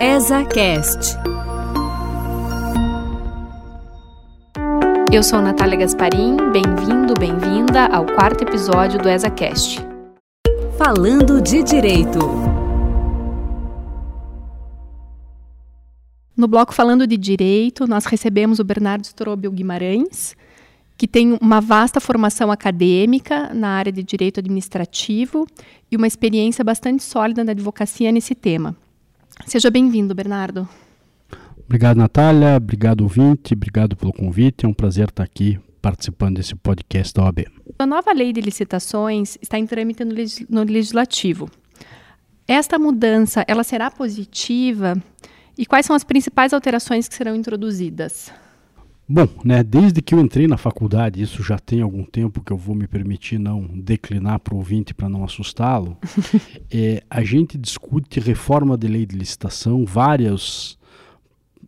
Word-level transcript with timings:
ESACast. 0.00 1.16
Eu 5.10 5.22
sou 5.24 5.40
Natália 5.40 5.78
Gasparim, 5.78 6.36
bem-vindo, 6.52 7.14
bem-vinda 7.18 7.86
ao 7.86 8.04
quarto 8.04 8.42
episódio 8.42 9.00
do 9.00 9.08
ESACast. 9.08 9.80
Falando 10.76 11.40
de 11.40 11.64
Direito. 11.64 12.20
No 16.36 16.46
bloco 16.46 16.74
Falando 16.74 17.04
de 17.04 17.16
Direito, 17.16 17.86
nós 17.88 18.04
recebemos 18.04 18.60
o 18.60 18.64
Bernardo 18.64 19.04
Strobel 19.04 19.50
Guimarães, 19.50 20.36
que 20.96 21.08
tem 21.08 21.36
uma 21.40 21.60
vasta 21.60 21.98
formação 21.98 22.52
acadêmica 22.52 23.52
na 23.52 23.70
área 23.70 23.90
de 23.90 24.04
direito 24.04 24.38
administrativo 24.38 25.44
e 25.90 25.96
uma 25.96 26.06
experiência 26.06 26.62
bastante 26.62 27.02
sólida 27.02 27.42
na 27.42 27.50
advocacia 27.50 28.12
nesse 28.12 28.34
tema. 28.34 28.76
Seja 29.46 29.70
bem-vindo, 29.70 30.14
Bernardo. 30.14 30.68
Obrigado, 31.64 31.96
Natália. 31.96 32.56
Obrigado, 32.56 33.02
ouvinte. 33.02 33.54
Obrigado 33.54 33.96
pelo 33.96 34.12
convite. 34.12 34.64
É 34.64 34.68
um 34.68 34.74
prazer 34.74 35.08
estar 35.08 35.22
aqui 35.22 35.58
participando 35.80 36.36
desse 36.36 36.54
podcast 36.54 37.14
da 37.14 37.24
OAB. 37.24 37.46
A 37.78 37.86
nova 37.86 38.12
lei 38.12 38.32
de 38.32 38.40
licitações 38.40 39.38
está 39.40 39.58
em 39.58 39.66
trâmite 39.66 40.04
no, 40.04 40.14
no 40.48 40.62
legislativo. 40.64 41.48
Esta 42.46 42.78
mudança, 42.78 43.44
ela 43.46 43.62
será 43.62 43.90
positiva? 43.90 44.96
E 45.56 45.66
quais 45.66 45.84
são 45.84 45.94
as 45.94 46.04
principais 46.04 46.52
alterações 46.52 47.08
que 47.08 47.14
serão 47.14 47.34
introduzidas? 47.36 48.32
Bom, 49.10 49.26
né, 49.42 49.62
desde 49.62 50.02
que 50.02 50.14
eu 50.14 50.20
entrei 50.20 50.46
na 50.46 50.58
faculdade, 50.58 51.22
isso 51.22 51.42
já 51.42 51.58
tem 51.58 51.80
algum 51.80 52.04
tempo 52.04 52.42
que 52.42 52.52
eu 52.52 52.58
vou 52.58 52.74
me 52.74 52.86
permitir 52.86 53.38
não 53.38 53.62
declinar 53.66 54.38
para 54.38 54.52
o 54.52 54.58
ouvinte 54.58 54.92
para 54.92 55.08
não 55.08 55.24
assustá-lo, 55.24 55.96
é, 56.70 57.02
a 57.08 57.24
gente 57.24 57.56
discute 57.56 58.20
reforma 58.20 58.76
de 58.76 58.86
lei 58.86 59.06
de 59.06 59.16
licitação, 59.16 59.86
várias 59.86 60.76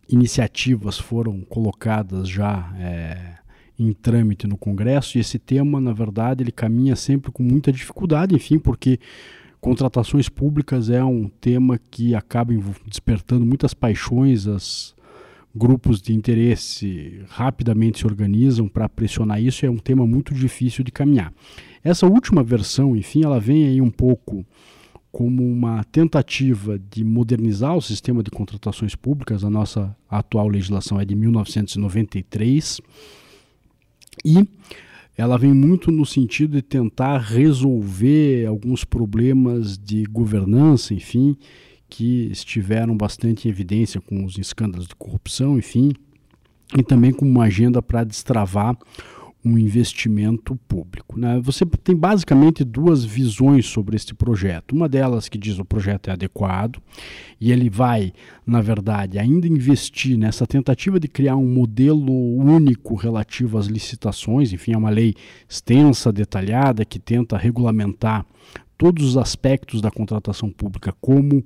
iniciativas 0.07 0.99
foram 0.99 1.41
colocadas 1.41 2.29
já 2.29 2.71
é, 2.77 3.37
em 3.79 3.91
trâmite 3.91 4.45
no 4.45 4.55
Congresso 4.55 5.17
e 5.17 5.21
esse 5.21 5.39
tema, 5.39 5.81
na 5.81 5.93
verdade, 5.93 6.43
ele 6.43 6.51
caminha 6.51 6.95
sempre 6.95 7.31
com 7.31 7.41
muita 7.41 7.71
dificuldade, 7.71 8.35
enfim, 8.35 8.59
porque 8.59 8.99
contratações 9.59 10.29
públicas 10.29 10.91
é 10.91 11.03
um 11.03 11.27
tema 11.27 11.79
que 11.89 12.13
acaba 12.13 12.53
despertando 12.85 13.43
muitas 13.43 13.73
paixões, 13.73 14.45
as 14.45 14.93
grupos 15.55 16.01
de 16.01 16.13
interesse 16.13 17.21
rapidamente 17.27 17.99
se 17.99 18.05
organizam 18.05 18.67
para 18.67 18.87
pressionar 18.87 19.41
isso, 19.41 19.65
é 19.65 19.69
um 19.69 19.77
tema 19.77 20.05
muito 20.07 20.33
difícil 20.33 20.83
de 20.83 20.91
caminhar. 20.91 21.33
Essa 21.83 22.07
última 22.07 22.43
versão, 22.43 22.95
enfim, 22.95 23.23
ela 23.23 23.39
vem 23.39 23.65
aí 23.65 23.81
um 23.81 23.89
pouco 23.89 24.45
como 25.11 25.43
uma 25.43 25.83
tentativa 25.83 26.79
de 26.79 27.03
modernizar 27.03 27.75
o 27.75 27.81
sistema 27.81 28.23
de 28.23 28.31
contratações 28.31 28.95
públicas. 28.95 29.43
A 29.43 29.49
nossa 29.49 29.95
atual 30.09 30.47
legislação 30.47 30.99
é 30.99 31.05
de 31.05 31.15
1993 31.15 32.79
e 34.23 34.47
ela 35.17 35.37
vem 35.37 35.53
muito 35.53 35.91
no 35.91 36.05
sentido 36.05 36.53
de 36.53 36.61
tentar 36.61 37.17
resolver 37.17 38.45
alguns 38.45 38.85
problemas 38.85 39.77
de 39.77 40.03
governança, 40.05 40.93
enfim, 40.93 41.35
que 41.91 42.31
estiveram 42.31 42.95
bastante 42.95 43.47
em 43.47 43.51
evidência 43.51 43.99
com 43.99 44.23
os 44.23 44.37
escândalos 44.37 44.87
de 44.87 44.95
corrupção, 44.95 45.57
enfim, 45.57 45.91
e 46.75 46.81
também 46.81 47.11
com 47.11 47.25
uma 47.25 47.43
agenda 47.43 47.81
para 47.81 48.05
destravar 48.05 48.77
um 49.43 49.57
investimento 49.57 50.55
público. 50.67 51.19
Né? 51.19 51.41
Você 51.43 51.65
tem 51.65 51.95
basicamente 51.95 52.63
duas 52.63 53.03
visões 53.03 53.65
sobre 53.65 53.97
este 53.97 54.13
projeto. 54.13 54.73
Uma 54.73 54.87
delas 54.87 55.27
que 55.27 55.37
diz 55.37 55.55
que 55.55 55.61
o 55.61 55.65
projeto 55.65 56.09
é 56.09 56.13
adequado 56.13 56.79
e 57.41 57.51
ele 57.51 57.69
vai, 57.69 58.13
na 58.45 58.61
verdade, 58.61 59.19
ainda 59.19 59.47
investir 59.47 60.17
nessa 60.17 60.47
tentativa 60.47 60.97
de 60.97 61.09
criar 61.09 61.35
um 61.35 61.47
modelo 61.47 62.13
único 62.37 62.95
relativo 62.95 63.57
às 63.57 63.65
licitações. 63.65 64.53
Enfim, 64.53 64.73
é 64.73 64.77
uma 64.77 64.91
lei 64.91 65.13
extensa, 65.49 66.13
detalhada, 66.13 66.85
que 66.85 66.99
tenta 66.99 67.35
regulamentar 67.35 68.25
todos 68.81 69.05
os 69.05 69.15
aspectos 69.15 69.79
da 69.79 69.91
contratação 69.91 70.49
pública 70.49 70.91
como 70.99 71.45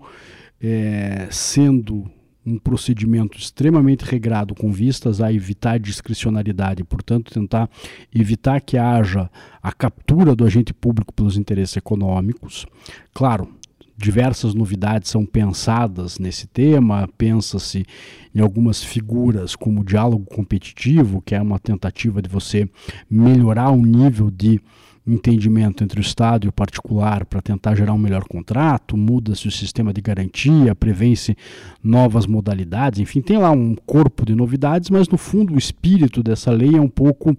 é, 0.62 1.28
sendo 1.29 2.09
um 2.46 2.57
procedimento 2.57 3.38
extremamente 3.38 4.06
regrado 4.06 4.56
com 4.56 4.72
vistas 4.72 5.19
a 5.19 5.34
evitar 5.34 5.78
discricionariedade, 5.78 6.85
portanto, 6.85 7.34
tentar 7.34 7.69
evitar 8.13 8.62
que 8.62 8.78
haja 8.78 9.29
a 9.62 9.73
captura 9.73 10.34
do 10.34 10.46
agente 10.46 10.73
público 10.73 11.13
pelos 11.13 11.35
interesses 11.35 11.75
econômicos. 11.75 12.66
Claro, 13.13 13.50
diversas 13.97 14.53
novidades 14.53 15.09
são 15.09 15.25
pensadas 15.25 16.17
nesse 16.17 16.47
tema, 16.47 17.09
pensa-se 17.17 17.85
em 18.34 18.40
algumas 18.40 18.81
figuras 18.81 19.57
como 19.57 19.81
o 19.81 19.85
diálogo 19.85 20.23
competitivo, 20.23 21.22
que 21.22 21.35
é 21.35 21.41
uma 21.41 21.59
tentativa 21.59 22.22
de 22.22 22.29
você 22.29 22.69
melhorar 23.09 23.72
o 23.72 23.85
nível 23.85 24.31
de 24.31 24.62
entendimento 25.08 25.84
entre 25.84 26.00
o 26.00 26.02
Estado 26.02 26.46
e 26.46 26.50
o 26.50 26.52
particular 26.52 27.26
para 27.26 27.42
tentar 27.42 27.76
gerar 27.76 27.94
um 27.94 27.98
melhor 27.98 28.24
contrato, 28.24 28.98
muda-se 28.98 29.48
o 29.48 29.52
sistema 29.52 29.94
de 29.94 30.02
garantia, 30.02 30.74
prevê-se 30.74 31.38
novas 31.84 32.26
modalidades, 32.26 33.00
enfim, 33.00 33.22
tem 33.22 33.38
lá 33.38 33.52
um 33.52 33.76
corpo 33.86 34.26
de 34.26 34.34
novidades, 34.34 34.90
mas 34.90 35.08
no 35.08 35.18
fundo 35.18 35.54
o 35.54 35.58
espírito 35.58 36.24
dessa 36.24 36.52
lei 36.52 36.76
é 36.76 36.82
um 36.82 36.90
pouco 36.90 37.38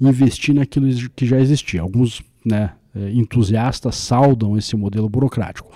investir 0.00 0.54
naquilo 0.54 0.88
que 1.14 1.26
já 1.26 1.38
existia. 1.38 1.82
Alguns 1.82 2.22
né, 2.44 2.70
eh, 2.94 3.12
entusiastas 3.12 3.96
saudam 3.96 4.56
esse 4.56 4.76
modelo 4.76 5.08
burocrático. 5.08 5.70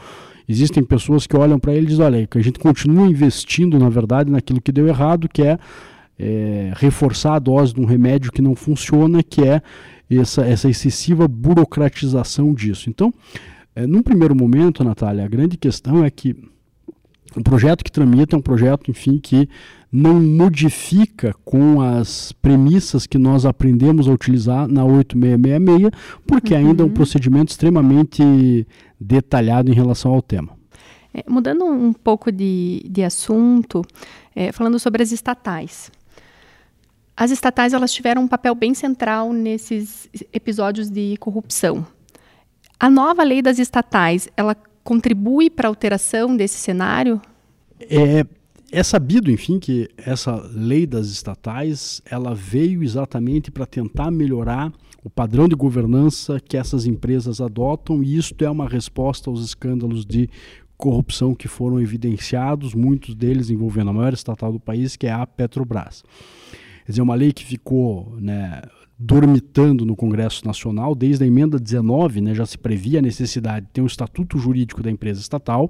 Existem 0.48 0.84
pessoas 0.84 1.26
que 1.26 1.36
olham 1.36 1.58
para 1.58 1.74
ele 1.74 1.86
e 1.86 1.88
dizem: 1.88 2.04
olha, 2.04 2.26
que 2.26 2.38
a 2.38 2.42
gente 2.42 2.58
continua 2.58 3.06
investindo, 3.06 3.78
na 3.78 3.88
verdade, 3.88 4.30
naquilo 4.30 4.60
que 4.60 4.70
deu 4.70 4.86
errado, 4.86 5.28
que 5.28 5.42
é, 5.42 5.58
é 6.18 6.72
reforçar 6.76 7.34
a 7.34 7.38
dose 7.38 7.74
de 7.74 7.80
um 7.80 7.84
remédio 7.84 8.32
que 8.32 8.42
não 8.42 8.54
funciona, 8.54 9.22
que 9.22 9.42
é 9.42 9.60
essa, 10.10 10.44
essa 10.44 10.68
excessiva 10.68 11.26
burocratização 11.26 12.54
disso. 12.54 12.88
Então, 12.88 13.12
é, 13.74 13.86
num 13.86 14.02
primeiro 14.02 14.34
momento, 14.34 14.82
Natália, 14.82 15.24
a 15.24 15.28
grande 15.28 15.56
questão 15.56 16.04
é 16.04 16.10
que 16.10 16.34
o 17.36 17.42
projeto 17.42 17.84
que 17.84 17.92
tramita 17.92 18.34
é 18.34 18.38
um 18.38 18.42
projeto, 18.42 18.90
enfim, 18.90 19.18
que 19.18 19.48
não 19.92 20.20
modifica 20.20 21.34
com 21.44 21.80
as 21.80 22.32
premissas 22.32 23.06
que 23.06 23.18
nós 23.18 23.44
aprendemos 23.44 24.08
a 24.08 24.12
utilizar 24.12 24.66
na 24.68 24.84
8666, 24.84 25.90
porque 26.26 26.54
uhum. 26.54 26.60
ainda 26.60 26.82
é 26.82 26.86
um 26.86 26.90
procedimento 26.90 27.50
extremamente 27.50 28.66
detalhado 29.00 29.70
em 29.70 29.74
relação 29.74 30.12
ao 30.12 30.22
tema. 30.22 30.56
É, 31.12 31.24
mudando 31.28 31.64
um 31.64 31.92
pouco 31.92 32.30
de, 32.30 32.86
de 32.90 33.02
assunto, 33.02 33.82
é, 34.34 34.52
falando 34.52 34.78
sobre 34.78 35.02
as 35.02 35.12
estatais. 35.12 35.90
As 37.16 37.30
estatais 37.30 37.72
elas 37.72 37.92
tiveram 37.92 38.22
um 38.22 38.28
papel 38.28 38.54
bem 38.54 38.74
central 38.74 39.32
nesses 39.32 40.08
episódios 40.32 40.90
de 40.90 41.16
corrupção. 41.16 41.86
A 42.78 42.90
nova 42.90 43.22
lei 43.22 43.40
das 43.40 43.58
estatais, 43.58 44.28
ela 44.36 44.54
contribui 44.84 45.48
para 45.48 45.66
a 45.66 45.70
alteração 45.70 46.36
desse 46.36 46.58
cenário? 46.58 47.20
É, 47.80 48.26
é 48.70 48.82
sabido, 48.82 49.30
enfim, 49.30 49.58
que 49.58 49.88
essa 49.96 50.36
lei 50.52 50.86
das 50.86 51.06
estatais, 51.06 52.02
ela 52.04 52.34
veio 52.34 52.82
exatamente 52.82 53.50
para 53.50 53.64
tentar 53.64 54.10
melhorar 54.10 54.70
o 55.02 55.08
padrão 55.08 55.48
de 55.48 55.54
governança 55.54 56.38
que 56.38 56.56
essas 56.56 56.84
empresas 56.84 57.40
adotam, 57.40 58.02
e 58.02 58.18
isto 58.18 58.44
é 58.44 58.50
uma 58.50 58.68
resposta 58.68 59.30
aos 59.30 59.42
escândalos 59.42 60.04
de 60.04 60.28
corrupção 60.76 61.34
que 61.34 61.48
foram 61.48 61.80
evidenciados, 61.80 62.74
muitos 62.74 63.14
deles 63.14 63.48
envolvendo 63.48 63.88
a 63.88 63.94
maior 63.94 64.12
estatal 64.12 64.52
do 64.52 64.60
país, 64.60 64.96
que 64.96 65.06
é 65.06 65.12
a 65.12 65.26
Petrobras. 65.26 66.04
Quer 66.86 66.92
dizer, 66.92 67.02
uma 67.02 67.16
lei 67.16 67.32
que 67.32 67.44
ficou 67.44 68.16
né, 68.20 68.62
dormitando 68.96 69.84
no 69.84 69.96
Congresso 69.96 70.46
Nacional, 70.46 70.94
desde 70.94 71.24
a 71.24 71.26
emenda 71.26 71.58
19, 71.58 72.20
né, 72.20 72.32
já 72.32 72.46
se 72.46 72.56
previa 72.56 73.00
a 73.00 73.02
necessidade 73.02 73.66
de 73.66 73.72
ter 73.72 73.80
um 73.80 73.86
estatuto 73.86 74.38
jurídico 74.38 74.84
da 74.84 74.90
empresa 74.90 75.20
estatal, 75.20 75.68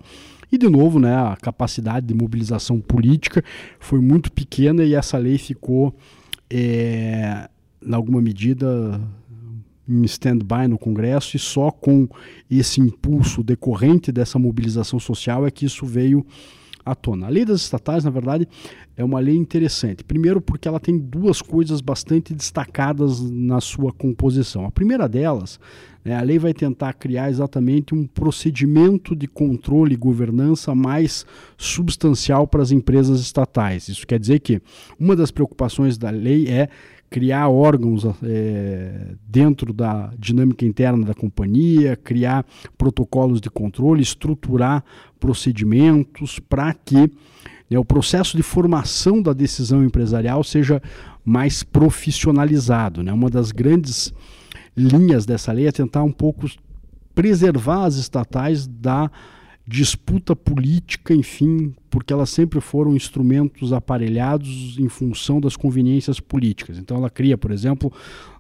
e 0.53 0.59
de 0.59 0.69
novo, 0.69 1.01
né, 1.01 1.17
a 1.17 1.35
capacidade 1.41 2.07
de 2.07 2.13
mobilização 2.13 2.81
política 2.81 3.43
foi 3.81 3.99
muito 3.99 4.31
pequena 4.31 4.85
e 4.85 4.95
essa 4.95 5.17
lei 5.17 5.39
ficou, 5.39 5.97
é, 6.51 7.49
em 7.83 7.95
alguma 7.95 8.21
medida, 8.21 9.01
em 9.89 10.05
stand-by 10.05 10.69
no 10.69 10.79
Congresso, 10.79 11.35
e 11.35 11.39
só 11.39 11.71
com 11.71 12.07
esse 12.51 12.79
impulso 12.79 13.43
decorrente 13.43 14.13
dessa 14.13 14.39
mobilização 14.39 15.01
social 15.01 15.47
é 15.47 15.51
que 15.51 15.65
isso 15.65 15.87
veio 15.87 16.27
à 16.87 16.95
tona. 16.95 17.27
A 17.27 17.29
lei 17.29 17.45
das 17.45 17.63
estatais, 17.63 18.05
na 18.05 18.11
verdade, 18.11 18.49
é 18.97 19.05
uma 19.05 19.19
lei 19.19 19.35
interessante. 19.37 20.05
Primeiro, 20.05 20.41
porque 20.41 20.69
ela 20.69 20.79
tem 20.79 20.97
duas 20.97 21.43
coisas 21.43 21.81
bastante 21.81 22.33
destacadas 22.33 23.21
na 23.21 23.61
sua 23.61 23.93
composição. 23.93 24.65
A 24.65 24.71
primeira 24.71 25.09
delas, 25.09 25.59
né, 26.05 26.17
a 26.17 26.23
lei 26.23 26.39
vai 26.39 26.55
tentar 26.55 26.93
criar 26.93 27.29
exatamente 27.29 27.93
um 27.93 28.07
procedimento 28.07 29.17
de 29.17 29.27
controle 29.27 29.95
e 29.95 29.99
governança 29.99 30.75
mais 30.75 31.27
substancial 31.59 32.47
para 32.47 32.63
as 32.63 32.71
empresas 32.71 33.21
estatais. 33.21 33.89
Isso 33.89 34.07
quer 34.07 34.21
dizer 34.21 34.39
que 34.39 34.63
uma 34.99 35.17
das 35.17 35.33
preocupações 35.33 35.99
da 35.99 36.11
lei 36.11 36.49
é 36.49 36.69
criar 37.09 37.49
órgãos 37.49 38.05
é, 38.23 39.15
dentro 39.27 39.73
da 39.73 40.13
dinâmica 40.19 40.65
interna 40.65 41.05
da 41.05 41.15
companhia, 41.15 41.97
criar 41.97 42.45
protocolos 42.77 43.41
de 43.41 43.51
controle, 43.51 44.03
estruturar 44.03 44.85
procedimentos 45.19 46.39
para 46.39 46.73
que 46.75 47.11
né, 47.71 47.79
o 47.79 47.85
processo 47.85 48.37
de 48.37 48.43
formação 48.43 49.23
da 49.23 49.33
decisão 49.33 49.85
empresarial 49.85 50.43
seja 50.43 50.83
mais 51.25 51.63
profissionalizado. 51.63 53.03
Né? 53.03 53.13
Uma 53.13 53.31
das 53.31 53.51
grandes 53.53 54.13
linhas 54.77 55.25
dessa 55.25 55.53
lei 55.53 55.67
é 55.67 55.73
tentar 55.73 56.03
um 56.03 56.13
pouco 56.13 56.47
preservar 57.15 57.85
as 57.85 57.97
estatais 57.97 58.67
da 58.67 59.11
disputa 59.67 60.37
política, 60.37 61.13
enfim, 61.13 61.75
porque 61.91 62.13
elas 62.13 62.31
sempre 62.31 62.61
foram 62.61 62.95
instrumentos 62.95 63.73
aparelhados 63.73 64.79
em 64.79 64.89
função 64.89 65.41
das 65.41 65.57
conveniências 65.57 66.21
políticas. 66.21 66.79
Então 66.79 66.97
ela 66.97 67.11
cria, 67.11 67.37
por 67.37 67.51
exemplo, 67.51 67.93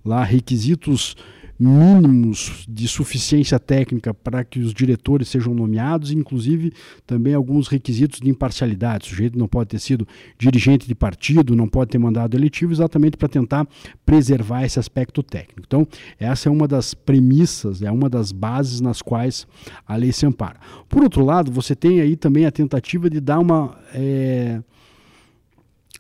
lá 0.06 0.23
requisitos 0.25 1.17
mínimos 1.58 2.64
de 2.69 2.87
suficiência 2.87 3.58
técnica 3.58 4.12
para 4.12 4.44
que 4.44 4.61
os 4.61 4.75
diretores 4.75 5.29
sejam 5.29 5.55
nomeados, 5.55 6.11
inclusive 6.11 6.73
também 7.06 7.35
alguns 7.35 7.69
requisitos 7.69 8.20
de 8.20 8.29
imparcialidade. 8.29 9.06
O 9.06 9.11
sujeito 9.11 9.38
não 9.38 9.49
pode 9.49 9.70
ter 9.70 9.79
sido 9.79 10.06
dirigente 10.38 10.87
de 10.87 10.94
partido, 10.94 11.56
não 11.56 11.69
pode 11.69 11.91
ter 11.91 11.99
mandado 11.99 12.37
eletivo, 12.37 12.73
exatamente 12.73 13.17
para 13.17 13.29
tentar 13.29 13.67
preservar 14.05 14.64
esse 14.64 14.79
aspecto 14.79 15.23
técnico. 15.23 15.62
Então, 15.67 15.87
essa 16.19 16.49
é 16.49 16.52
uma 16.52 16.69
das 16.69 16.93
premissas, 16.93 17.82
é 17.82 17.91
uma 17.91 18.09
das 18.09 18.32
bases 18.32 18.81
nas 18.81 19.00
quais 19.00 19.47
a 19.87 19.97
lei 19.97 20.12
se 20.12 20.26
ampara. 20.26 20.61
Por 20.88 21.02
outro 21.02 21.25
lado, 21.25 21.50
você 21.50 21.75
tem 21.75 22.00
aí 22.00 22.17
também 22.17 22.44
a 22.44 22.50
tentativa 22.50 23.09
de 23.09 23.20
dar 23.20 23.38
uma. 23.38 23.79
É, 23.94 24.61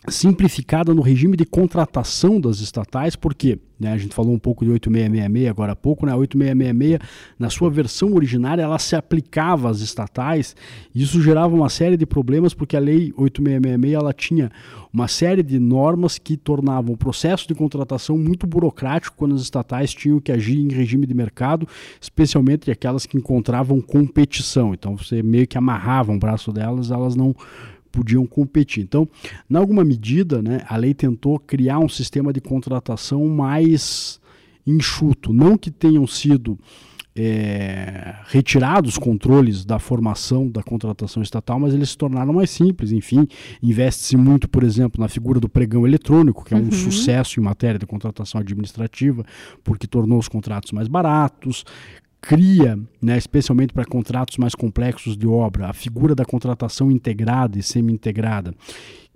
simplificada 0.08 0.94
no 0.94 1.02
regime 1.02 1.36
de 1.36 1.44
contratação 1.44 2.40
das 2.40 2.60
estatais, 2.60 3.16
porque 3.16 3.58
né, 3.78 3.92
a 3.92 3.98
gente 3.98 4.14
falou 4.14 4.32
um 4.32 4.38
pouco 4.38 4.64
de 4.64 4.70
8666 4.70 5.50
agora 5.50 5.72
há 5.72 5.76
pouco, 5.76 6.06
né, 6.06 6.12
a 6.12 6.16
8666, 6.16 7.10
na 7.38 7.50
sua 7.50 7.70
versão 7.70 8.14
originária, 8.14 8.62
ela 8.62 8.78
se 8.78 8.96
aplicava 8.96 9.68
às 9.68 9.80
estatais, 9.80 10.56
e 10.94 11.02
isso 11.02 11.20
gerava 11.20 11.54
uma 11.54 11.68
série 11.68 11.96
de 11.96 12.06
problemas, 12.06 12.54
porque 12.54 12.76
a 12.76 12.80
lei 12.80 13.12
8666 13.16 13.94
ela 13.94 14.12
tinha 14.12 14.50
uma 14.92 15.08
série 15.08 15.42
de 15.42 15.58
normas 15.58 16.18
que 16.18 16.36
tornavam 16.36 16.94
o 16.94 16.96
processo 16.96 17.46
de 17.46 17.54
contratação 17.54 18.16
muito 18.16 18.46
burocrático 18.46 19.16
quando 19.16 19.34
as 19.34 19.42
estatais 19.42 19.92
tinham 19.92 20.20
que 20.20 20.32
agir 20.32 20.58
em 20.58 20.72
regime 20.72 21.06
de 21.06 21.12
mercado, 21.12 21.68
especialmente 22.00 22.70
aquelas 22.70 23.04
que 23.04 23.18
encontravam 23.18 23.80
competição. 23.80 24.72
Então 24.72 24.96
você 24.96 25.22
meio 25.22 25.46
que 25.46 25.58
amarrava 25.58 26.12
o 26.12 26.18
braço 26.18 26.50
delas, 26.50 26.90
elas 26.90 27.14
não 27.14 27.34
podiam 27.96 28.26
competir. 28.26 28.84
Então, 28.84 29.08
em 29.50 29.56
alguma 29.56 29.82
medida, 29.82 30.42
né, 30.42 30.60
a 30.68 30.76
lei 30.76 30.92
tentou 30.92 31.38
criar 31.38 31.78
um 31.78 31.88
sistema 31.88 32.30
de 32.30 32.42
contratação 32.42 33.26
mais 33.26 34.20
enxuto, 34.66 35.32
não 35.32 35.56
que 35.56 35.70
tenham 35.70 36.06
sido 36.06 36.58
é, 37.18 38.16
retirados 38.26 38.98
controles 38.98 39.64
da 39.64 39.78
formação 39.78 40.46
da 40.46 40.62
contratação 40.62 41.22
estatal, 41.22 41.58
mas 41.58 41.72
eles 41.72 41.90
se 41.90 41.96
tornaram 41.96 42.34
mais 42.34 42.50
simples. 42.50 42.92
Enfim, 42.92 43.26
investe-se 43.62 44.18
muito, 44.18 44.46
por 44.46 44.62
exemplo, 44.62 45.00
na 45.00 45.08
figura 45.08 45.40
do 45.40 45.48
pregão 45.48 45.86
eletrônico, 45.86 46.44
que 46.44 46.52
é 46.52 46.58
um 46.58 46.64
uhum. 46.64 46.70
sucesso 46.70 47.40
em 47.40 47.42
matéria 47.42 47.78
de 47.78 47.86
contratação 47.86 48.38
administrativa, 48.38 49.24
porque 49.64 49.86
tornou 49.86 50.18
os 50.18 50.28
contratos 50.28 50.72
mais 50.72 50.88
baratos 50.88 51.64
cria, 52.26 52.76
né, 53.00 53.16
especialmente 53.16 53.72
para 53.72 53.84
contratos 53.84 54.36
mais 54.36 54.52
complexos 54.52 55.16
de 55.16 55.28
obra, 55.28 55.68
a 55.68 55.72
figura 55.72 56.12
da 56.12 56.24
contratação 56.24 56.90
integrada 56.90 57.56
e 57.56 57.62
semi-integrada, 57.62 58.52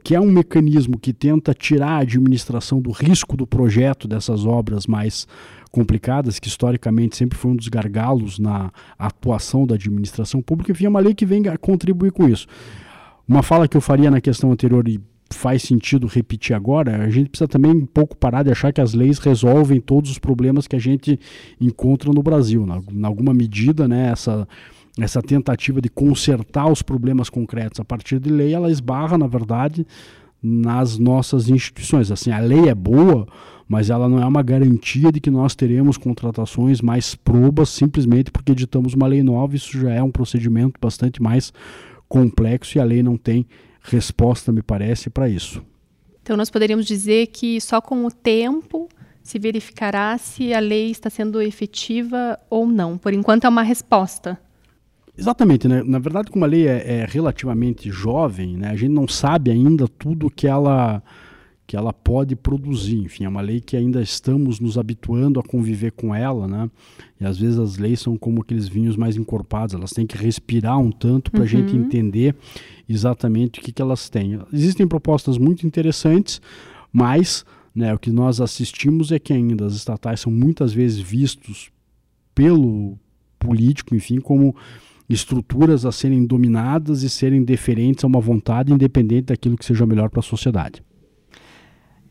que 0.04 0.14
é 0.14 0.20
um 0.20 0.30
mecanismo 0.30 0.96
que 0.96 1.12
tenta 1.12 1.52
tirar 1.52 1.90
a 1.90 1.98
administração 1.98 2.80
do 2.80 2.92
risco 2.92 3.36
do 3.36 3.48
projeto 3.48 4.06
dessas 4.06 4.46
obras 4.46 4.86
mais 4.86 5.26
complicadas, 5.72 6.38
que 6.38 6.46
historicamente 6.46 7.16
sempre 7.16 7.36
foi 7.36 7.50
um 7.50 7.56
dos 7.56 7.66
gargalos 7.66 8.38
na 8.38 8.70
atuação 8.96 9.66
da 9.66 9.74
administração 9.74 10.40
pública, 10.40 10.70
enfim, 10.70 10.84
é 10.86 10.88
uma 10.88 11.00
lei 11.00 11.12
que 11.12 11.26
vem 11.26 11.42
contribuir 11.60 12.12
com 12.12 12.28
isso. 12.28 12.46
Uma 13.26 13.42
fala 13.42 13.66
que 13.66 13.76
eu 13.76 13.80
faria 13.80 14.10
na 14.10 14.20
questão 14.20 14.52
anterior 14.52 14.86
e 14.88 15.00
faz 15.32 15.62
sentido 15.62 16.06
repetir 16.06 16.54
agora, 16.54 17.04
a 17.04 17.10
gente 17.10 17.30
precisa 17.30 17.48
também 17.48 17.70
um 17.70 17.86
pouco 17.86 18.16
parar 18.16 18.42
de 18.42 18.50
achar 18.50 18.72
que 18.72 18.80
as 18.80 18.94
leis 18.94 19.18
resolvem 19.18 19.80
todos 19.80 20.10
os 20.10 20.18
problemas 20.18 20.66
que 20.66 20.76
a 20.76 20.78
gente 20.78 21.18
encontra 21.60 22.12
no 22.12 22.22
Brasil. 22.22 22.66
Na, 22.66 22.80
na 22.90 23.08
alguma 23.08 23.32
medida, 23.32 23.86
né, 23.86 24.10
essa, 24.10 24.46
essa 24.98 25.22
tentativa 25.22 25.80
de 25.80 25.88
consertar 25.88 26.70
os 26.70 26.82
problemas 26.82 27.30
concretos 27.30 27.80
a 27.80 27.84
partir 27.84 28.18
de 28.18 28.30
lei, 28.30 28.52
ela 28.52 28.70
esbarra, 28.70 29.16
na 29.16 29.26
verdade, 29.26 29.86
nas 30.42 30.98
nossas 30.98 31.48
instituições. 31.48 32.10
Assim, 32.10 32.30
a 32.32 32.38
lei 32.38 32.68
é 32.68 32.74
boa, 32.74 33.26
mas 33.68 33.88
ela 33.88 34.08
não 34.08 34.20
é 34.20 34.26
uma 34.26 34.42
garantia 34.42 35.12
de 35.12 35.20
que 35.20 35.30
nós 35.30 35.54
teremos 35.54 35.96
contratações 35.96 36.80
mais 36.80 37.14
probas 37.14 37.68
simplesmente 37.68 38.30
porque 38.30 38.52
editamos 38.52 38.94
uma 38.94 39.06
lei 39.06 39.22
nova. 39.22 39.54
Isso 39.54 39.78
já 39.78 39.92
é 39.92 40.02
um 40.02 40.10
procedimento 40.10 40.78
bastante 40.80 41.22
mais 41.22 41.52
complexo 42.08 42.76
e 42.76 42.80
a 42.80 42.84
lei 42.84 43.02
não 43.02 43.16
tem 43.16 43.46
resposta, 43.82 44.52
me 44.52 44.62
parece, 44.62 45.10
para 45.10 45.28
isso. 45.28 45.62
Então, 46.22 46.36
nós 46.36 46.50
poderíamos 46.50 46.86
dizer 46.86 47.28
que 47.28 47.60
só 47.60 47.80
com 47.80 48.04
o 48.04 48.10
tempo 48.10 48.88
se 49.22 49.38
verificará 49.38 50.16
se 50.18 50.52
a 50.52 50.60
lei 50.60 50.90
está 50.90 51.10
sendo 51.10 51.40
efetiva 51.40 52.38
ou 52.48 52.66
não. 52.66 52.98
Por 52.98 53.12
enquanto, 53.12 53.44
é 53.44 53.48
uma 53.48 53.62
resposta. 53.62 54.38
Exatamente, 55.16 55.68
né? 55.68 55.82
Na 55.82 55.98
verdade, 55.98 56.30
como 56.30 56.44
a 56.44 56.48
lei 56.48 56.66
é, 56.66 57.00
é 57.00 57.06
relativamente 57.08 57.90
jovem, 57.90 58.56
né, 58.56 58.68
a 58.70 58.76
gente 58.76 58.92
não 58.92 59.06
sabe 59.06 59.50
ainda 59.50 59.86
tudo 59.86 60.30
que 60.30 60.46
ela 60.46 61.02
que 61.66 61.76
ela 61.76 61.92
pode 61.92 62.34
produzir. 62.34 62.96
Enfim, 62.96 63.26
é 63.26 63.28
uma 63.28 63.40
lei 63.40 63.60
que 63.60 63.76
ainda 63.76 64.02
estamos 64.02 64.58
nos 64.58 64.76
habituando 64.76 65.38
a 65.38 65.42
conviver 65.42 65.92
com 65.92 66.12
ela, 66.12 66.48
né? 66.48 66.68
E 67.20 67.24
às 67.24 67.38
vezes 67.38 67.60
as 67.60 67.78
leis 67.78 68.00
são 68.00 68.16
como 68.16 68.42
aqueles 68.42 68.66
vinhos 68.66 68.96
mais 68.96 69.16
encorpados, 69.16 69.72
elas 69.72 69.92
têm 69.92 70.04
que 70.04 70.16
respirar 70.16 70.80
um 70.80 70.90
tanto 70.90 71.30
para 71.30 71.38
a 71.38 71.42
uhum. 71.42 71.48
gente 71.48 71.76
entender 71.76 72.34
exatamente 72.92 73.60
o 73.60 73.62
que, 73.62 73.72
que 73.72 73.82
elas 73.82 74.08
têm. 74.08 74.38
Existem 74.52 74.86
propostas 74.86 75.38
muito 75.38 75.66
interessantes, 75.66 76.40
mas 76.92 77.44
né, 77.74 77.94
o 77.94 77.98
que 77.98 78.10
nós 78.10 78.40
assistimos 78.40 79.12
é 79.12 79.18
que 79.18 79.32
ainda 79.32 79.66
as 79.66 79.74
estatais 79.74 80.20
são 80.20 80.32
muitas 80.32 80.72
vezes 80.72 80.98
vistos 80.98 81.70
pelo 82.34 82.98
político, 83.38 83.94
enfim, 83.94 84.20
como 84.20 84.54
estruturas 85.08 85.84
a 85.84 85.92
serem 85.92 86.24
dominadas 86.24 87.02
e 87.02 87.10
serem 87.10 87.42
deferentes 87.42 88.04
a 88.04 88.06
uma 88.06 88.20
vontade 88.20 88.72
independente 88.72 89.26
daquilo 89.26 89.56
que 89.56 89.64
seja 89.64 89.86
melhor 89.86 90.08
para 90.08 90.20
a 90.20 90.22
sociedade. 90.22 90.82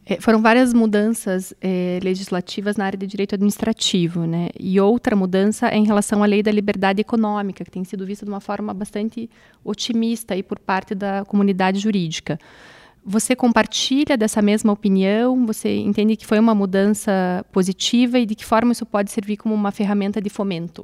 É, 0.09 0.19
foram 0.19 0.41
várias 0.41 0.73
mudanças 0.73 1.53
é, 1.61 1.99
legislativas 2.01 2.75
na 2.75 2.85
área 2.85 2.97
de 2.97 3.05
direito 3.05 3.35
administrativo, 3.35 4.25
né? 4.25 4.49
E 4.59 4.81
outra 4.81 5.15
mudança 5.15 5.67
é 5.67 5.77
em 5.77 5.85
relação 5.85 6.23
à 6.23 6.25
lei 6.25 6.41
da 6.41 6.51
liberdade 6.51 6.99
econômica, 6.99 7.63
que 7.63 7.69
tem 7.69 7.83
sido 7.83 8.07
vista 8.07 8.25
de 8.25 8.31
uma 8.31 8.39
forma 8.39 8.73
bastante 8.73 9.29
otimista 9.63 10.33
aí 10.33 10.41
por 10.41 10.57
parte 10.57 10.95
da 10.95 11.23
comunidade 11.25 11.77
jurídica. 11.77 12.39
Você 13.05 13.35
compartilha 13.35 14.17
dessa 14.17 14.41
mesma 14.41 14.73
opinião? 14.73 15.45
Você 15.45 15.77
entende 15.77 16.15
que 16.15 16.25
foi 16.25 16.39
uma 16.39 16.55
mudança 16.55 17.45
positiva 17.51 18.17
e 18.17 18.25
de 18.25 18.33
que 18.33 18.43
forma 18.43 18.71
isso 18.71 18.87
pode 18.87 19.11
servir 19.11 19.37
como 19.37 19.53
uma 19.53 19.71
ferramenta 19.71 20.19
de 20.19 20.29
fomento? 20.29 20.83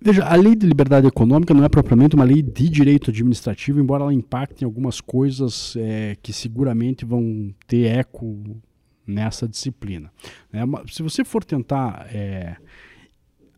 Veja, 0.00 0.24
a 0.24 0.36
lei 0.36 0.54
de 0.54 0.64
liberdade 0.64 1.08
econômica 1.08 1.52
não 1.52 1.64
é 1.64 1.68
propriamente 1.68 2.14
uma 2.14 2.24
lei 2.24 2.40
de 2.40 2.68
direito 2.68 3.10
administrativo, 3.10 3.80
embora 3.80 4.04
ela 4.04 4.14
impacte 4.14 4.62
em 4.62 4.64
algumas 4.64 5.00
coisas 5.00 5.74
é, 5.76 6.16
que 6.22 6.32
seguramente 6.32 7.04
vão 7.04 7.52
ter 7.66 7.86
eco 7.86 8.56
nessa 9.04 9.48
disciplina. 9.48 10.12
É, 10.52 10.60
se 10.88 11.02
você 11.02 11.24
for 11.24 11.42
tentar 11.42 12.06
é, 12.14 12.56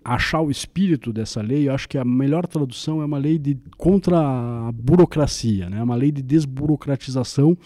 achar 0.02 0.40
o 0.40 0.50
espírito 0.50 1.12
dessa 1.12 1.42
lei, 1.42 1.68
eu 1.68 1.74
acho 1.74 1.86
que 1.86 1.98
a 1.98 2.04
melhor 2.04 2.46
tradução 2.46 3.02
é 3.02 3.04
uma 3.04 3.18
lei 3.18 3.38
de 3.38 3.58
contra 3.76 4.18
a 4.18 4.72
burocracia, 4.72 5.68
né? 5.68 5.82
uma 5.82 5.94
lei 5.94 6.10
de 6.10 6.22
desburocratização 6.22 7.56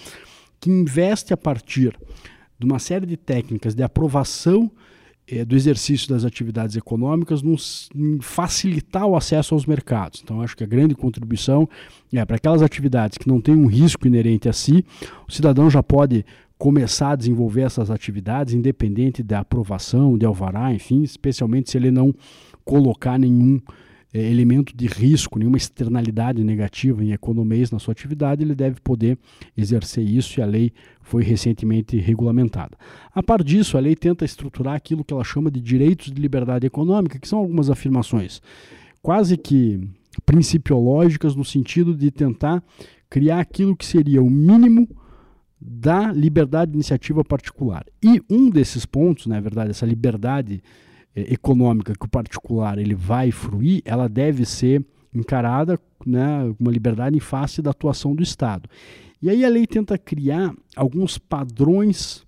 que 0.58 0.68
investe 0.68 1.32
a 1.32 1.36
partir 1.36 1.96
de 2.58 2.66
uma 2.66 2.80
série 2.80 3.06
de 3.06 3.16
técnicas 3.16 3.74
de 3.74 3.84
aprovação 3.84 4.70
é, 5.30 5.44
do 5.44 5.56
exercício 5.56 6.08
das 6.08 6.24
atividades 6.24 6.76
econômicas 6.76 7.42
nos, 7.42 7.88
facilitar 8.20 9.06
o 9.06 9.16
acesso 9.16 9.54
aos 9.54 9.66
mercados. 9.66 10.20
Então, 10.22 10.42
acho 10.42 10.56
que 10.56 10.64
a 10.64 10.66
grande 10.66 10.94
contribuição 10.94 11.68
é 12.12 12.24
para 12.24 12.36
aquelas 12.36 12.62
atividades 12.62 13.18
que 13.18 13.28
não 13.28 13.40
têm 13.40 13.54
um 13.54 13.66
risco 13.66 14.06
inerente 14.06 14.48
a 14.48 14.52
si, 14.52 14.84
o 15.26 15.32
cidadão 15.32 15.70
já 15.70 15.82
pode 15.82 16.24
começar 16.58 17.10
a 17.10 17.16
desenvolver 17.16 17.62
essas 17.62 17.90
atividades 17.90 18.54
independente 18.54 19.22
da 19.22 19.40
aprovação, 19.40 20.16
de 20.16 20.24
alvará, 20.24 20.72
enfim, 20.72 21.02
especialmente 21.02 21.70
se 21.70 21.76
ele 21.76 21.90
não 21.90 22.14
colocar 22.64 23.18
nenhum 23.18 23.60
é, 24.14 24.30
elemento 24.30 24.76
de 24.76 24.86
risco, 24.86 25.38
nenhuma 25.38 25.56
externalidade 25.56 26.44
negativa 26.44 27.02
em 27.02 27.12
economês 27.12 27.72
na 27.72 27.80
sua 27.80 27.92
atividade, 27.92 28.44
ele 28.44 28.54
deve 28.54 28.80
poder 28.80 29.18
exercer 29.56 30.04
isso 30.04 30.38
e 30.38 30.42
a 30.42 30.46
lei 30.46 30.72
foi 31.04 31.22
recentemente 31.22 31.96
regulamentada. 31.98 32.76
A 33.14 33.22
par 33.22 33.44
disso, 33.44 33.76
a 33.76 33.80
lei 33.80 33.94
tenta 33.94 34.24
estruturar 34.24 34.74
aquilo 34.74 35.04
que 35.04 35.14
ela 35.14 35.22
chama 35.22 35.50
de 35.50 35.60
direitos 35.60 36.10
de 36.10 36.20
liberdade 36.20 36.66
econômica, 36.66 37.18
que 37.18 37.28
são 37.28 37.38
algumas 37.38 37.70
afirmações 37.70 38.42
quase 39.04 39.36
que 39.36 39.86
principiológicas 40.24 41.36
no 41.36 41.44
sentido 41.44 41.94
de 41.94 42.10
tentar 42.10 42.64
criar 43.10 43.38
aquilo 43.38 43.76
que 43.76 43.84
seria 43.84 44.22
o 44.22 44.30
mínimo 44.30 44.88
da 45.60 46.10
liberdade 46.10 46.70
de 46.70 46.78
iniciativa 46.78 47.22
particular. 47.22 47.84
E 48.02 48.22
um 48.30 48.48
desses 48.48 48.86
pontos, 48.86 49.26
na 49.26 49.34
né, 49.34 49.40
verdade, 49.42 49.70
essa 49.70 49.84
liberdade 49.84 50.62
eh, 51.14 51.34
econômica 51.34 51.92
que 51.92 52.06
o 52.06 52.08
particular 52.08 52.78
ele 52.78 52.94
vai 52.94 53.30
fruir, 53.30 53.82
ela 53.84 54.08
deve 54.08 54.46
ser 54.46 54.82
encarada, 55.14 55.78
né, 56.06 56.54
uma 56.58 56.72
liberdade 56.72 57.14
em 57.14 57.20
face 57.20 57.60
da 57.60 57.70
atuação 57.70 58.14
do 58.14 58.22
Estado. 58.22 58.68
E 59.24 59.30
aí 59.30 59.42
a 59.42 59.48
lei 59.48 59.66
tenta 59.66 59.96
criar 59.96 60.54
alguns 60.76 61.16
padrões 61.16 62.26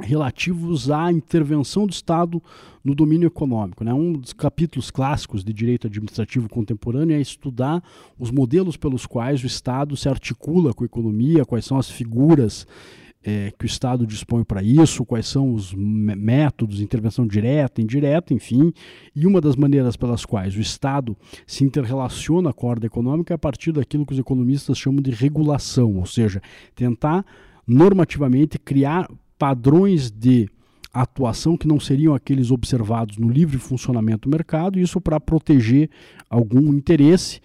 relativos 0.00 0.90
à 0.90 1.12
intervenção 1.12 1.86
do 1.86 1.92
Estado 1.92 2.42
no 2.82 2.94
domínio 2.94 3.26
econômico. 3.26 3.84
Né? 3.84 3.92
Um 3.92 4.14
dos 4.14 4.32
capítulos 4.32 4.90
clássicos 4.90 5.44
de 5.44 5.52
direito 5.52 5.86
administrativo 5.86 6.48
contemporâneo 6.48 7.14
é 7.14 7.20
estudar 7.20 7.84
os 8.18 8.30
modelos 8.30 8.78
pelos 8.78 9.04
quais 9.04 9.44
o 9.44 9.46
Estado 9.46 9.94
se 9.94 10.08
articula 10.08 10.72
com 10.72 10.84
a 10.84 10.86
economia, 10.86 11.44
quais 11.44 11.66
são 11.66 11.76
as 11.76 11.90
figuras 11.90 12.66
é, 13.26 13.52
que 13.58 13.64
o 13.64 13.66
Estado 13.66 14.06
dispõe 14.06 14.44
para 14.44 14.62
isso, 14.62 15.04
quais 15.04 15.26
são 15.26 15.52
os 15.52 15.74
métodos 15.74 16.80
intervenção 16.80 17.26
direta, 17.26 17.82
indireta, 17.82 18.32
enfim. 18.32 18.72
E 19.16 19.26
uma 19.26 19.40
das 19.40 19.56
maneiras 19.56 19.96
pelas 19.96 20.24
quais 20.24 20.54
o 20.54 20.60
Estado 20.60 21.16
se 21.44 21.64
interrelaciona 21.64 22.52
com 22.52 22.68
a 22.68 22.70
ordem 22.70 22.86
econômica 22.86 23.34
é 23.34 23.36
a 23.36 23.38
partir 23.38 23.72
daquilo 23.72 24.06
que 24.06 24.12
os 24.12 24.18
economistas 24.20 24.78
chamam 24.78 25.02
de 25.02 25.10
regulação, 25.10 25.96
ou 25.96 26.06
seja, 26.06 26.40
tentar 26.76 27.26
normativamente 27.66 28.60
criar 28.60 29.10
padrões 29.36 30.08
de 30.08 30.48
atuação 30.94 31.56
que 31.56 31.66
não 31.66 31.80
seriam 31.80 32.14
aqueles 32.14 32.52
observados 32.52 33.18
no 33.18 33.28
livre 33.28 33.58
funcionamento 33.58 34.28
do 34.28 34.32
mercado, 34.32 34.78
isso 34.78 35.00
para 35.00 35.18
proteger 35.18 35.90
algum 36.30 36.72
interesse. 36.72 37.40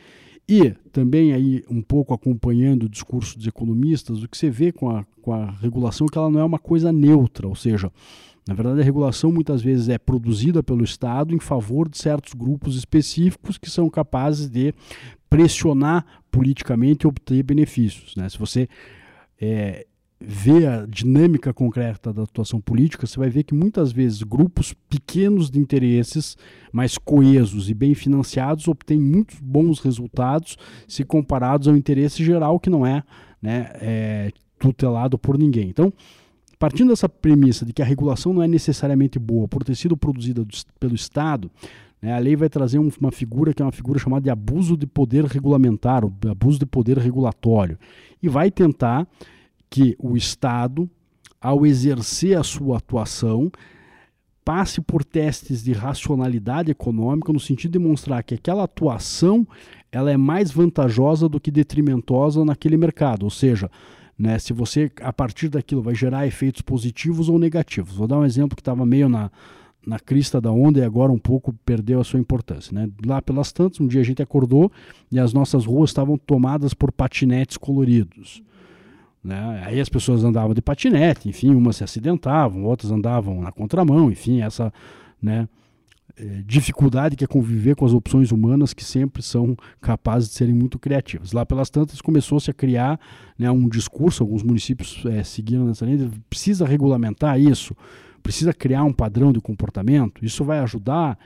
E 0.48 0.72
também 0.92 1.34
aí 1.34 1.64
um 1.70 1.82
pouco 1.82 2.14
acompanhando 2.14 2.84
o 2.84 2.90
discurso 2.90 3.38
dos 3.38 3.48
economistas, 3.48 4.22
o 4.22 4.28
que 4.28 4.38
você 4.38 4.50
vê 4.50 4.72
com 4.72 4.90
a, 4.90 5.06
com 5.22 5.34
a 5.34 5.52
regulação 5.52 6.08
é 6.08 6.10
que 6.12 6.18
ela 6.18 6.30
não 6.30 6.40
é 6.40 6.44
uma 6.44 6.60
coisa 6.60 6.92
neutra, 6.92 7.48
ou 7.48 7.56
seja, 7.56 7.92
na 8.48 8.54
verdade 8.54 8.82
a 8.82 8.84
regulação 8.84 9.32
muitas 9.32 9.62
vezes 9.62 9.88
é 9.88 9.98
produzida 9.98 10.62
pelo 10.62 10.84
Estado 10.84 11.34
em 11.34 11.40
favor 11.40 11.88
de 11.88 11.98
certos 11.98 12.34
grupos 12.34 12.76
específicos 12.76 13.58
que 13.58 13.70
são 13.70 13.90
capazes 13.90 14.50
de 14.50 14.74
pressionar 15.30 16.06
politicamente 16.30 17.06
e 17.06 17.08
obter 17.08 17.42
benefícios. 17.44 18.16
Né? 18.16 18.28
Se 18.28 18.38
você 18.38 18.68
é, 19.40 19.86
vê 20.24 20.68
a 20.68 20.86
dinâmica 20.86 21.52
concreta 21.52 22.14
da 22.14 22.24
atuação 22.24 22.62
política, 22.62 23.08
você 23.08 23.18
vai 23.18 23.30
ver 23.30 23.44
que 23.44 23.56
muitas 23.56 23.92
vezes 23.92 24.22
grupos 24.22 24.74
pequenos 24.88 25.50
de 25.50 25.58
interesses, 25.58 26.38
mais 26.72 26.98
coesos 26.98 27.70
e 27.70 27.74
bem 27.74 27.96
financiados, 27.96 28.68
obtêm 28.68 29.00
muitos 29.00 29.40
bons 29.40 29.80
resultados 29.80 30.58
se 30.88 31.04
comparados 31.04 31.68
ao 31.68 31.76
interesse 31.76 32.24
geral, 32.24 32.60
que 32.60 32.70
não 32.70 32.86
é, 32.86 33.04
né, 33.42 33.72
é 33.76 34.32
tutelado 34.60 35.18
por 35.18 35.38
ninguém. 35.40 35.70
Então, 35.70 35.92
partindo 36.60 36.90
dessa 36.90 37.10
premissa 37.10 37.66
de 37.66 37.74
que 37.74 37.82
a 37.82 37.86
regulação 37.86 38.32
não 38.32 38.44
é 38.44 38.48
necessariamente 38.48 39.18
boa 39.18 39.48
por 39.48 39.64
ter 39.64 39.76
sido 39.76 39.98
produzida 39.98 40.46
do, 40.46 40.56
pelo 40.80 40.94
Estado, 40.94 41.50
né, 42.00 42.14
a 42.14 42.20
lei 42.20 42.36
vai 42.36 42.48
trazer 42.48 42.78
um, 42.78 42.92
uma 43.00 43.12
figura 43.12 43.56
que 43.56 43.62
é 43.64 43.66
uma 43.66 43.72
figura 43.72 43.98
chamada 43.98 44.24
de 44.24 44.30
abuso 44.30 44.78
de 44.78 44.86
poder 44.86 45.26
regulamentar, 45.26 46.04
abuso 46.30 46.60
de 46.60 46.66
poder 46.68 47.00
regulatório, 47.00 47.80
e 48.22 48.30
vai 48.30 48.52
tentar 48.52 49.08
que 49.72 49.96
o 49.98 50.18
Estado, 50.18 50.88
ao 51.40 51.66
exercer 51.66 52.38
a 52.38 52.44
sua 52.44 52.78
atuação, 52.78 53.50
passe 54.44 54.82
por 54.82 55.04
testes 55.04 55.64
de 55.64 55.72
racionalidade 55.72 56.70
econômica 56.70 57.32
no 57.32 57.40
sentido 57.40 57.72
de 57.72 57.80
demonstrar 57.80 58.22
que 58.22 58.36
aquela 58.36 58.64
atuação 58.64 59.48
ela 59.92 60.12
é 60.12 60.18
mais 60.18 60.52
vantajosa 60.52 61.30
do 61.30 61.40
que 61.40 61.50
detrimentosa 61.50 62.44
naquele 62.44 62.76
mercado, 62.76 63.24
ou 63.24 63.30
seja, 63.30 63.72
né, 64.18 64.38
se 64.40 64.52
você 64.52 64.92
a 65.02 65.14
partir 65.14 65.48
daquilo 65.48 65.82
vai 65.82 65.96
gerar 65.96 66.28
efeitos 66.28 66.62
positivos 66.62 67.30
ou 67.30 67.40
negativos. 67.40 67.96
Vou 67.96 68.08
dar 68.08 68.20
um 68.20 68.26
exemplo 68.26 68.56
que 68.56 68.62
estava 68.62 68.86
meio 68.86 69.08
na, 69.08 69.32
na 69.86 70.00
crista 70.00 70.42
da 70.42 70.52
onda 70.52 70.80
e 70.80 70.84
agora 70.84 71.12
um 71.12 71.18
pouco 71.18 71.54
perdeu 71.66 72.00
a 72.00 72.04
sua 72.04 72.20
importância. 72.20 72.74
Né? 72.74 72.90
Lá 73.06 73.22
pelas 73.22 73.52
tantas, 73.52 73.80
um 73.80 73.88
dia 73.88 74.02
a 74.02 74.04
gente 74.04 74.22
acordou 74.22 74.72
e 75.12 75.20
as 75.20 75.34
nossas 75.34 75.66
ruas 75.66 75.90
estavam 75.90 76.18
tomadas 76.18 76.74
por 76.74 76.92
patinetes 76.92 77.58
coloridos. 77.58 78.44
Né? 79.24 79.64
Aí 79.66 79.80
as 79.80 79.90
pessoas 79.90 80.24
andavam 80.24 80.54
de 80.54 80.62
patinete, 80.62 81.30
enfim, 81.30 81.54
umas 81.54 81.76
se 81.76 81.84
acidentavam, 81.84 82.64
outras 82.64 82.92
andavam 82.92 83.42
na 83.42 83.52
contramão, 83.52 84.12
enfim, 84.12 84.42
essa 84.42 84.74
né, 85.22 85.48
é, 86.18 86.44
dificuldade 86.46 87.16
que 87.16 87.24
é 87.24 87.28
conviver 87.28 87.76
com 87.76 87.86
as 87.86 87.94
opções 87.94 88.32
humanas 88.32 88.74
que 88.74 88.84
sempre 88.84 89.22
são 89.22 89.56
capazes 89.80 90.30
de 90.30 90.36
serem 90.36 90.56
muito 90.56 90.80
criativas. 90.80 91.32
Lá 91.32 91.46
pelas 91.46 91.70
tantas 91.70 92.02
começou-se 92.02 92.50
a 92.50 92.54
criar 92.54 93.00
né, 93.38 93.50
um 93.52 93.70
discurso, 93.70 94.24
alguns 94.24 94.44
municípios 94.44 95.04
é, 95.06 95.24
seguiram 95.24 95.66
nessa 95.66 95.86
linha, 95.86 96.10
precisa 96.30 96.66
regulamentar 96.66 97.40
isso, 97.40 97.76
precisa 98.24 98.54
criar 98.54 98.84
um 98.84 98.94
padrão 98.94 99.32
de 99.32 99.40
comportamento, 99.40 100.26
isso 100.26 100.44
vai 100.44 100.60
ajudar 100.60 101.18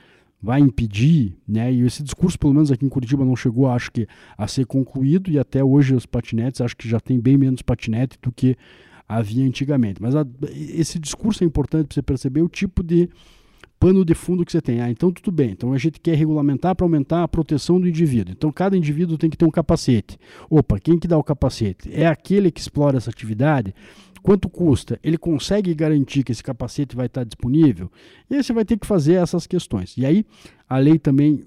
vai 0.42 0.60
impedir, 0.60 1.36
né? 1.46 1.72
E 1.72 1.80
esse 1.82 2.02
discurso, 2.02 2.38
pelo 2.38 2.54
menos 2.54 2.70
aqui 2.70 2.84
em 2.84 2.88
Curitiba, 2.88 3.24
não 3.24 3.36
chegou, 3.36 3.68
acho 3.68 3.90
que, 3.90 4.06
a 4.36 4.46
ser 4.46 4.66
concluído 4.66 5.30
e 5.30 5.38
até 5.38 5.64
hoje 5.64 5.94
os 5.94 6.06
patinetes, 6.06 6.60
acho 6.60 6.76
que 6.76 6.88
já 6.88 7.00
tem 7.00 7.18
bem 7.18 7.36
menos 7.36 7.62
patinete 7.62 8.18
do 8.22 8.30
que 8.30 8.56
havia 9.08 9.44
antigamente. 9.44 10.00
Mas 10.00 10.14
a, 10.14 10.26
esse 10.50 10.98
discurso 10.98 11.42
é 11.42 11.46
importante 11.46 11.86
para 11.86 11.94
você 11.94 12.02
perceber 12.02 12.42
o 12.42 12.48
tipo 12.48 12.82
de 12.82 13.08
pano 13.78 14.04
de 14.04 14.14
fundo 14.14 14.44
que 14.44 14.52
você 14.52 14.60
tem. 14.60 14.80
Ah, 14.80 14.90
então 14.90 15.12
tudo 15.12 15.30
bem. 15.30 15.50
Então 15.50 15.72
a 15.72 15.78
gente 15.78 16.00
quer 16.00 16.16
regulamentar 16.16 16.74
para 16.74 16.84
aumentar 16.84 17.22
a 17.22 17.28
proteção 17.28 17.80
do 17.80 17.88
indivíduo. 17.88 18.32
Então 18.36 18.50
cada 18.50 18.76
indivíduo 18.76 19.18
tem 19.18 19.30
que 19.30 19.36
ter 19.36 19.44
um 19.44 19.50
capacete. 19.50 20.18
Opa, 20.50 20.78
quem 20.78 20.98
que 20.98 21.08
dá 21.08 21.16
o 21.18 21.24
capacete? 21.24 21.90
É 21.92 22.06
aquele 22.06 22.50
que 22.50 22.60
explora 22.60 22.96
essa 22.96 23.10
atividade? 23.10 23.74
Quanto 24.26 24.48
custa? 24.48 24.98
Ele 25.04 25.16
consegue 25.16 25.72
garantir 25.72 26.24
que 26.24 26.32
esse 26.32 26.42
capacete 26.42 26.96
vai 26.96 27.06
estar 27.06 27.22
disponível? 27.22 27.88
E 28.28 28.34
aí 28.34 28.42
você 28.42 28.52
vai 28.52 28.64
ter 28.64 28.76
que 28.76 28.84
fazer 28.84 29.14
essas 29.14 29.46
questões. 29.46 29.96
E 29.96 30.04
aí 30.04 30.26
a 30.68 30.78
lei 30.78 30.98
também 30.98 31.44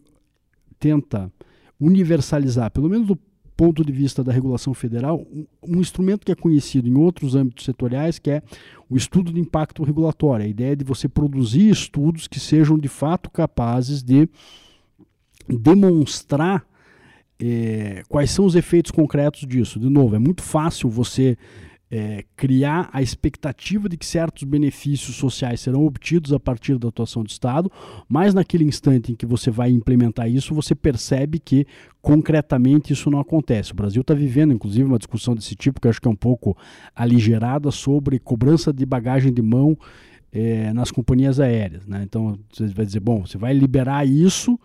tenta 0.80 1.30
universalizar, 1.78 2.72
pelo 2.72 2.88
menos 2.88 3.06
do 3.06 3.20
ponto 3.58 3.84
de 3.84 3.92
vista 3.92 4.24
da 4.24 4.32
regulação 4.32 4.74
federal, 4.74 5.28
um, 5.30 5.46
um, 5.68 5.82
instrumento 5.82 6.26
que 6.26 6.32
é 6.32 6.36
conhecido 6.36 6.88
em 6.88 6.96
outros 6.96 7.36
âmbitos 7.36 7.66
setoriais, 7.66 8.18
que 8.18 8.32
é 8.32 8.42
o 8.90 8.96
estudo 8.96 9.34
de 9.34 9.42
impacto 9.42 9.84
regulatório. 9.84 10.46
A 10.46 10.48
ideia 10.48 10.72
é 10.72 10.76
de 10.78 10.86
você 10.86 11.10
produzir 11.10 11.70
estudos 11.70 12.30
que 12.30 12.40
sejam 12.40 12.80
de 12.80 12.88
fato 12.88 13.30
capazes 13.30 14.02
de 14.02 14.30
demonstrar 15.50 16.66
é, 17.38 18.04
quais 18.08 18.32
são 18.32 18.46
os 18.46 18.56
efeitos 18.56 18.90
concretos 18.90 19.46
disso. 19.46 19.82
De 19.82 19.90
novo, 19.90 20.16
é 20.16 20.20
muito 20.20 20.42
fácil 20.42 20.90
você 20.90 21.38
é, 21.92 22.24
criar 22.36 22.90
a 22.94 23.02
expectativa 23.02 23.90
de 23.90 23.98
que 23.98 24.06
certos 24.06 24.44
benefícios 24.44 25.16
sociais 25.16 25.62
serão 25.62 25.86
obtidos 25.86 26.32
a 26.32 26.40
partir 26.40 26.78
da 26.78 26.88
atuação 26.88 27.24
do 27.24 27.30
Estado, 27.30 27.72
mas 28.08 28.34
naquele 28.34 28.64
instante 28.64 29.12
em 29.12 29.16
que 29.16 29.26
você 29.26 29.50
vai 29.50 29.72
implementar 29.72 30.30
isso, 30.30 30.54
você 30.54 30.76
percebe 30.76 31.40
que 31.40 31.66
concretamente 32.02 32.94
isso 32.94 33.10
não 33.10 33.20
acontece. 33.20 33.72
O 33.72 33.76
Brasil 33.76 34.02
está 34.02 34.14
vivendo, 34.14 34.54
inclusive, 34.54 34.84
uma 34.84 35.00
discussão 35.00 35.34
desse 35.34 35.56
tipo 35.56 35.82
que 35.82 35.88
eu 35.88 35.90
acho 35.90 36.02
que 36.02 36.08
é 36.08 36.12
um 36.12 36.16
pouco 36.16 36.56
aligerada 36.96 37.72
sobre 37.72 38.20
cobrança 38.20 38.72
de 38.72 38.86
bagagem 38.86 39.34
de 39.34 39.42
mão 39.42 39.78
é, 40.32 40.72
nas 40.74 40.92
companhias 40.92 41.40
aéreas. 41.40 41.88
Né? 41.88 42.04
Então 42.04 42.38
você 42.52 42.68
vai 42.68 42.86
dizer, 42.86 43.00
bom, 43.00 43.26
você 43.26 43.38
vai 43.38 43.54
liberar 43.54 44.08
isso 44.08 44.60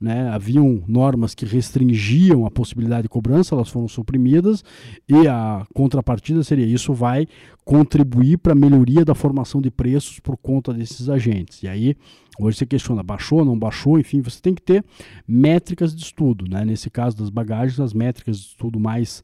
né, 0.00 0.30
haviam 0.30 0.82
normas 0.88 1.34
que 1.34 1.44
restringiam 1.44 2.46
a 2.46 2.50
possibilidade 2.50 3.02
de 3.02 3.08
cobrança, 3.08 3.54
elas 3.54 3.68
foram 3.68 3.86
suprimidas, 3.86 4.64
e 5.06 5.28
a 5.28 5.66
contrapartida 5.74 6.42
seria 6.42 6.64
isso 6.64 6.94
vai 6.94 7.26
contribuir 7.64 8.38
para 8.38 8.52
a 8.52 8.56
melhoria 8.56 9.04
da 9.04 9.14
formação 9.14 9.60
de 9.60 9.70
preços 9.70 10.18
por 10.18 10.36
conta 10.38 10.72
desses 10.72 11.08
agentes. 11.10 11.62
E 11.62 11.68
aí, 11.68 11.96
hoje 12.38 12.56
você 12.56 12.66
questiona, 12.66 13.02
baixou, 13.02 13.44
não 13.44 13.58
baixou, 13.58 13.98
enfim, 13.98 14.22
você 14.22 14.40
tem 14.40 14.54
que 14.54 14.62
ter 14.62 14.82
métricas 15.28 15.94
de 15.94 16.02
estudo. 16.02 16.46
Né? 16.50 16.64
Nesse 16.64 16.88
caso 16.88 17.16
das 17.18 17.28
bagagens, 17.28 17.78
as 17.78 17.92
métricas 17.92 18.38
de 18.38 18.46
estudo 18.46 18.80
mais, 18.80 19.22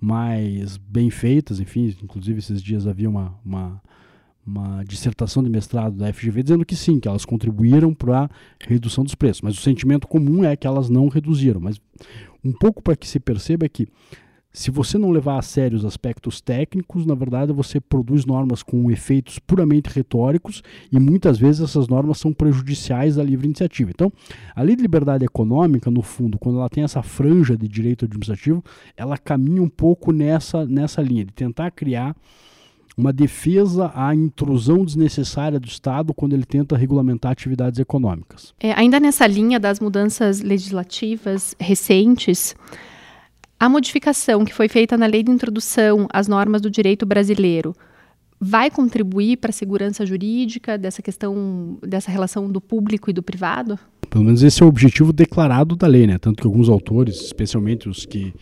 mais 0.00 0.76
bem 0.76 1.08
feitas, 1.08 1.60
enfim, 1.60 1.96
inclusive 2.02 2.40
esses 2.40 2.60
dias 2.60 2.86
havia 2.86 3.08
uma, 3.08 3.38
uma 3.44 3.80
uma 4.46 4.84
dissertação 4.84 5.42
de 5.42 5.50
mestrado 5.50 5.96
da 5.96 6.12
FGV 6.12 6.42
dizendo 6.42 6.64
que 6.64 6.76
sim, 6.76 7.00
que 7.00 7.08
elas 7.08 7.24
contribuíram 7.24 7.92
para 7.92 8.24
a 8.24 8.30
redução 8.60 9.02
dos 9.02 9.14
preços, 9.14 9.42
mas 9.42 9.58
o 9.58 9.60
sentimento 9.60 10.06
comum 10.06 10.44
é 10.44 10.56
que 10.56 10.66
elas 10.66 10.88
não 10.88 11.08
reduziram. 11.08 11.60
Mas 11.60 11.80
um 12.44 12.52
pouco 12.52 12.82
para 12.82 12.96
que 12.96 13.08
se 13.08 13.18
perceba 13.18 13.66
é 13.66 13.68
que 13.68 13.88
se 14.56 14.70
você 14.70 14.96
não 14.96 15.10
levar 15.10 15.38
a 15.38 15.42
sério 15.42 15.76
os 15.76 15.84
aspectos 15.84 16.40
técnicos, 16.40 17.04
na 17.04 17.14
verdade 17.14 17.52
você 17.52 17.78
produz 17.78 18.24
normas 18.24 18.62
com 18.62 18.90
efeitos 18.90 19.38
puramente 19.38 19.90
retóricos 19.90 20.62
e 20.90 20.98
muitas 20.98 21.36
vezes 21.36 21.60
essas 21.60 21.88
normas 21.88 22.16
são 22.16 22.32
prejudiciais 22.32 23.18
à 23.18 23.22
livre 23.22 23.44
iniciativa. 23.44 23.90
Então, 23.90 24.10
a 24.54 24.62
lei 24.62 24.74
de 24.74 24.80
liberdade 24.80 25.26
econômica, 25.26 25.90
no 25.90 26.00
fundo, 26.00 26.38
quando 26.38 26.58
ela 26.58 26.70
tem 26.70 26.84
essa 26.84 27.02
franja 27.02 27.54
de 27.54 27.68
direito 27.68 28.06
administrativo, 28.06 28.64
ela 28.96 29.18
caminha 29.18 29.62
um 29.62 29.68
pouco 29.68 30.10
nessa, 30.10 30.64
nessa 30.64 31.02
linha 31.02 31.26
de 31.26 31.34
tentar 31.34 31.70
criar 31.72 32.16
uma 32.96 33.12
defesa 33.12 33.92
à 33.94 34.14
intrusão 34.14 34.84
desnecessária 34.84 35.60
do 35.60 35.66
Estado 35.66 36.14
quando 36.14 36.32
ele 36.32 36.46
tenta 36.46 36.76
regulamentar 36.76 37.30
atividades 37.30 37.78
econômicas. 37.78 38.54
É, 38.58 38.72
ainda 38.72 38.98
nessa 38.98 39.26
linha 39.26 39.60
das 39.60 39.80
mudanças 39.80 40.40
legislativas 40.40 41.54
recentes, 41.60 42.54
A 43.58 43.70
modificação 43.70 44.44
que 44.44 44.52
foi 44.52 44.68
feita 44.68 44.98
na 44.98 45.06
lei 45.06 45.22
de 45.22 45.30
introdução 45.30 46.06
às 46.12 46.28
normas 46.28 46.60
do 46.60 46.70
direito 46.70 47.06
brasileiro 47.06 47.74
vai 48.38 48.70
contribuir 48.70 49.38
para 49.38 49.48
a 49.48 49.52
segurança 49.52 50.04
jurídica 50.04 50.76
dessa 50.76 51.00
questão, 51.00 51.78
dessa 51.82 52.10
relação 52.10 52.50
do 52.50 52.60
público 52.60 53.08
e 53.08 53.14
do 53.14 53.22
privado? 53.22 53.78
Pelo 54.10 54.24
menos 54.24 54.42
esse 54.42 54.62
é 54.62 54.66
o 54.66 54.68
objetivo 54.68 55.10
declarado 55.10 55.74
da 55.74 55.86
lei, 55.86 56.06
né? 56.06 56.18
Tanto 56.18 56.42
que 56.42 56.46
alguns 56.46 56.68
autores, 56.68 57.16
especialmente 57.22 57.88
os 57.88 58.04
que 58.04 58.34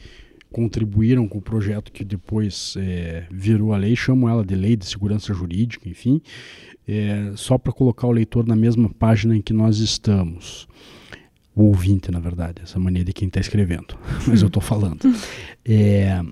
contribuíram 0.55 1.27
com 1.27 1.39
o 1.39 1.43
projeto 1.43 1.91
que 1.91 2.05
depois 2.05 2.77
é, 2.79 3.27
virou 3.29 3.75
a 3.75 3.77
lei, 3.77 3.97
chamam 3.97 4.31
ela 4.31 4.45
de 4.45 4.55
lei 4.55 4.77
de 4.77 4.87
segurança 4.87 5.35
jurídica, 5.35 5.89
enfim, 5.89 6.23
é, 6.87 7.33
só 7.35 7.59
para 7.59 7.73
colocar 7.73 8.07
o 8.07 8.13
leitor 8.13 8.47
na 8.47 8.55
mesma 8.55 8.89
página 8.89 9.37
em 9.37 9.43
que 9.43 9.53
nós 9.53 9.79
estamos. 9.79 10.69
O 11.57 11.65
ouvinte, 11.65 12.09
na 12.13 12.21
verdade, 12.21 12.63
essa 12.63 12.79
mania 12.79 13.05
de 13.05 13.13
quem 13.13 13.27
está 13.27 13.41
escrevendo, 13.41 13.99
mas 14.29 14.43
eu 14.43 14.47
estou 14.47 14.63
falando. 14.63 15.01
É, 15.65 16.23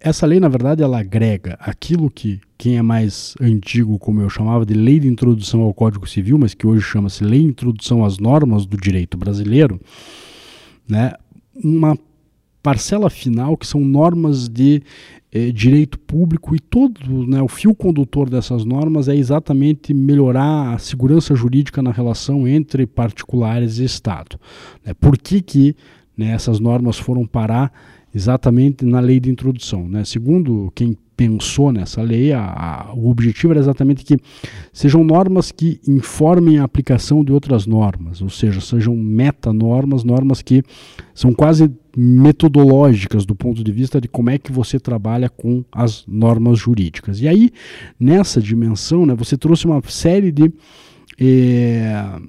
essa 0.00 0.26
lei, 0.26 0.40
na 0.40 0.48
verdade, 0.48 0.82
ela 0.82 0.98
agrega 0.98 1.56
aquilo 1.60 2.10
que 2.10 2.40
quem 2.58 2.76
é 2.76 2.82
mais 2.82 3.36
antigo, 3.40 4.00
como 4.00 4.20
eu 4.20 4.28
chamava 4.28 4.66
de 4.66 4.74
lei 4.74 4.98
de 4.98 5.06
introdução 5.06 5.60
ao 5.60 5.72
Código 5.72 6.08
Civil, 6.08 6.38
mas 6.38 6.54
que 6.54 6.66
hoje 6.66 6.82
chama-se 6.82 7.22
lei 7.22 7.40
de 7.40 7.46
introdução 7.46 8.04
às 8.04 8.18
normas 8.18 8.66
do 8.66 8.76
direito 8.76 9.16
brasileiro, 9.16 9.80
né, 10.88 11.12
uma 11.54 11.96
parcela 12.66 13.08
final 13.08 13.56
que 13.56 13.64
são 13.64 13.80
normas 13.80 14.48
de 14.48 14.82
eh, 15.30 15.52
direito 15.52 16.00
público 16.00 16.52
e 16.52 16.58
todo 16.58 17.24
né, 17.24 17.40
o 17.40 17.46
fio 17.46 17.72
condutor 17.76 18.28
dessas 18.28 18.64
normas 18.64 19.06
é 19.06 19.14
exatamente 19.14 19.94
melhorar 19.94 20.74
a 20.74 20.78
segurança 20.78 21.32
jurídica 21.36 21.80
na 21.80 21.92
relação 21.92 22.48
entre 22.48 22.84
particulares 22.84 23.78
e 23.78 23.84
Estado. 23.84 24.36
Né? 24.84 24.92
Por 24.94 25.16
que, 25.16 25.40
que 25.40 25.76
né, 26.18 26.32
essas 26.32 26.58
normas 26.58 26.98
foram 26.98 27.24
parar 27.24 27.72
exatamente 28.12 28.84
na 28.84 28.98
lei 28.98 29.20
de 29.20 29.30
introdução? 29.30 29.88
Né? 29.88 30.04
Segundo 30.04 30.72
quem 30.74 30.98
pensou 31.16 31.70
nessa 31.70 32.02
lei, 32.02 32.32
a, 32.32 32.42
a, 32.42 32.94
o 32.94 33.08
objetivo 33.08 33.52
era 33.52 33.60
exatamente 33.60 34.04
que 34.04 34.18
sejam 34.72 35.04
normas 35.04 35.52
que 35.52 35.80
informem 35.86 36.58
a 36.58 36.64
aplicação 36.64 37.24
de 37.24 37.32
outras 37.32 37.64
normas, 37.64 38.20
ou 38.20 38.28
seja, 38.28 38.60
sejam 38.60 38.96
metanormas, 38.96 40.02
normas 40.02 40.42
que 40.42 40.64
são 41.14 41.32
quase 41.32 41.70
metodológicas 41.96 43.24
do 43.24 43.34
ponto 43.34 43.64
de 43.64 43.72
vista 43.72 43.98
de 43.98 44.06
como 44.06 44.28
é 44.28 44.36
que 44.36 44.52
você 44.52 44.78
trabalha 44.78 45.30
com 45.30 45.64
as 45.72 46.04
normas 46.06 46.58
jurídicas. 46.58 47.22
E 47.22 47.26
aí, 47.26 47.50
nessa 47.98 48.38
dimensão, 48.38 49.06
né, 49.06 49.14
você 49.14 49.38
trouxe 49.38 49.64
uma 49.64 49.80
série 49.88 50.30
de 50.30 50.52
eh, 51.18 52.20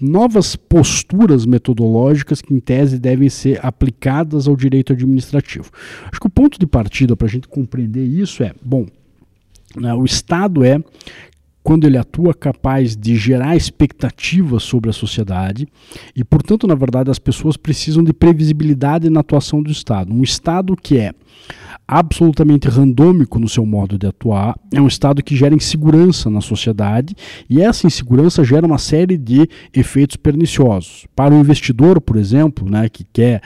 novas 0.00 0.54
posturas 0.54 1.44
metodológicas 1.44 2.40
que, 2.40 2.54
em 2.54 2.60
tese, 2.60 3.00
devem 3.00 3.28
ser 3.28 3.58
aplicadas 3.66 4.46
ao 4.46 4.54
direito 4.54 4.92
administrativo. 4.92 5.72
Acho 6.04 6.20
que 6.20 6.26
o 6.28 6.30
ponto 6.30 6.60
de 6.60 6.66
partida 6.66 7.16
para 7.16 7.26
a 7.26 7.30
gente 7.30 7.48
compreender 7.48 8.04
isso 8.04 8.44
é: 8.44 8.54
bom, 8.64 8.86
né, 9.74 9.92
o 9.94 10.04
Estado 10.04 10.62
é, 10.62 10.80
quando 11.62 11.86
ele 11.86 11.98
atua, 11.98 12.32
capaz 12.32 12.96
de 12.96 13.16
gerar 13.16 13.56
expectativas 13.56 14.62
sobre 14.62 14.90
a 14.90 14.92
sociedade 14.92 15.66
e, 16.14 16.24
portanto, 16.24 16.66
na 16.66 16.74
verdade, 16.74 17.10
as 17.10 17.18
pessoas 17.18 17.56
precisam 17.56 18.02
de 18.02 18.12
previsibilidade 18.12 19.10
na 19.10 19.20
atuação 19.20 19.62
do 19.62 19.70
Estado. 19.70 20.12
Um 20.12 20.22
Estado 20.22 20.76
que 20.76 20.98
é 20.98 21.12
absolutamente 21.86 22.68
randômico 22.68 23.38
no 23.38 23.48
seu 23.48 23.64
modo 23.64 23.98
de 23.98 24.06
atuar, 24.06 24.54
é 24.72 24.78
um 24.78 24.86
estado 24.86 25.22
que 25.22 25.34
gera 25.34 25.54
insegurança 25.54 26.28
na 26.28 26.42
sociedade 26.42 27.14
e 27.48 27.62
essa 27.62 27.86
insegurança 27.86 28.44
gera 28.44 28.66
uma 28.66 28.76
série 28.76 29.16
de 29.16 29.48
efeitos 29.72 30.16
perniciosos. 30.16 31.06
Para 31.16 31.34
o 31.34 31.38
investidor, 31.38 31.98
por 31.98 32.16
exemplo, 32.16 32.70
né, 32.70 32.90
que 32.90 33.04
quer 33.10 33.40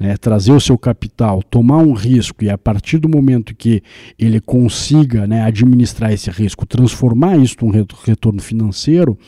né, 0.00 0.16
trazer 0.16 0.52
o 0.52 0.60
seu 0.60 0.78
capital, 0.78 1.42
tomar 1.42 1.76
um 1.76 1.92
risco 1.92 2.42
e 2.42 2.48
a 2.48 2.56
partir 2.56 2.98
do 2.98 3.08
momento 3.08 3.54
que 3.54 3.82
ele 4.18 4.40
consiga 4.40 5.26
né, 5.26 5.42
administrar 5.42 6.10
esse 6.10 6.30
risco, 6.30 6.64
transformar 6.64 7.36
isso 7.36 7.56
num 7.60 7.70
retorno 7.70 8.40
financeiro, 8.40 9.18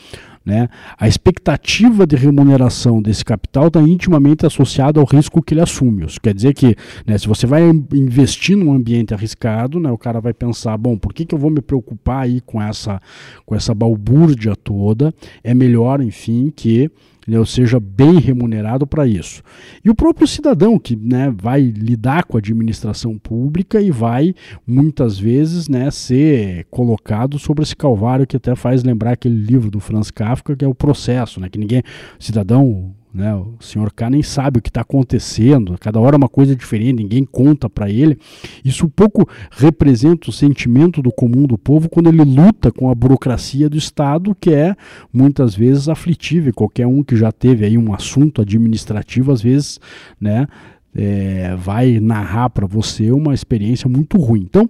né? 0.45 0.67
A 0.97 1.07
expectativa 1.07 2.05
de 2.05 2.17
remuneração 2.17 3.01
desse 3.01 3.23
capital 3.23 3.67
está 3.67 3.81
intimamente 3.81 4.45
associada 4.45 4.99
ao 4.99 5.05
risco 5.05 5.41
que 5.41 5.53
ele 5.53 5.61
assume. 5.61 6.05
Isso 6.05 6.19
quer 6.19 6.33
dizer 6.33 6.53
que 6.53 6.75
né, 7.07 7.17
se 7.17 7.27
você 7.27 7.47
vai 7.47 7.63
investir 7.93 8.57
num 8.57 8.73
ambiente 8.73 9.13
arriscado, 9.13 9.79
né, 9.79 9.89
o 9.89 9.97
cara 9.97 10.19
vai 10.19 10.33
pensar, 10.33 10.77
bom, 10.77 10.97
por 10.97 11.13
que, 11.13 11.25
que 11.25 11.33
eu 11.33 11.39
vou 11.39 11.49
me 11.49 11.61
preocupar 11.61 12.23
aí 12.23 12.41
com 12.41 12.61
essa, 12.61 13.01
com 13.45 13.55
essa 13.55 13.73
balbúrdia 13.73 14.53
toda? 14.53 15.13
É 15.41 15.53
melhor, 15.53 16.01
enfim, 16.01 16.51
que 16.53 16.91
eu 17.27 17.45
seja 17.45 17.79
bem 17.79 18.19
remunerado 18.19 18.85
para 18.85 19.07
isso. 19.07 19.41
E 19.83 19.89
o 19.89 19.95
próprio 19.95 20.27
cidadão 20.27 20.77
que 20.77 20.95
né, 20.95 21.33
vai 21.35 21.61
lidar 21.61 22.25
com 22.25 22.37
a 22.37 22.39
administração 22.39 23.17
pública 23.17 23.81
e 23.81 23.91
vai 23.91 24.33
muitas 24.65 25.17
vezes 25.17 25.67
né, 25.67 25.89
ser 25.91 26.65
colocado 26.69 27.39
sobre 27.39 27.63
esse 27.63 27.75
calvário 27.75 28.27
que 28.27 28.37
até 28.37 28.55
faz 28.55 28.83
lembrar 28.83 29.11
aquele 29.11 29.35
livro 29.35 29.71
do 29.71 29.79
Franz 29.79 30.11
Kafka 30.11 30.55
que 30.55 30.65
é 30.65 30.67
o 30.67 30.75
processo, 30.75 31.39
né, 31.39 31.49
que 31.49 31.59
ninguém 31.59 31.83
cidadão 32.19 32.93
né? 33.13 33.35
O 33.35 33.55
senhor 33.59 33.91
K 33.91 34.09
nem 34.09 34.23
sabe 34.23 34.57
o 34.57 34.61
que 34.61 34.69
está 34.69 34.81
acontecendo, 34.81 35.77
cada 35.79 35.99
hora 35.99 36.15
é 36.15 36.17
uma 36.17 36.27
coisa 36.27 36.55
diferente, 36.55 37.03
ninguém 37.03 37.23
conta 37.23 37.69
para 37.69 37.89
ele. 37.89 38.17
Isso 38.65 38.89
pouco 38.89 39.29
representa 39.51 40.29
o 40.29 40.33
sentimento 40.33 41.01
do 41.01 41.11
comum 41.11 41.45
do 41.45 41.57
povo 41.57 41.87
quando 41.89 42.09
ele 42.09 42.23
luta 42.23 42.71
com 42.71 42.89
a 42.89 42.95
burocracia 42.95 43.69
do 43.69 43.77
Estado, 43.77 44.35
que 44.39 44.51
é 44.51 44.75
muitas 45.11 45.53
vezes 45.53 45.87
aflitiva. 45.87 46.51
Qualquer 46.51 46.87
um 46.87 47.03
que 47.03 47.15
já 47.15 47.31
teve 47.31 47.65
aí 47.65 47.77
um 47.77 47.93
assunto 47.93 48.41
administrativo, 48.41 49.31
às 49.31 49.41
vezes, 49.41 49.79
né, 50.19 50.47
é, 50.95 51.55
vai 51.55 51.99
narrar 51.99 52.49
para 52.49 52.65
você 52.65 53.11
uma 53.11 53.33
experiência 53.33 53.87
muito 53.87 54.17
ruim. 54.17 54.41
Então, 54.41 54.67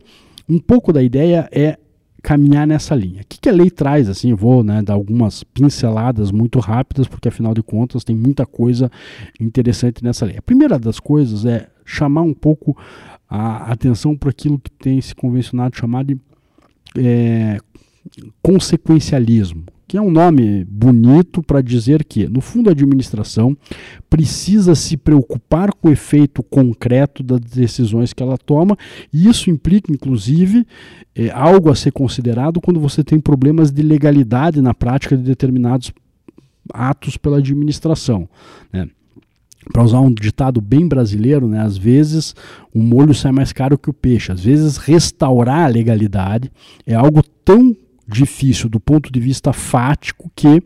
um 0.50 0.60
pouco 0.60 0.92
da 0.92 1.02
ideia 1.02 1.48
é 1.52 1.78
caminhar 2.24 2.66
nessa 2.66 2.96
linha. 2.96 3.22
O 3.22 3.26
que, 3.28 3.38
que 3.38 3.50
a 3.50 3.52
lei 3.52 3.70
traz? 3.70 4.08
Assim, 4.08 4.32
eu 4.32 4.38
vou 4.38 4.64
né, 4.64 4.82
dar 4.82 4.94
algumas 4.94 5.44
pinceladas 5.44 6.32
muito 6.32 6.58
rápidas, 6.60 7.06
porque 7.06 7.28
afinal 7.28 7.54
de 7.54 7.62
contas 7.62 8.06
tem 8.06 8.16
muita 8.16 8.46
coisa 8.46 8.90
interessante 9.40 10.02
nessa 10.02 10.26
lei. 10.26 10.38
A 10.38 10.42
primeira 10.42 10.80
das 10.80 11.02
coisas 11.02 11.46
é 11.46 11.68
chamar 11.86 12.22
um 12.22 12.34
pouco 12.34 12.78
a 13.30 13.72
atenção 13.74 14.16
para 14.16 14.30
aquilo 14.30 14.58
que 14.58 14.72
tem 14.72 15.02
se 15.02 15.14
convencionado 15.14 15.76
chamar 15.76 16.06
de 16.06 16.18
é, 16.98 17.60
consequencialismo 18.42 19.66
que 19.94 19.98
é 19.98 20.02
um 20.02 20.10
nome 20.10 20.66
bonito 20.66 21.44
para 21.44 21.62
dizer 21.62 22.04
que, 22.04 22.28
no 22.28 22.42
fundo, 22.42 22.68
a 22.68 22.72
administração 22.72 23.56
precisa 24.10 24.74
se 24.74 24.98
preocupar 24.98 25.72
com 25.72 25.88
o 25.88 25.92
efeito 25.92 26.42
concreto 26.42 27.22
das 27.22 27.40
decisões 27.40 28.12
que 28.12 28.24
ela 28.24 28.36
toma, 28.36 28.76
e 29.14 29.30
isso 29.30 29.52
implica, 29.52 29.94
inclusive, 29.94 30.66
é, 31.16 31.30
algo 31.30 31.70
a 31.70 31.76
ser 31.76 31.92
considerado 31.92 32.60
quando 32.60 32.80
você 32.80 33.04
tem 33.04 33.20
problemas 33.20 33.70
de 33.70 33.84
legalidade 33.84 34.64
na 34.64 34.74
prática 34.74 35.16
de 35.16 35.22
determinados 35.22 35.94
atos 36.74 37.16
pela 37.16 37.38
administração. 37.38 38.28
Né? 38.72 38.90
para 39.72 39.84
usar 39.84 40.02
um 40.02 40.12
ditado 40.12 40.60
bem 40.60 40.86
brasileiro, 40.88 41.48
né, 41.48 41.62
às 41.62 41.78
vezes 41.78 42.36
o 42.74 42.82
molho 42.82 43.14
sai 43.14 43.32
mais 43.32 43.54
caro 43.54 43.78
que 43.78 43.90
o 43.90 43.94
peixe. 43.94 44.32
Às 44.32 44.44
vezes 44.44 44.76
restaurar 44.76 45.66
a 45.66 45.68
legalidade 45.68 46.52
é 46.86 46.96
algo 46.96 47.24
tão 47.46 47.74
difícil 48.14 48.70
do 48.70 48.80
ponto 48.80 49.12
de 49.12 49.20
vista 49.20 49.52
fático 49.52 50.32
que 50.36 50.62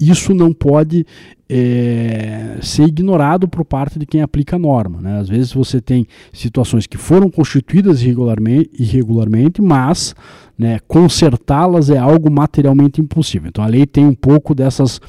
isso 0.00 0.34
não 0.34 0.52
pode 0.52 1.06
é, 1.48 2.58
ser 2.60 2.84
ignorado 2.84 3.46
por 3.46 3.64
parte 3.64 3.98
de 3.98 4.06
quem 4.06 4.20
aplica 4.20 4.56
a 4.56 4.58
norma. 4.58 5.00
Né? 5.00 5.18
Às 5.18 5.28
vezes 5.28 5.52
você 5.52 5.80
tem 5.80 6.06
situações 6.32 6.86
que 6.86 6.96
foram 6.96 7.30
constituídas 7.30 8.02
irregularmente, 8.02 8.70
irregularmente 8.78 9.62
mas 9.62 10.14
né, 10.58 10.78
consertá-las 10.88 11.90
é 11.90 11.98
algo 11.98 12.30
materialmente 12.30 13.00
impossível. 13.00 13.48
Então 13.48 13.62
a 13.62 13.68
lei 13.68 13.86
tem 13.86 14.06
um 14.06 14.14
pouco 14.14 14.54
dessas, 14.54 15.00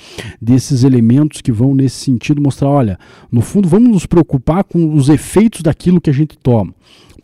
desses 0.41 0.83
elementos 0.83 1.41
que 1.41 1.51
vão 1.51 1.73
nesse 1.73 2.03
sentido 2.03 2.41
mostrar, 2.41 2.69
olha, 2.69 2.99
no 3.31 3.41
fundo 3.41 3.67
vamos 3.67 3.89
nos 3.89 4.05
preocupar 4.05 4.63
com 4.63 4.93
os 4.93 5.09
efeitos 5.09 5.61
daquilo 5.61 6.01
que 6.01 6.09
a 6.09 6.13
gente 6.13 6.37
toma. 6.37 6.73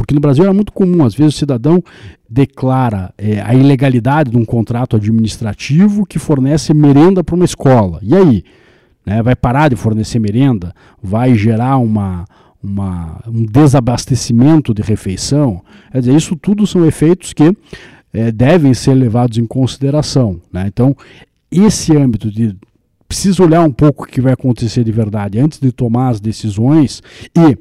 Porque 0.03 0.13
no 0.13 0.19
Brasil 0.19 0.43
era 0.43 0.53
muito 0.53 0.73
comum, 0.73 1.05
às 1.05 1.15
vezes 1.15 1.35
o 1.35 1.37
cidadão 1.37 1.81
declara 2.29 3.13
é, 3.17 3.39
a 3.39 3.55
ilegalidade 3.55 4.31
de 4.31 4.37
um 4.37 4.43
contrato 4.43 4.97
administrativo 4.97 6.05
que 6.05 6.19
fornece 6.19 6.73
merenda 6.73 7.23
para 7.23 7.35
uma 7.35 7.45
escola. 7.45 7.99
E 8.01 8.13
aí? 8.13 8.43
Né, 9.05 9.23
vai 9.23 9.33
parar 9.33 9.69
de 9.69 9.77
fornecer 9.77 10.19
merenda? 10.19 10.75
Vai 11.01 11.35
gerar 11.35 11.77
uma, 11.77 12.25
uma, 12.61 13.21
um 13.25 13.45
desabastecimento 13.45 14.73
de 14.73 14.81
refeição? 14.81 15.61
Quer 15.93 15.99
dizer, 15.99 16.15
isso 16.17 16.35
tudo 16.35 16.67
são 16.67 16.85
efeitos 16.85 17.31
que 17.31 17.55
é, 18.13 18.29
devem 18.29 18.73
ser 18.73 18.95
levados 18.95 19.37
em 19.37 19.47
consideração. 19.47 20.41
Né? 20.51 20.65
Então, 20.67 20.93
esse 21.49 21.95
âmbito 21.95 22.29
de 22.29 22.57
precisa 23.07 23.41
olhar 23.41 23.63
um 23.63 23.71
pouco 23.71 24.03
o 24.03 24.07
que 24.07 24.19
vai 24.19 24.33
acontecer 24.33 24.83
de 24.83 24.91
verdade 24.91 25.39
antes 25.39 25.59
de 25.59 25.71
tomar 25.71 26.09
as 26.09 26.19
decisões 26.19 27.01
e 27.33 27.57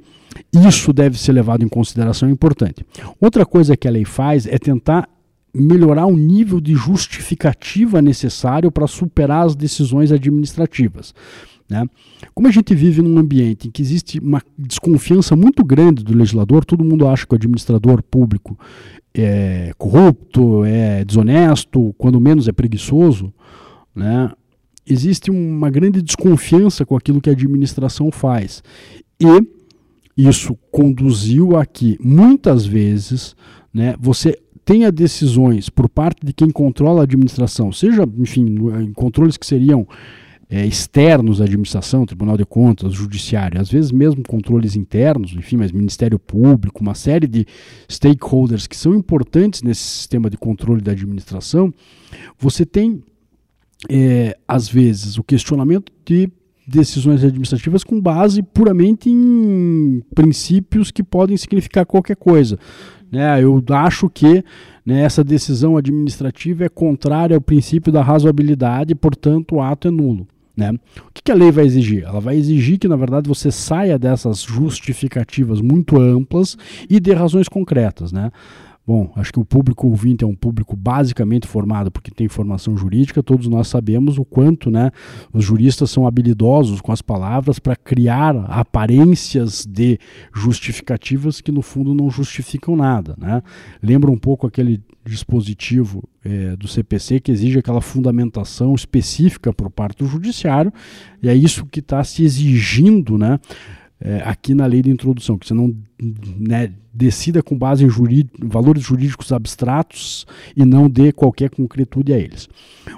isso 0.53 0.93
deve 0.93 1.19
ser 1.19 1.33
levado 1.33 1.65
em 1.65 1.69
consideração 1.69 2.29
é 2.29 2.33
importante. 2.33 2.85
Outra 3.21 3.45
coisa 3.45 3.77
que 3.77 3.89
a 3.89 3.91
lei 3.91 4.05
faz 4.05 4.47
é 4.47 4.59
tentar 4.59 5.09
melhorar 5.55 6.07
o 6.07 6.17
nível 6.17 6.61
de 6.61 6.75
justificativa 6.75 8.01
necessário 8.01 8.71
para 8.73 8.87
superar 8.87 9.47
as 9.47 9.55
decisões 9.55 10.11
administrativas. 10.11 11.15
Né? 11.69 11.85
Como 12.35 12.49
a 12.49 12.51
gente 12.51 12.75
vive 12.75 13.03
num 13.03 13.19
ambiente 13.19 13.69
em 13.69 13.71
que 13.71 13.83
existe 13.83 14.19
uma 14.19 14.43
desconfiança 14.59 15.37
muito 15.37 15.65
grande 15.65 16.03
do 16.03 16.15
legislador, 16.15 16.65
todo 16.65 16.85
mundo 16.85 17.07
acha 17.07 17.27
que 17.27 17.35
o 17.35 17.37
administrador 17.37 18.03
público 18.03 18.59
é 19.15 19.73
corrupto, 19.77 20.65
é 20.65 21.05
desonesto, 21.05 21.95
quando 21.99 22.21
menos 22.21 22.49
é 22.49 22.53
preguiçoso, 22.53 23.33
né? 23.95 24.31
existe 24.87 25.31
uma 25.31 25.71
grande 25.71 26.03
desconfiança 26.03 26.85
com 26.85 26.97
aquilo 26.97 27.21
que 27.21 27.31
a 27.31 27.33
administração 27.33 28.11
faz. 28.11 28.63
E 29.21 29.27
isso 30.29 30.57
conduziu 30.71 31.57
a 31.57 31.65
que, 31.65 31.99
muitas 32.01 32.67
vezes, 32.67 33.35
né, 33.73 33.95
você 33.99 34.39
tenha 34.65 34.93
decisões 34.93 35.69
por 35.69 35.89
parte 35.89 36.25
de 36.25 36.33
quem 36.33 36.51
controla 36.51 37.01
a 37.01 37.05
administração, 37.05 37.73
seja, 37.73 38.09
enfim, 38.19 38.93
controles 38.95 39.37
que 39.37 39.47
seriam 39.47 39.87
é, 40.53 40.67
externos 40.67 41.41
à 41.41 41.45
administração, 41.45 42.05
Tribunal 42.05 42.37
de 42.37 42.45
Contas, 42.45 42.93
Judiciário, 42.93 43.59
às 43.59 43.71
vezes 43.71 43.91
mesmo 43.91 44.23
controles 44.23 44.77
internos, 44.77 45.33
enfim, 45.33 45.57
mas 45.57 45.73
Ministério 45.73 46.19
Público, 46.19 46.83
uma 46.83 46.95
série 46.95 47.27
de 47.27 47.47
stakeholders 47.91 48.67
que 48.67 48.77
são 48.77 48.95
importantes 48.95 49.63
nesse 49.63 49.81
sistema 49.81 50.29
de 50.29 50.37
controle 50.37 50.83
da 50.83 50.93
administração, 50.93 51.73
você 52.39 52.67
tem, 52.67 53.03
é, 53.89 54.37
às 54.47 54.69
vezes, 54.69 55.17
o 55.17 55.25
questionamento 55.25 55.91
de 56.05 56.31
decisões 56.67 57.25
administrativas 57.25 57.83
com 57.83 58.01
base 58.01 58.43
puramente 58.43 59.11
em 59.11 60.03
princípios 60.15 60.91
que 60.91 61.03
podem 61.03 61.37
significar 61.37 61.85
qualquer 61.85 62.17
coisa. 62.17 62.59
Né? 63.11 63.43
Eu 63.43 63.63
acho 63.71 64.09
que 64.09 64.45
né, 64.85 65.03
essa 65.03 65.23
decisão 65.23 65.77
administrativa 65.77 66.65
é 66.65 66.69
contrária 66.69 67.37
ao 67.37 67.41
princípio 67.41 67.93
da 67.93 68.03
razoabilidade, 68.03 68.95
portanto, 68.95 69.57
o 69.57 69.61
ato 69.61 69.89
é 69.89 69.91
nulo. 69.91 70.27
Né? 70.57 70.71
O 70.71 71.13
que, 71.13 71.23
que, 71.23 71.33
a 71.33 71.35
lei 71.35 71.51
vai 71.51 71.65
exigir? 71.65 72.05
Ela 72.05 72.21
vai 72.21 72.37
exigir 72.37 72.79
que, 72.79 72.89
na 72.89 72.97
verdade, 72.97 73.29
você 73.29 73.51
saia 73.51 73.99
dessas 73.99 74.43
justificativas 74.43 75.61
muito 75.61 75.99
amplas 75.99 76.57
e 76.89 77.01
dê 77.01 77.13
razões 77.15 77.49
concretas. 77.49 78.13
Né? 78.13 78.31
Bom, 78.85 79.13
acho 79.15 79.33
que 79.33 79.39
o 79.39 79.45
público 79.45 79.87
ouvinte 79.87 80.25
é 80.25 80.27
um 80.27 80.35
público 80.35 80.75
basicamente 80.75 81.47
formado 81.47 81.91
porque 81.91 82.11
tem 82.11 82.27
formação 82.27 82.77
jurídica. 82.77 83.23
Todos 83.23 83.47
nós 83.47 83.69
sabemos 83.69 84.19
o 84.19 84.25
quanto 84.25 84.73
né, 84.73 84.91
os 85.33 85.45
juristas 85.45 85.91
são 85.91 86.05
habilidosos 86.05 86.81
com 86.81 86.91
as 86.91 87.01
palavras 87.01 87.61
para 87.61 87.77
criar 87.77 88.37
aparências 88.51 89.65
de 89.65 90.01
justificativas 90.35 91.41
que, 91.41 91.53
no 91.53 91.63
fundo, 91.63 91.95
não 91.95 92.11
justificam 92.11 92.75
nada. 92.75 93.15
Né? 93.17 93.41
Lembra 93.81 94.11
um 94.11 94.19
pouco 94.19 94.49
aquele 94.49 94.83
dispositivo 95.05 96.03
é, 96.25 96.57
do 96.57 96.67
CPC 96.67 97.21
que 97.21 97.33
exige 97.33 97.59
aquela 97.59 97.81
fundamentação 97.81 98.75
específica 98.75 99.53
por 99.53 99.71
parte 99.71 99.99
do 99.99 100.07
judiciário, 100.07 100.73
e 101.23 101.29
é 101.29 101.35
isso 101.35 101.67
que 101.67 101.81
está 101.81 102.03
se 102.05 102.25
exigindo 102.25 103.19
né, 103.19 103.39
é, 104.05 104.21
aqui 104.25 104.55
na 104.55 104.67
lei 104.67 104.83
de 104.83 104.91
introdução, 104.91 105.39
que 105.39 105.47
você 105.47 105.55
não 105.55 105.75
né, 106.37 106.73
decida 106.93 107.43
com 107.43 107.57
base 107.57 107.85
em 107.85 108.49
valores 108.49 108.83
jurídicos 108.83 109.33
abstratos 109.33 110.27
e 110.57 110.65
não 110.65 110.91
dê 110.91 111.13
qualquer 111.13 111.49
concretude 111.49 112.13
a 112.13 112.19
eles. 112.19 112.49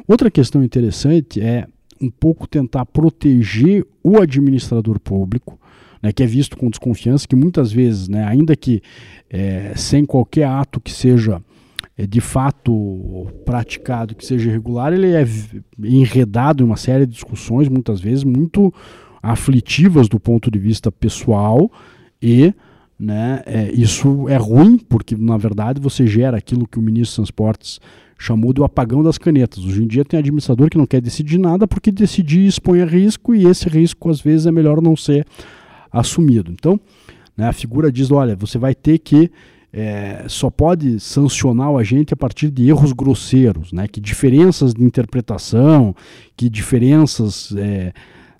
Outra 0.09 0.31
questão 0.31 0.65
interessante 0.65 1.41
é 1.41 1.67
um 2.01 2.11
pouco 2.11 2.49
tentar 2.49 2.87
proteger 2.87 3.87
o 4.03 4.19
administrador 4.19 4.99
público, 4.99 5.61
né, 6.03 6.11
que 6.11 6.23
é 6.23 6.27
visto 6.27 6.57
com 6.57 6.71
desconfiança, 6.71 7.29
que 7.29 7.37
muitas 7.37 7.71
vezes, 7.71 8.09
né, 8.09 8.25
ainda 8.25 8.57
que 8.57 8.81
é, 9.29 9.75
sem 9.77 10.07
qualquer 10.07 10.49
ato 10.49 10.81
que 10.81 10.91
seja 10.91 11.43
é, 11.97 12.07
de 12.07 12.21
fato 12.21 13.27
praticado, 13.45 14.15
que 14.15 14.25
seja 14.25 14.49
irregular, 14.49 14.93
ele 14.93 15.15
é 15.15 15.25
enredado 15.83 16.63
em 16.63 16.67
uma 16.67 16.77
série 16.77 17.07
de 17.07 17.13
discussões, 17.13 17.69
muitas 17.69 18.01
vezes 18.01 18.25
muito 18.25 18.73
aflitivas 19.25 20.07
do 20.07 20.21
ponto 20.21 20.51
de 20.51 20.59
vista 20.59 20.93
pessoal 20.93 21.73
e 22.21 22.53
né, 22.99 23.43
é, 23.47 23.73
isso 23.73 24.29
é 24.29 24.37
ruim, 24.37 24.79
porque 24.79 25.17
na 25.17 25.39
verdade 25.39 25.81
você 25.81 26.07
gera 26.07 26.37
aquilo 26.37 26.69
que 26.69 26.79
o 26.79 26.83
ministro 26.83 27.23
dos 27.23 27.31
Transportes 27.31 27.81
chamou 28.19 28.53
de 28.53 28.61
o 28.61 28.65
apagão 28.65 29.03
das 29.03 29.17
canetas. 29.17 29.65
Hoje 29.65 29.83
em 29.83 29.87
dia 29.87 30.05
tem 30.05 30.19
administrador 30.19 30.69
que 30.69 30.77
não 30.77 30.87
quer 30.87 31.01
decidir 31.01 31.39
nada 31.39 31.67
porque 31.67 31.91
decidir 31.91 32.47
expõe 32.47 32.83
a 32.83 32.85
risco 32.85 33.35
e 33.35 33.47
esse 33.47 33.69
risco 33.69 34.11
às 34.11 34.21
vezes 34.21 34.47
é 34.47 34.53
melhor 34.53 34.81
não 34.83 34.95
ser 34.95 35.27
assumido. 35.91 36.53
Então, 36.53 36.79
né, 37.37 37.49
a 37.49 37.53
figura 37.53 37.91
diz: 37.91 38.11
olha, 38.13 38.37
você 38.37 38.59
vai 38.59 38.75
ter 38.75 38.99
que 38.99 39.31
é, 39.73 40.27
só 40.29 40.51
pode 40.51 41.01
sancionar 41.01 41.71
o 41.71 41.79
agente 41.79 42.15
a 42.15 42.17
partir 42.17 42.51
de 42.51 42.69
erros 42.69 42.93
grosseiros, 42.93 43.73
né? 43.73 43.89
Que 43.89 44.01
diferenças 44.01 44.73
de 44.73 44.85
interpretação, 44.85 45.97
que 46.37 46.49
diferenças 46.49 47.53
é, 47.57 47.93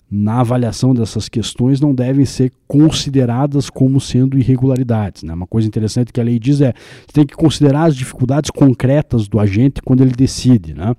na 0.09 0.39
avaliação 0.39 0.93
dessas 0.93 1.27
questões 1.27 1.81
não 1.81 1.93
devem 1.93 2.25
ser 2.25 2.51
consideradas 2.67 3.69
como 3.69 3.99
sendo 3.99 4.37
irregularidades. 4.37 5.23
Né? 5.23 5.33
Uma 5.33 5.47
coisa 5.47 5.67
interessante 5.67 6.13
que 6.13 6.21
a 6.21 6.23
lei 6.23 6.39
diz 6.39 6.61
é 6.61 6.73
que 7.07 7.13
tem 7.13 7.25
que 7.25 7.35
considerar 7.35 7.85
as 7.85 7.95
dificuldades 7.95 8.51
concretas 8.51 9.27
do 9.27 9.39
agente 9.39 9.81
quando 9.81 10.01
ele 10.01 10.11
decide. 10.11 10.73
Né? 10.73 10.95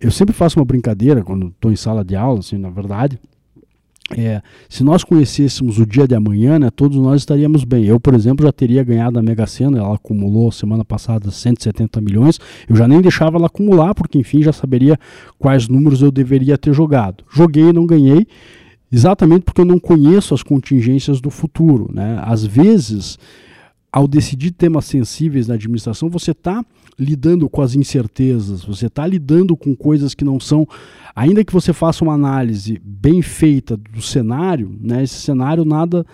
Eu 0.00 0.10
sempre 0.10 0.34
faço 0.34 0.58
uma 0.58 0.64
brincadeira 0.64 1.22
quando 1.22 1.48
estou 1.48 1.70
em 1.70 1.76
sala 1.76 2.04
de 2.04 2.16
aula, 2.16 2.38
assim, 2.38 2.56
na 2.56 2.70
verdade, 2.70 3.18
é, 4.16 4.42
se 4.68 4.84
nós 4.84 5.02
conhecêssemos 5.02 5.78
o 5.78 5.86
dia 5.86 6.06
de 6.06 6.14
amanhã, 6.14 6.58
né, 6.58 6.70
todos 6.70 6.98
nós 6.98 7.22
estaríamos 7.22 7.64
bem. 7.64 7.84
Eu, 7.84 7.98
por 7.98 8.14
exemplo, 8.14 8.44
já 8.44 8.52
teria 8.52 8.84
ganhado 8.84 9.18
a 9.18 9.22
Mega 9.22 9.46
Sena, 9.46 9.78
ela 9.78 9.94
acumulou 9.94 10.52
semana 10.52 10.84
passada 10.84 11.30
170 11.30 12.00
milhões. 12.00 12.38
Eu 12.68 12.76
já 12.76 12.86
nem 12.86 13.00
deixava 13.00 13.36
ela 13.38 13.46
acumular, 13.46 13.94
porque 13.94 14.18
enfim 14.18 14.42
já 14.42 14.52
saberia 14.52 14.98
quais 15.38 15.68
números 15.68 16.02
eu 16.02 16.10
deveria 16.10 16.58
ter 16.58 16.72
jogado. 16.72 17.24
Joguei 17.32 17.72
não 17.72 17.86
ganhei, 17.86 18.26
exatamente 18.90 19.44
porque 19.44 19.60
eu 19.60 19.66
não 19.66 19.78
conheço 19.78 20.34
as 20.34 20.42
contingências 20.42 21.20
do 21.20 21.30
futuro. 21.30 21.90
Né? 21.92 22.20
Às 22.24 22.44
vezes, 22.44 23.18
ao 23.92 24.08
decidir 24.08 24.52
temas 24.52 24.86
sensíveis 24.86 25.48
na 25.48 25.54
administração, 25.54 26.08
você 26.08 26.30
está 26.30 26.64
lidando 26.98 27.48
com 27.48 27.60
as 27.60 27.74
incertezas, 27.74 28.64
você 28.64 28.86
está 28.86 29.06
lidando 29.06 29.54
com 29.54 29.76
coisas 29.76 30.14
que 30.14 30.24
não 30.24 30.40
são. 30.40 30.66
Ainda 31.14 31.44
que 31.44 31.52
você 31.52 31.72
faça 31.74 32.02
uma 32.02 32.14
análise 32.14 32.80
bem 32.82 33.20
feita 33.20 33.76
do 33.76 34.00
cenário, 34.00 34.74
né, 34.80 35.02
esse 35.02 35.16
cenário 35.16 35.64
nada 35.64 36.06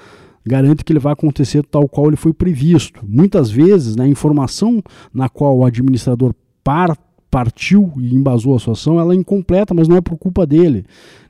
garante 0.45 0.83
que 0.83 0.93
ele 0.93 0.99
vai 0.99 1.13
acontecer 1.13 1.65
tal 1.65 1.89
qual 1.89 2.09
ele 2.09 2.17
foi 2.17 2.33
previsto. 2.33 3.05
Muitas 3.07 3.51
vezes, 3.51 3.95
né, 3.95 4.05
a 4.05 4.09
informação 4.09 4.83
na 5.13 5.29
qual 5.29 5.59
o 5.59 5.65
administrador 5.65 6.35
par, 6.65 6.97
partiu 7.31 7.93
e 7.99 8.15
embasou 8.15 8.57
a 8.57 8.59
sua 8.59 8.73
ação, 8.73 8.99
ela 8.99 9.13
é 9.13 9.17
incompleta, 9.17 9.75
mas 9.75 9.87
não 9.87 9.97
é 9.97 10.01
por 10.01 10.17
culpa 10.17 10.47
dele. 10.47 10.85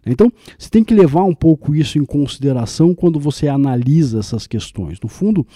Então, 0.06 0.32
você 0.58 0.68
tem 0.70 0.82
que 0.82 0.94
levar 0.94 1.24
um 1.24 1.34
pouco 1.34 1.74
isso 1.74 1.98
em 1.98 2.04
consideração 2.04 2.94
quando 2.94 3.20
você 3.20 3.48
analisa 3.48 4.18
essas 4.18 4.46
questões. 4.46 4.98
No 5.02 5.08
fundo, 5.08 5.46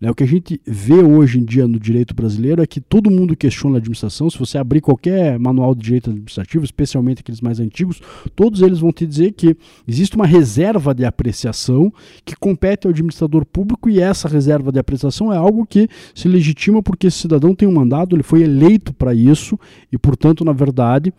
né, 0.00 0.10
o 0.10 0.14
que 0.14 0.24
a 0.24 0.26
gente 0.26 0.60
vê 0.66 1.02
hoje 1.02 1.38
em 1.38 1.44
dia 1.44 1.66
no 1.66 1.78
direito 1.78 2.14
brasileiro 2.14 2.62
é 2.62 2.66
que 2.66 2.80
todo 2.80 3.10
mundo 3.10 3.36
questiona 3.36 3.76
a 3.76 3.78
administração. 3.78 4.28
Se 4.28 4.38
você 4.38 4.58
abrir 4.58 4.80
qualquer 4.80 5.38
manual 5.38 5.74
de 5.74 5.82
direito 5.82 6.10
administrativo, 6.10 6.64
especialmente 6.64 7.20
aqueles 7.20 7.40
mais 7.40 7.60
antigos, 7.60 8.00
todos 8.34 8.62
eles 8.62 8.78
vão 8.78 8.92
te 8.92 9.06
dizer 9.06 9.32
que 9.32 9.56
existe 9.86 10.16
uma 10.16 10.26
reserva 10.26 10.94
de 10.94 11.04
apreciação 11.04 11.92
que 12.24 12.36
compete 12.36 12.86
ao 12.86 12.90
administrador 12.90 13.44
público 13.44 13.88
e 13.88 14.00
essa 14.00 14.28
reserva 14.28 14.70
de 14.70 14.78
apreciação 14.78 15.32
é 15.32 15.36
algo 15.36 15.66
que 15.66 15.88
se 16.14 16.28
legitima 16.28 16.82
porque 16.82 17.06
esse 17.06 17.18
cidadão 17.18 17.54
tem 17.54 17.68
um 17.68 17.72
mandado, 17.72 18.14
ele 18.14 18.22
foi 18.22 18.42
eleito 18.42 18.92
para 18.92 19.14
isso 19.14 19.58
e, 19.90 19.98
portanto, 19.98 20.44
na 20.44 20.52
verdade, 20.52 21.12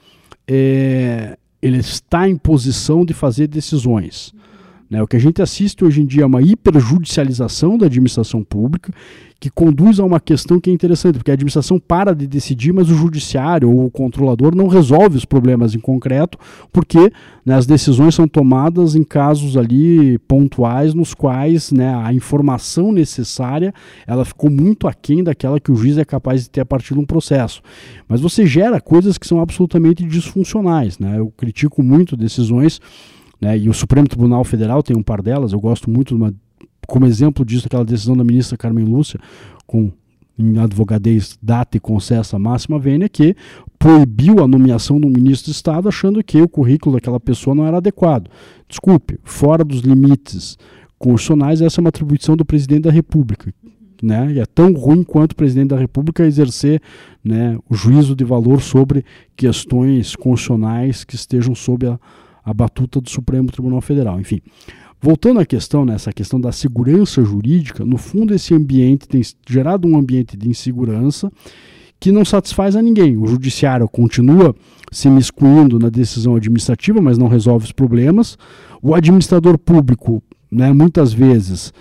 é, 0.47 1.37
ele 1.63 1.78
está 1.78 2.28
em 2.28 2.36
posição 2.36 3.06
de 3.06 3.13
fazer 3.13 3.47
decisões. 3.47 4.34
Né? 4.89 5.01
O 5.01 5.07
que 5.07 5.15
a 5.15 5.19
gente 5.19 5.41
assiste 5.41 5.83
hoje 5.83 6.01
em 6.01 6.05
dia 6.05 6.23
é 6.23 6.25
uma 6.25 6.41
hiperjudicialização 6.41 7.77
da 7.77 7.85
administração 7.85 8.43
pública 8.43 8.93
que 9.43 9.49
conduz 9.49 9.99
a 9.99 10.05
uma 10.05 10.21
questão 10.21 10.57
que 10.57 10.69
é 10.69 10.73
interessante, 10.73 11.17
porque 11.17 11.29
a 11.29 11.33
administração 11.33 11.77
para 11.77 12.15
de 12.15 12.25
decidir, 12.25 12.71
mas 12.71 12.89
o 12.89 12.95
judiciário 12.95 13.69
ou 13.69 13.87
o 13.87 13.91
controlador 13.91 14.55
não 14.55 14.69
resolve 14.69 15.17
os 15.17 15.25
problemas 15.25 15.75
em 15.75 15.81
concreto, 15.81 16.37
porque 16.71 17.11
né, 17.45 17.53
as 17.53 17.65
decisões 17.65 18.15
são 18.15 18.25
tomadas 18.25 18.95
em 18.95 19.03
casos 19.03 19.57
ali 19.57 20.17
pontuais 20.19 20.93
nos 20.93 21.13
quais 21.13 21.73
né, 21.73 21.93
a 21.93 22.13
informação 22.13 22.93
necessária 22.93 23.73
ela 24.07 24.23
ficou 24.23 24.49
muito 24.49 24.87
aquém 24.87 25.21
daquela 25.21 25.59
que 25.59 25.73
o 25.73 25.75
juiz 25.75 25.97
é 25.97 26.05
capaz 26.05 26.43
de 26.43 26.49
ter 26.49 26.61
a 26.61 26.65
partir 26.65 26.93
de 26.93 27.01
um 27.01 27.05
processo. 27.05 27.61
Mas 28.07 28.21
você 28.21 28.47
gera 28.47 28.79
coisas 28.79 29.17
que 29.17 29.27
são 29.27 29.41
absolutamente 29.41 30.05
disfuncionais. 30.05 30.97
Né? 30.97 31.19
Eu 31.19 31.33
critico 31.35 31.83
muito 31.83 32.15
decisões 32.15 32.79
né, 33.43 33.58
e 33.58 33.67
o 33.67 33.73
Supremo 33.73 34.08
Tribunal 34.08 34.43
Federal 34.45 34.82
tem 34.82 34.95
um 34.95 35.03
par 35.03 35.21
delas, 35.21 35.51
eu 35.51 35.60
gosto 35.60 35.89
muito 35.89 36.15
uma 36.15 36.34
como 36.88 37.06
exemplo 37.06 37.45
disso, 37.45 37.67
aquela 37.67 37.84
decisão 37.84 38.15
da 38.15 38.23
ministra 38.23 38.58
Carmen 38.58 38.86
Lúcia, 38.86 39.19
com 39.65 39.91
em 40.38 40.58
advogadez 40.58 41.38
data 41.41 41.77
e 41.77 41.79
concessa 41.79 42.39
máxima 42.39 42.79
vênia, 42.79 43.08
que 43.08 43.36
proibiu 43.77 44.43
a 44.43 44.47
nomeação 44.47 44.97
um 44.97 45.10
ministro 45.10 45.51
de 45.51 45.56
Estado 45.56 45.88
achando 45.88 46.23
que 46.23 46.41
o 46.41 46.47
currículo 46.47 46.95
daquela 46.95 47.19
pessoa 47.19 47.56
não 47.56 47.67
era 47.67 47.77
adequado. 47.77 48.29
Desculpe, 48.67 49.19
fora 49.23 49.63
dos 49.63 49.82
limites 49.82 50.58
constitucionais, 50.97 51.62
essa 51.62 51.79
é 51.79 51.82
uma 51.82 51.89
atribuição 51.89 52.36
do 52.36 52.43
presidente 52.43 52.84
da 52.84 52.91
República. 52.91 53.53
Né? 54.01 54.34
E 54.34 54.39
é 54.39 54.45
tão 54.45 54.73
ruim 54.73 55.03
quanto 55.03 55.34
o 55.34 55.36
presidente 55.36 55.69
da 55.69 55.77
República 55.77 56.25
exercer 56.25 56.82
né, 57.23 57.58
o 57.69 57.75
juízo 57.75 58.15
de 58.15 58.23
valor 58.23 58.60
sobre 58.62 59.06
questões 59.36 60.15
constitucionais 60.15 61.03
que 61.03 61.15
estejam 61.15 61.53
sob 61.53 61.88
a, 61.88 61.99
a 62.43 62.53
batuta 62.53 62.99
do 62.99 63.10
Supremo 63.10 63.51
Tribunal 63.51 63.82
Federal. 63.82 64.19
Enfim, 64.19 64.41
voltando 65.01 65.39
à 65.39 65.45
questão, 65.45 65.86
nessa 65.86 66.10
né, 66.10 66.13
questão 66.13 66.39
da 66.39 66.51
segurança 66.51 67.23
jurídica, 67.23 67.86
no 67.86 67.97
fundo 67.97 68.34
esse 68.34 68.53
ambiente 68.53 69.08
tem 69.08 69.21
gerado 69.47 69.88
um 69.88 69.97
ambiente 69.97 70.36
de 70.36 70.49
insegurança 70.49 71.32
que 71.99 72.12
não 72.12 72.25
satisfaz 72.25 72.75
a 72.75 72.82
ninguém. 72.82 73.15
O 73.15 73.25
judiciário 73.25 73.88
continua 73.88 74.53
se 74.91 75.10
miscuindo 75.10 75.79
na 75.79 75.89
decisão 75.89 76.36
administrativa, 76.36 77.01
mas 77.01 77.17
não 77.17 77.29
resolve 77.29 77.65
os 77.65 77.71
problemas. 77.71 78.38
O 78.82 78.93
administrador 78.93 79.58
público, 79.58 80.21
né, 80.51 80.73
muitas 80.73 81.13
vezes, 81.13 81.73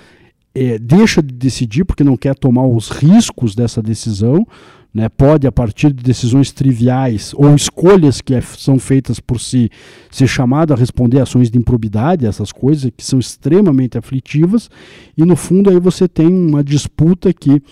é, 0.55 0.79
deixa 0.79 1.23
de 1.23 1.35
decidir 1.35 1.85
porque 1.85 2.05
não 2.05 2.17
quer 2.17 2.37
tomar 2.37 2.67
os 2.67 2.89
riscos 2.89 3.57
dessa 3.57 3.83
decisão. 3.83 4.47
Né, 4.95 5.09
pode, 5.09 5.47
a 5.47 5.53
partir 5.53 5.91
de 5.91 6.03
decisões 6.03 6.53
triviais 6.53 7.33
ou 7.35 7.55
escolhas 7.55 8.21
que 8.21 8.35
é, 8.35 8.43
são 8.43 8.79
feitas 8.79 9.19
por 9.19 9.41
si, 9.41 9.71
ser 10.11 10.27
chamado 10.27 10.75
a 10.75 10.77
responder 10.77 11.19
ações 11.19 11.51
de 11.51 11.57
improbidade, 11.57 12.27
essas 12.27 12.53
coisas 12.53 12.91
que 12.95 13.03
são 13.03 13.19
extremamente 13.19 13.97
aflitivas, 13.97 14.69
e 15.17 15.25
no 15.25 15.35
fundo 15.35 15.71
aí 15.71 15.81
você 15.81 16.07
tem 16.07 16.27
uma 16.27 16.63
disputa 16.63 17.33
que 17.33 17.63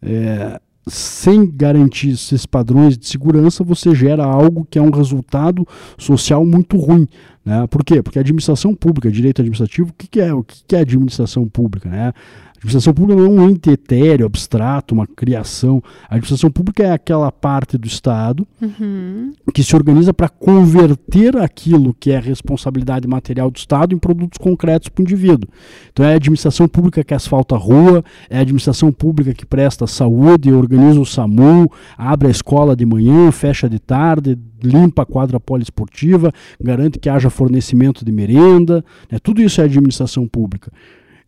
é, 0.00 0.58
sem 0.86 1.46
garantir 1.46 2.10
esses 2.10 2.46
padrões 2.46 2.96
de 2.96 3.06
segurança, 3.06 3.62
você 3.62 3.94
gera 3.94 4.24
algo 4.24 4.66
que 4.68 4.78
é 4.78 4.82
um 4.82 4.90
resultado 4.90 5.66
social 5.98 6.44
muito 6.44 6.76
ruim. 6.76 7.06
Né? 7.44 7.66
Por 7.68 7.84
quê? 7.84 8.02
Porque 8.02 8.18
a 8.18 8.22
administração 8.22 8.74
pública, 8.74 9.10
direito 9.10 9.40
administrativo, 9.40 9.90
o 9.90 9.92
que, 9.92 10.06
que 10.08 10.20
é? 10.20 10.32
O 10.32 10.42
que, 10.42 10.62
que 10.66 10.76
é 10.76 10.80
administração 10.80 11.46
pública? 11.48 11.88
Né? 11.88 12.12
Administração 12.60 12.92
pública 12.92 13.22
não 13.22 13.26
é 13.26 13.30
um 13.30 13.50
ente 13.50 13.70
etéreo, 13.70 14.26
abstrato, 14.26 14.94
uma 14.94 15.06
criação. 15.06 15.82
A 16.02 16.16
administração 16.16 16.50
pública 16.50 16.82
é 16.82 16.92
aquela 16.92 17.32
parte 17.32 17.78
do 17.78 17.86
Estado 17.86 18.46
uhum. 18.60 19.32
que 19.54 19.64
se 19.64 19.74
organiza 19.74 20.12
para 20.12 20.28
converter 20.28 21.38
aquilo 21.38 21.94
que 21.94 22.10
é 22.10 22.18
responsabilidade 22.18 23.08
material 23.08 23.50
do 23.50 23.56
Estado 23.56 23.94
em 23.94 23.98
produtos 23.98 24.36
concretos 24.36 24.90
para 24.90 25.00
o 25.00 25.04
indivíduo. 25.04 25.48
Então 25.90 26.04
é 26.04 26.12
a 26.12 26.16
administração 26.16 26.68
pública 26.68 27.02
que 27.02 27.14
asfalta 27.14 27.54
a 27.54 27.58
rua, 27.58 28.04
é 28.28 28.36
a 28.36 28.42
administração 28.42 28.92
pública 28.92 29.32
que 29.32 29.46
presta 29.46 29.86
saúde, 29.86 30.52
organiza 30.52 31.00
o 31.00 31.06
SAMU, 31.06 31.72
abre 31.96 32.28
a 32.28 32.30
escola 32.30 32.76
de 32.76 32.84
manhã, 32.84 33.32
fecha 33.32 33.70
de 33.70 33.78
tarde, 33.78 34.38
limpa 34.62 35.00
a 35.00 35.06
quadra 35.06 35.40
poliesportiva, 35.40 36.30
garante 36.60 36.98
que 36.98 37.08
haja 37.08 37.30
fornecimento 37.30 38.04
de 38.04 38.12
merenda. 38.12 38.84
Né? 39.10 39.18
Tudo 39.18 39.40
isso 39.40 39.62
é 39.62 39.64
administração 39.64 40.28
pública. 40.28 40.70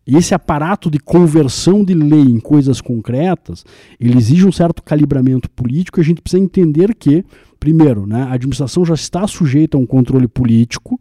E 0.05 0.17
esse 0.17 0.33
aparato 0.33 0.91
de 0.91 0.99
conversão 0.99 1.83
de 1.83 1.93
lei 1.93 2.21
em 2.21 2.39
coisas 2.39 2.81
concretas, 2.81 3.65
ele 3.99 4.17
exige 4.17 4.45
um 4.45 4.51
certo 4.51 4.83
calibramento 4.83 5.49
político 5.49 5.99
e 5.99 6.01
a 6.01 6.03
gente 6.03 6.21
precisa 6.21 6.43
entender 6.43 6.93
que, 6.93 7.23
primeiro, 7.59 8.05
né, 8.05 8.23
a 8.23 8.33
administração 8.33 8.83
já 8.85 8.93
está 8.93 9.25
sujeita 9.25 9.77
a 9.77 9.79
um 9.79 9.85
controle 9.85 10.27
político, 10.27 10.99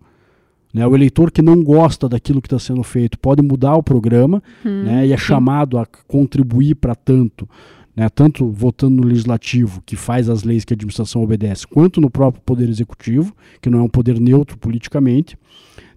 né, 0.73 0.87
o 0.87 0.95
eleitor 0.95 1.33
que 1.33 1.43
não 1.43 1.63
gosta 1.63 2.09
daquilo 2.09 2.41
que 2.41 2.47
está 2.47 2.61
sendo 2.61 2.83
feito 2.85 3.19
pode 3.19 3.43
mudar 3.43 3.75
o 3.75 3.83
programa 3.83 4.43
hum, 4.65 4.85
né, 4.85 5.07
e 5.07 5.13
é 5.13 5.17
chamado 5.17 5.79
a 5.79 5.87
contribuir 6.07 6.77
para 6.77 6.95
tanto, 6.95 7.49
né, 7.95 8.09
tanto 8.09 8.49
votando 8.49 9.03
no 9.03 9.09
legislativo, 9.09 9.83
que 9.85 9.97
faz 9.97 10.31
as 10.31 10.45
leis 10.45 10.65
que 10.65 10.73
a 10.73 10.77
administração 10.77 11.23
obedece, 11.23 11.67
quanto 11.67 12.01
no 12.01 12.09
próprio 12.09 12.41
poder 12.47 12.69
executivo, 12.69 13.35
que 13.61 13.69
não 13.69 13.81
é 13.81 13.83
um 13.83 13.89
poder 13.89 14.21
neutro 14.21 14.57
politicamente. 14.57 15.37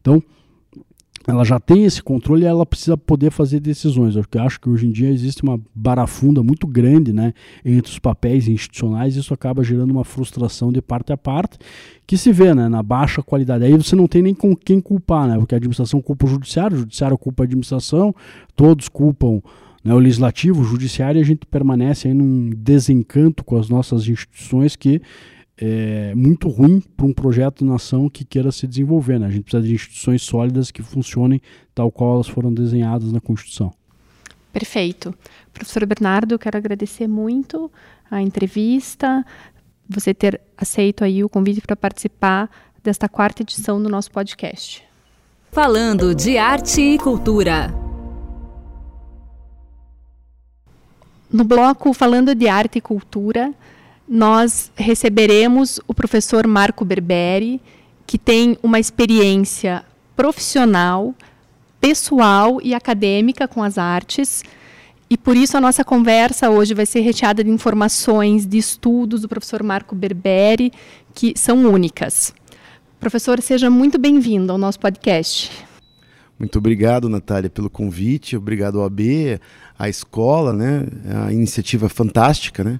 Então, 0.02 0.22
ela 1.28 1.44
já 1.44 1.60
tem 1.60 1.86
esse 1.86 2.04
controle 2.04 2.44
e 2.44 2.46
ela 2.46 2.66
precisa 2.66 2.96
poder 2.96 3.32
fazer 3.32 3.60
decisões. 3.60 4.16
Eu 4.16 4.24
acho 4.42 4.60
que 4.60 4.70
hoje 4.70 4.86
em 4.86 4.92
dia 4.92 5.10
existe 5.10 5.42
uma 5.42 5.60
barafunda 5.74 6.44
muito 6.44 6.68
grande 6.68 7.12
né, 7.12 7.34
entre 7.64 7.92
os 7.92 8.00
papéis 8.00 8.48
institucionais 8.48 9.16
e 9.16 9.20
isso 9.20 9.34
acaba 9.34 9.64
gerando 9.64 9.92
uma 9.92 10.04
frustração 10.04 10.72
de 10.72 10.82
parte 10.82 11.12
a 11.12 11.18
parte 11.18 11.58
que 12.06 12.18
se 12.18 12.32
vê 12.32 12.54
né, 12.54 12.70
na 12.70 12.84
baixa 12.84 13.24
qualidade. 13.24 13.64
Aí 13.64 13.76
você 13.76 13.96
não 13.96 14.08
tem 14.08 14.22
nem 14.22 14.36
com 14.36 14.56
quem 14.56 14.80
culpar, 14.80 15.28
né, 15.28 15.38
porque 15.38 15.56
a 15.56 15.58
administração 15.58 16.02
culpa 16.02 16.26
o 16.26 16.30
judiciário, 16.30 16.78
o 16.78 16.80
judiciário 16.82 17.18
culpa 17.18 17.44
a 17.44 17.46
administração, 17.46 18.14
todos 18.56 18.88
culpam 18.88 19.42
né, 19.84 19.94
o 19.94 20.00
legislativo, 20.00 20.62
o 20.62 20.66
judiciário 20.66 21.20
e 21.20 21.22
a 21.22 21.26
gente 21.26 21.46
permanece 21.48 22.08
aí 22.08 22.14
num 22.14 22.52
desencanto 22.56 23.44
com 23.44 23.58
as 23.58 23.68
nossas 23.68 24.08
instituições 24.08 24.76
que 24.76 25.02
é, 25.58 26.14
muito 26.16 26.50
ruim 26.50 26.82
para 26.82 27.06
um 27.06 27.14
projeto 27.14 27.60
de 27.60 27.66
nação 27.66 28.10
que 28.10 28.26
queira 28.26 28.52
se 28.52 28.68
desenvolver. 28.68 29.20
Né? 29.20 29.28
A 29.28 29.30
gente 29.30 29.44
precisa 29.44 29.64
de 29.64 29.74
instituições 29.74 30.22
sólidas 30.22 30.72
que 30.72 30.84
funcionem 30.84 31.42
tal 31.74 31.92
qual 31.92 32.16
elas 32.16 32.28
foram 32.28 32.54
desenhadas 32.54 33.12
na 33.12 33.22
Constituição. 33.22 33.74
Perfeito. 34.52 35.14
Professor 35.54 35.86
Bernardo, 35.86 36.40
quero 36.40 36.58
agradecer 36.58 37.08
muito 37.08 37.72
a 38.10 38.22
entrevista, 38.22 39.26
você 39.88 40.14
ter 40.14 40.40
aceito 40.58 41.04
aí 41.04 41.24
o 41.24 41.30
convite 41.30 41.62
para 41.62 41.76
participar 41.76 42.50
desta 42.84 43.10
quarta 43.10 43.42
edição 43.42 43.82
do 43.82 43.90
nosso 43.90 44.12
podcast. 44.12 44.84
Falando 45.52 46.14
de 46.14 46.38
arte 46.38 46.82
e 46.82 46.98
cultura. 46.98 47.74
No 51.32 51.44
bloco 51.44 51.94
Falando 51.94 52.34
de 52.34 52.48
Arte 52.48 52.78
e 52.78 52.82
Cultura, 52.82 53.54
nós 54.08 54.72
receberemos 54.76 55.80
o 55.88 55.94
professor 55.94 56.46
Marco 56.46 56.86
Berberi, 56.86 57.62
que 58.06 58.18
tem 58.18 58.58
uma 58.62 58.80
experiência 58.80 59.84
profissional, 60.16 61.14
pessoal 61.82 62.60
e 62.62 62.74
acadêmica 62.74 63.48
com 63.48 63.64
as 63.64 63.78
artes. 63.78 64.44
E 65.10 65.18
por 65.18 65.36
isso 65.36 65.58
a 65.58 65.62
nossa 65.62 65.84
conversa 65.84 66.50
hoje 66.50 66.74
vai 66.74 66.86
ser 66.86 67.02
recheada 67.02 67.44
de 67.44 67.50
informações, 67.50 68.46
de 68.46 68.58
estudos 68.58 69.22
do 69.22 69.30
professor 69.30 69.62
Marco 69.64 69.96
Berberi, 69.96 70.72
que 71.14 71.34
são 71.36 71.66
únicas. 71.66 72.34
Professor, 73.00 73.42
seja 73.42 73.70
muito 73.70 74.00
bem-vindo 74.00 74.52
ao 74.52 74.58
nosso 74.58 74.80
podcast. 74.80 75.52
Muito 76.38 76.58
obrigado, 76.58 77.08
Natália, 77.08 77.50
pelo 77.50 77.70
convite. 77.70 78.36
Obrigado 78.36 78.80
ao 78.80 78.86
AB, 78.86 79.40
à 79.78 79.88
escola, 79.88 80.52
né? 80.52 80.86
A 81.26 81.32
iniciativa 81.32 81.88
fantástica, 81.88 82.64
né? 82.64 82.80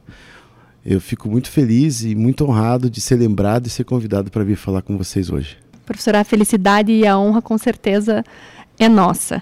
Eu 0.86 1.02
fico 1.02 1.28
muito 1.28 1.50
feliz 1.50 2.04
e 2.04 2.14
muito 2.14 2.46
honrado 2.46 2.92
de 2.92 3.02
ser 3.02 3.16
lembrado 3.16 3.66
e 3.66 3.70
ser 3.72 3.84
convidado 3.84 4.30
para 4.30 4.44
vir 4.44 4.56
falar 4.56 4.84
com 4.84 4.96
vocês 4.96 5.32
hoje. 5.32 5.58
Professor, 5.84 6.16
a 6.16 6.24
felicidade 6.24 6.92
e 6.92 7.08
a 7.08 7.18
honra 7.18 7.42
com 7.42 7.58
certeza 7.58 8.24
é 8.78 8.88
nossa. 8.88 9.42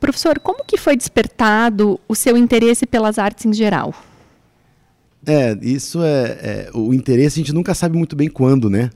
Professor, 0.00 0.40
como 0.40 0.64
que 0.64 0.76
foi 0.76 0.96
despertado 0.96 2.00
o 2.08 2.16
seu 2.16 2.36
interesse 2.36 2.84
pelas 2.84 3.16
artes 3.16 3.46
em 3.46 3.52
geral? 3.52 3.94
É, 5.24 5.56
isso 5.62 6.02
é, 6.02 6.24
é, 6.24 6.70
o 6.74 6.92
interesse 6.92 7.38
a 7.38 7.42
gente 7.42 7.52
nunca 7.52 7.72
sabe 7.72 7.96
muito 7.96 8.16
bem 8.16 8.28
quando, 8.28 8.68
né? 8.68 8.90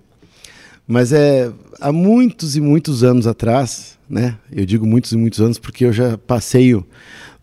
Mas 0.88 1.12
é 1.12 1.52
há 1.80 1.92
muitos 1.92 2.56
e 2.56 2.60
muitos 2.60 3.04
anos 3.04 3.26
atrás, 3.26 3.96
né? 4.08 4.36
Eu 4.50 4.66
digo 4.66 4.86
muitos 4.86 5.12
e 5.12 5.16
muitos 5.16 5.40
anos 5.40 5.58
porque 5.58 5.84
eu 5.84 5.92
já 5.92 6.18
passei 6.18 6.74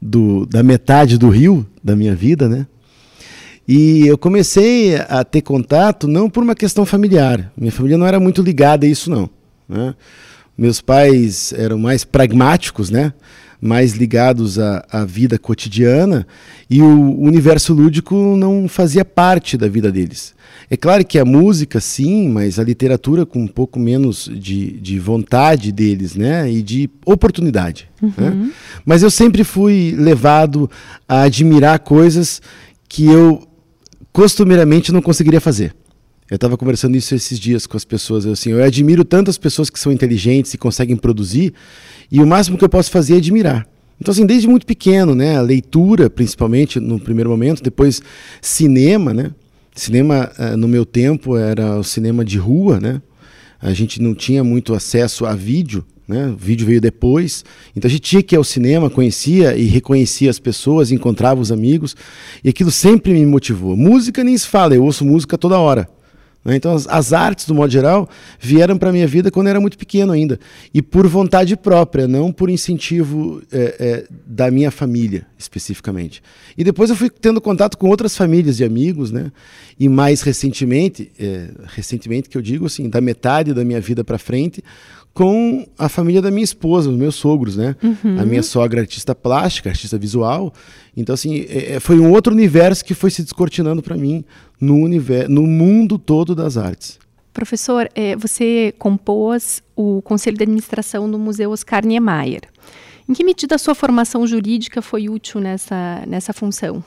do, 0.02 0.46
da 0.48 0.64
metade 0.64 1.18
do 1.18 1.30
rio 1.30 1.66
da 1.82 1.96
minha 1.96 2.16
vida, 2.16 2.50
né? 2.50 2.68
E 3.74 4.06
eu 4.06 4.18
comecei 4.18 4.98
a 4.98 5.24
ter 5.24 5.42
contato 5.42 6.06
não 6.06 6.30
por 6.30 6.44
uma 6.44 6.54
questão 6.54 6.86
familiar. 6.86 7.50
Minha 7.56 7.72
família 7.72 7.98
não 7.98 8.06
era 8.06 8.20
muito 8.20 8.42
ligada 8.42 8.86
a 8.86 8.90
isso, 8.90 9.10
não. 9.10 9.30
Né? 9.70 9.96
Meus 10.58 10.82
pais 10.82 11.54
eram 11.54 11.80
mais 11.80 12.04
pragmáticos, 12.04 12.90
né? 12.90 13.14
mais 13.62 13.94
ligados 13.94 14.60
à, 14.60 14.86
à, 14.92 15.06
vida 15.06 15.40
cotidiana, 15.40 16.28
e 16.70 16.82
o 16.82 17.18
universo 17.22 17.74
lúdico 17.74 18.36
não 18.36 18.68
fazia 18.68 19.06
parte 19.06 19.56
da 19.56 19.70
vida 19.70 19.90
deles. 19.90 20.34
É 20.70 20.76
claro 20.76 21.06
que 21.06 21.18
a 21.18 21.24
música, 21.24 21.80
sim, 21.80 22.28
mas 22.28 22.60
a 22.60 22.66
literatura 22.66 23.26
com 23.26 23.40
um 23.40 23.48
pouco 23.48 23.80
menos 23.80 24.30
de, 24.34 24.72
de 24.82 25.00
vontade 25.00 25.72
deles, 25.72 26.14
né? 26.14 26.52
E 26.52 26.62
de 26.62 26.90
oportunidade. 27.06 27.88
Né? 28.02 28.12
Uhum. 28.18 28.30
Né? 28.32 28.52
Mas 28.84 29.02
eu 29.02 29.10
sempre 29.10 29.46
fui 29.46 29.96
levado 29.98 30.70
a 31.08 31.22
admirar 31.22 31.80
coisas 31.80 32.42
que 32.90 33.06
eu 33.06 33.48
costumeiramente 34.12 34.92
não 34.92 35.02
conseguiria 35.02 35.42
fazer. 35.42 35.76
Eu 36.30 36.36
estava 36.36 36.58
conversando 36.58 36.96
isso 36.96 37.14
esses 37.14 37.38
dias 37.38 37.68
com 37.68 37.76
as 37.76 37.84
pessoas. 37.84 38.24
Eu, 38.24 38.32
assim, 38.32 38.52
eu 38.52 38.64
admiro 38.64 39.04
tantas 39.04 39.38
pessoas 39.38 39.70
que 39.70 39.78
são 39.78 39.92
inteligentes 39.92 40.54
e 40.54 40.58
conseguem 40.58 40.96
produzir, 40.96 41.54
e 42.10 42.22
o 42.22 42.28
máximo 42.28 42.58
que 42.58 42.64
eu 42.64 42.70
posso 42.70 42.90
fazer 42.90 43.16
é 43.16 43.18
admirar. 43.18 43.68
Então, 44.00 44.12
assim, 44.12 44.26
desde 44.26 44.48
muito 44.48 44.66
pequeno, 44.66 45.14
né? 45.14 45.36
A 45.36 45.42
leitura, 45.42 46.10
principalmente, 46.10 46.80
no 46.80 47.00
primeiro 47.00 47.30
momento, 47.30 47.62
depois 47.62 48.02
cinema, 48.42 49.14
né? 49.14 49.32
Cinema, 49.76 50.32
eh, 50.40 50.56
no 50.56 50.68
meu 50.68 50.86
tempo, 50.86 51.38
era 51.38 51.78
o 51.78 51.84
cinema 51.84 52.26
de 52.26 52.38
rua, 52.38 52.80
né? 52.80 53.02
A 53.62 53.74
gente 53.74 54.02
não 54.02 54.16
tinha 54.16 54.44
muito 54.44 54.74
acesso 54.74 55.26
a 55.26 55.36
vídeo, 55.36 55.86
né? 56.12 56.28
O 56.28 56.36
vídeo 56.36 56.68
veio 56.68 56.82
depois, 56.82 57.46
então 57.76 57.88
a 57.88 57.92
gente 57.92 58.02
tinha 58.02 58.22
que 58.22 58.36
ir 58.36 58.38
ao 58.38 58.44
cinema, 58.44 58.90
conhecia 58.90 59.56
e 59.56 59.64
reconhecia 59.66 60.30
as 60.30 60.40
pessoas, 60.40 60.92
encontrava 60.92 61.40
os 61.40 61.52
amigos, 61.52 61.96
e 62.44 62.50
aquilo 62.50 62.70
sempre 62.70 63.14
me 63.14 63.26
motivou. 63.26 63.78
Música 63.78 64.24
nem 64.24 64.38
se 64.38 64.46
fala, 64.46 64.76
eu 64.76 64.84
ouço 64.84 65.06
música 65.06 65.38
toda 65.38 65.58
hora. 65.58 65.88
Né? 66.44 66.56
Então, 66.56 66.74
as, 66.74 66.88
as, 66.88 67.14
artes, 67.14 67.46
do 67.46 67.54
modo 67.54 67.72
geral, 67.72 68.10
vieram 68.40 68.78
para 68.78 68.90
a 68.90 68.92
minha 68.92 69.08
vida 69.08 69.30
quando 69.30 69.48
eu 69.48 69.52
era 69.52 69.60
muito 69.60 69.78
pequeno 69.78 70.12
ainda. 70.12 70.40
E 70.74 70.82
por 70.82 71.08
vontade 71.08 71.56
própria, 71.56 72.08
não 72.08 72.32
por 72.32 72.50
incentivo 72.50 73.42
é, 73.52 73.76
é, 73.80 74.08
da 74.26 74.50
minha 74.50 74.72
família, 74.72 75.26
especificamente. 75.38 76.22
E 76.58 76.64
depois 76.64 76.90
eu 76.90 76.96
fui 76.96 77.10
tendo 77.10 77.40
contato 77.40 77.78
com 77.78 77.90
outras 77.90 78.18
famílias 78.18 78.60
e 78.60 78.64
amigos, 78.64 79.12
né? 79.12 79.32
E 79.80 79.88
mais 79.88 80.22
recentemente, 80.22 81.12
é, 81.20 81.50
recentemente 81.68 82.30
que 82.30 82.38
eu 82.38 82.42
digo 82.42 82.66
assim, 82.66 82.90
da 82.90 83.00
metade 83.00 83.54
da 83.54 83.64
minha 83.64 83.80
vida 83.80 84.04
para 84.04 84.18
frente, 84.18 84.64
com 85.14 85.68
a 85.78 85.90
família 85.90 86.22
da 86.22 86.32
minha 86.32 86.44
esposa, 86.44 86.90
os 86.90 86.96
meus 86.96 87.16
sogros, 87.16 87.58
né? 87.58 87.76
Uhum. 87.84 88.20
A 88.20 88.26
minha 88.26 88.42
sogra 88.44 88.80
é 88.80 88.82
artista 88.82 89.14
plástica, 89.14 89.70
artista 89.70 89.98
visual. 89.98 90.54
Então, 90.96 91.14
assim, 91.14 91.46
é, 91.50 91.74
é 91.74 91.80
foi 91.80 92.00
um 92.00 92.12
outro 92.12 92.34
universo 92.34 92.84
que 92.86 92.94
foi 92.94 93.12
se 93.12 93.22
descortinando 93.22 93.82
para 93.82 93.98
mim 93.98 94.24
no, 94.60 94.76
universo, 94.78 95.30
no 95.30 95.44
mundo 95.44 95.98
todo 95.98 96.34
das 96.34 96.56
artes. 96.58 97.00
Professor, 97.34 97.90
é, 97.96 98.16
você 98.16 98.74
compôs 98.78 99.62
o 99.76 100.02
Conselho 100.02 100.38
de 100.38 100.44
Administração 100.44 101.10
do 101.10 101.18
Museu 101.18 101.52
Oscar 101.52 101.86
Niemeyer. 101.86 102.42
Em 103.08 103.14
que 103.14 103.24
medida 103.24 103.56
a 103.56 103.58
sua 103.58 103.76
formação 103.76 104.26
jurídica 104.26 104.82
foi 104.82 105.10
útil 105.10 105.42
nessa, 105.42 106.04
nessa 106.08 106.34
função? 106.34 106.84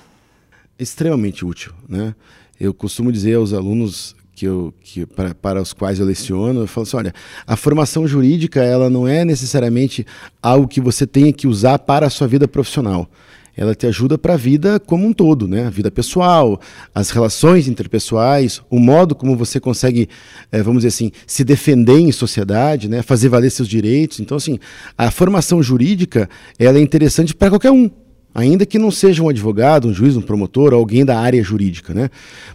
Extremamente 0.79 1.45
útil, 1.45 1.73
né? 1.89 2.15
Eu 2.59 2.73
costumo 2.73 3.11
dizer 3.11 3.35
aos 3.35 3.53
alunos 3.53 4.15
que 4.35 4.47
eu, 4.47 4.75
que, 4.81 5.07
para, 5.07 5.35
para 5.35 5.63
os 5.63 5.73
quais 5.73 6.01
eu 6.01 6.07
leciono, 6.07 6.61
eu 6.61 6.67
falo 6.67 6.87
assim, 6.87 6.97
olha, 6.97 7.15
a 7.47 7.57
formação 7.57 8.07
jurídica 8.07 8.63
ela 8.63 8.91
não 8.91 9.07
é 9.07 9.25
necessariamente 9.25 10.05
algo 10.43 10.67
que 10.67 10.81
você 10.81 11.07
tenha 11.07 11.33
que 11.33 11.47
usar 11.47 11.79
para 11.79 12.07
a 12.07 12.11
sua 12.11 12.27
vida 12.27 12.49
profissional. 12.49 13.09
Ela 13.57 13.73
te 13.73 13.87
ajuda 13.87 14.19
para 14.19 14.35
a 14.35 14.37
vida 14.37 14.81
como 14.81 15.07
um 15.07 15.13
todo, 15.13 15.47
né? 15.47 15.67
A 15.67 15.71
vida 15.71 15.89
pessoal, 15.89 16.61
as 16.93 17.11
relações 17.11 17.69
interpessoais, 17.69 18.61
o 18.69 18.81
modo 18.81 19.15
como 19.15 19.37
você 19.37 19.61
consegue, 19.61 20.09
é, 20.51 20.61
vamos 20.61 20.83
dizer 20.83 20.89
assim, 20.89 21.13
se 21.25 21.45
defender 21.45 22.01
em 22.01 22.11
sociedade, 22.11 22.89
né? 22.89 23.01
Fazer 23.01 23.29
valer 23.29 23.51
seus 23.51 23.69
direitos. 23.69 24.19
Então, 24.19 24.37
assim, 24.37 24.59
a 24.99 25.09
formação 25.13 25.63
jurídica 25.63 26.29
ela 26.59 26.79
é 26.79 26.81
interessante 26.81 27.33
para 27.33 27.51
qualquer 27.51 27.71
um, 27.71 27.89
ainda 28.35 28.67
que 28.67 28.79
não 28.79 28.91
seja 28.91 29.23
um 29.23 29.29
advogado, 29.29 29.87
um 29.87 29.95
juiz, 29.95 30.17
um 30.17 30.21
promotor, 30.21 30.75
alguém 30.75 31.05
da 31.05 31.19
área 31.19 31.43
jurídica, 31.43 31.95
né? 31.95 32.11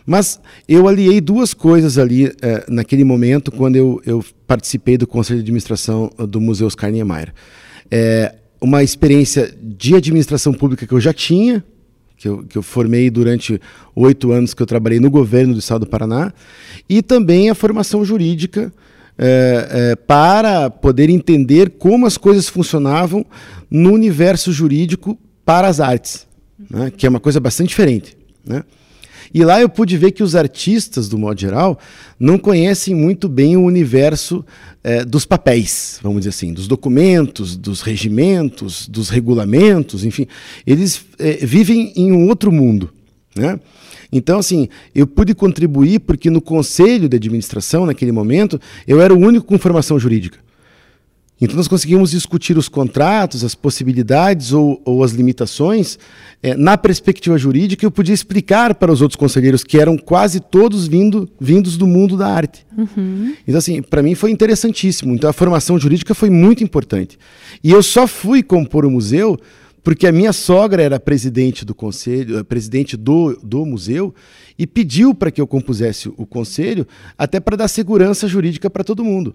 Mas 0.06 0.40
eu 0.68 0.88
aliei 0.88 1.22
duas 1.22 1.54
coisas 1.54 1.98
ali 1.98 2.26
eh, 2.42 2.66
naquele 2.68 3.06
momento 3.06 3.52
quando 3.52 3.78
eu, 3.78 4.02
eu, 4.06 4.24
participei 4.46 4.98
do 4.98 5.08
conselho 5.08 5.40
de 5.40 5.44
administração 5.44 6.12
do 6.28 6.42
Museu 6.42 6.68
Oscar 6.68 6.92
Niemeyer. 6.92 7.34
É, 7.90 8.36
uma 8.60 8.84
experiência 8.84 9.56
de 9.62 9.96
administração 9.96 10.52
pública 10.52 10.86
que 10.86 10.94
eu 10.94 11.00
já 11.00 11.14
tinha, 11.14 11.64
que 12.18 12.28
eu, 12.28 12.44
que 12.44 12.58
eu 12.58 12.64
formei 12.64 13.10
durante 13.10 13.62
oito 13.96 14.32
anos 14.32 14.54
que 14.54 14.62
eu 14.62 14.66
trabalhei 14.66 15.00
no 15.00 15.10
governo 15.10 15.54
do 15.54 15.60
Estado 15.60 15.86
do 15.86 15.90
Paraná, 15.90 16.34
e 16.90 17.02
também 17.02 17.50
a 17.50 17.56
formação 17.56 18.04
jurídica 18.04 18.74
é, 19.18 19.68
é, 19.72 19.96
para 19.96 20.70
poder 20.70 21.10
entender 21.10 21.72
como 21.78 22.06
as 22.06 22.18
coisas 22.18 22.50
funcionavam 22.50 23.26
no 23.70 23.94
universo 23.94 24.52
jurídico 24.52 25.18
para 25.50 25.68
as 25.68 25.80
artes, 25.80 26.28
né? 26.70 26.94
que 26.96 27.08
é 27.08 27.10
uma 27.10 27.20
coisa 27.20 27.40
bastante 27.40 27.70
diferente. 27.70 28.16
Né? 28.46 28.64
E 29.34 29.44
lá 29.44 29.60
eu 29.60 29.68
pude 29.68 29.98
ver 29.98 30.12
que 30.12 30.22
os 30.22 30.36
artistas, 30.36 31.10
do 31.10 31.18
modo 31.18 31.42
geral, 31.42 31.80
não 32.20 32.38
conhecem 32.38 32.94
muito 32.94 33.28
bem 33.28 33.58
o 33.58 33.64
universo 33.64 34.46
é, 34.84 35.04
dos 35.04 35.26
papéis, 35.26 36.00
vamos 36.04 36.20
dizer 36.20 36.30
assim, 36.30 36.54
dos 36.54 36.68
documentos, 36.68 37.58
dos 37.58 37.82
regimentos, 37.82 38.88
dos 38.88 39.10
regulamentos, 39.10 40.06
enfim. 40.06 40.28
Eles 40.68 41.04
é, 41.18 41.44
vivem 41.44 41.94
em 41.96 42.12
um 42.12 42.28
outro 42.28 42.52
mundo. 42.52 42.92
Né? 43.36 43.60
Então, 44.12 44.38
assim, 44.38 44.70
eu 44.94 45.08
pude 45.08 45.34
contribuir 45.34 46.02
porque 46.02 46.30
no 46.30 46.42
conselho 46.42 47.10
de 47.10 47.16
administração, 47.16 47.88
naquele 47.88 48.12
momento, 48.12 48.62
eu 48.88 49.02
era 49.02 49.12
o 49.12 49.18
único 49.18 49.48
com 49.48 49.58
formação 49.58 49.98
jurídica. 49.98 50.38
Então, 51.42 51.56
nós 51.56 51.68
conseguimos 51.68 52.12
discutir 52.12 52.58
os 52.58 52.68
contratos, 52.68 53.44
as 53.46 53.56
possibilidades 53.56 54.52
ou, 54.52 54.82
ou 54.84 55.04
as 55.04 55.12
limitações 55.12 55.98
é, 56.44 56.54
na 56.56 56.78
perspectiva 56.78 57.38
jurídica. 57.38 57.86
Eu 57.86 57.92
podia 57.92 58.14
explicar 58.14 58.76
para 58.76 58.92
os 58.92 59.02
outros 59.02 59.16
conselheiros, 59.16 59.64
que 59.64 59.80
eram 59.80 59.98
quase 59.98 60.42
todos 60.42 60.88
vindo, 60.88 61.30
vindos 61.40 61.78
do 61.78 61.88
mundo 61.88 62.18
da 62.18 62.28
arte. 62.28 62.66
Uhum. 62.78 63.36
Então, 63.48 63.58
assim, 63.58 63.82
para 63.82 64.04
mim 64.04 64.16
foi 64.16 64.32
interessantíssimo. 64.32 65.14
Então, 65.14 65.30
a 65.30 65.34
formação 65.34 65.80
jurídica 65.80 66.14
foi 66.14 66.30
muito 66.30 66.64
importante. 66.64 67.18
E 67.64 67.72
eu 67.72 67.82
só 67.82 68.06
fui 68.06 68.44
compor 68.44 68.86
o 68.86 68.92
museu 68.92 69.40
porque 69.82 70.08
a 70.08 70.12
minha 70.12 70.34
sogra 70.34 70.84
era 70.84 71.00
presidente 71.00 71.64
do 71.64 71.74
conselho, 71.74 72.38
eh, 72.38 72.44
presidente 72.44 72.98
do, 72.98 73.40
do 73.42 73.66
museu, 73.66 74.14
e 74.58 74.68
pediu 74.68 75.16
para 75.16 75.32
que 75.32 75.40
eu 75.40 75.48
compusesse 75.48 76.12
o 76.18 76.26
conselho, 76.26 76.86
até 77.18 77.40
para 77.40 77.56
dar 77.56 77.68
segurança 77.68 78.28
jurídica 78.28 78.70
para 78.70 78.84
todo 78.84 79.06
mundo. 79.06 79.34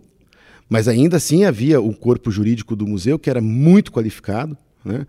Mas 0.68 0.88
ainda 0.88 1.16
assim 1.16 1.44
havia 1.44 1.81
o 1.81 1.94
corpo 1.94 2.31
jurídico 2.31 2.74
do 2.74 2.87
museu 2.87 3.18
que 3.18 3.31
era 3.31 3.40
muito 3.40 3.92
qualificado, 3.92 4.57
né? 4.85 5.07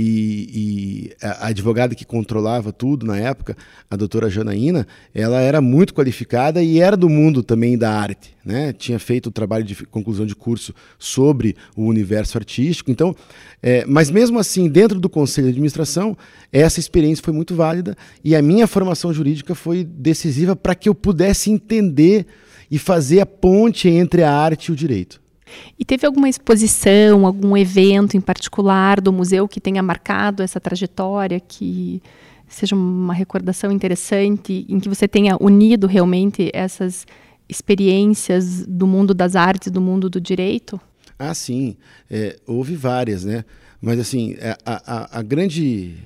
E, 0.00 1.10
e, 1.20 1.26
a 1.26 1.48
advogada 1.48 1.92
que 1.92 2.04
controlava 2.04 2.72
tudo 2.72 3.04
na 3.04 3.18
época, 3.18 3.56
a 3.90 3.96
doutora 3.96 4.30
Janaína, 4.30 4.86
ela 5.12 5.40
era 5.40 5.60
muito 5.60 5.92
qualificada 5.92 6.62
e 6.62 6.78
era 6.78 6.96
do 6.96 7.08
mundo 7.08 7.42
também 7.42 7.76
da 7.76 7.90
arte. 7.90 8.32
Né? 8.44 8.72
Tinha 8.72 9.00
feito 9.00 9.26
o 9.26 9.32
trabalho 9.32 9.64
de 9.64 9.74
conclusão 9.86 10.24
de 10.24 10.36
curso 10.36 10.72
sobre 11.00 11.56
o 11.74 11.84
universo 11.84 12.38
artístico. 12.38 12.92
Então, 12.92 13.12
é, 13.60 13.84
mas 13.86 14.08
mesmo 14.08 14.38
assim, 14.38 14.68
dentro 14.68 15.00
do 15.00 15.08
conselho 15.08 15.48
de 15.48 15.52
administração, 15.54 16.16
essa 16.52 16.78
experiência 16.78 17.24
foi 17.24 17.34
muito 17.34 17.56
válida 17.56 17.96
e 18.22 18.36
a 18.36 18.42
minha 18.42 18.68
formação 18.68 19.12
jurídica 19.12 19.52
foi 19.52 19.82
decisiva 19.82 20.54
para 20.54 20.76
que 20.76 20.88
eu 20.88 20.94
pudesse 20.94 21.50
entender 21.50 22.24
e 22.70 22.78
fazer 22.78 23.20
a 23.20 23.26
ponte 23.26 23.88
entre 23.88 24.22
a 24.22 24.32
arte 24.32 24.66
e 24.66 24.72
o 24.72 24.76
direito. 24.76 25.20
E 25.78 25.84
teve 25.84 26.06
alguma 26.06 26.28
exposição, 26.28 27.26
algum 27.26 27.56
evento 27.56 28.16
em 28.16 28.20
particular 28.20 29.00
do 29.00 29.12
museu 29.12 29.48
que 29.48 29.60
tenha 29.60 29.82
marcado 29.82 30.42
essa 30.42 30.60
trajetória, 30.60 31.40
que 31.40 32.02
seja 32.48 32.74
uma 32.74 33.14
recordação 33.14 33.70
interessante, 33.70 34.66
em 34.68 34.80
que 34.80 34.88
você 34.88 35.06
tenha 35.06 35.36
unido 35.40 35.86
realmente 35.86 36.50
essas 36.52 37.06
experiências 37.48 38.66
do 38.66 38.86
mundo 38.86 39.14
das 39.14 39.36
artes, 39.36 39.70
do 39.70 39.80
mundo 39.80 40.10
do 40.10 40.20
direito? 40.20 40.80
Ah, 41.18 41.34
sim. 41.34 41.76
É, 42.10 42.38
houve 42.46 42.74
várias, 42.76 43.24
né? 43.24 43.44
Mas, 43.80 43.98
assim, 43.98 44.34
é, 44.38 44.56
a, 44.64 44.82
a, 44.86 45.18
a, 45.18 45.22
grande, 45.22 45.96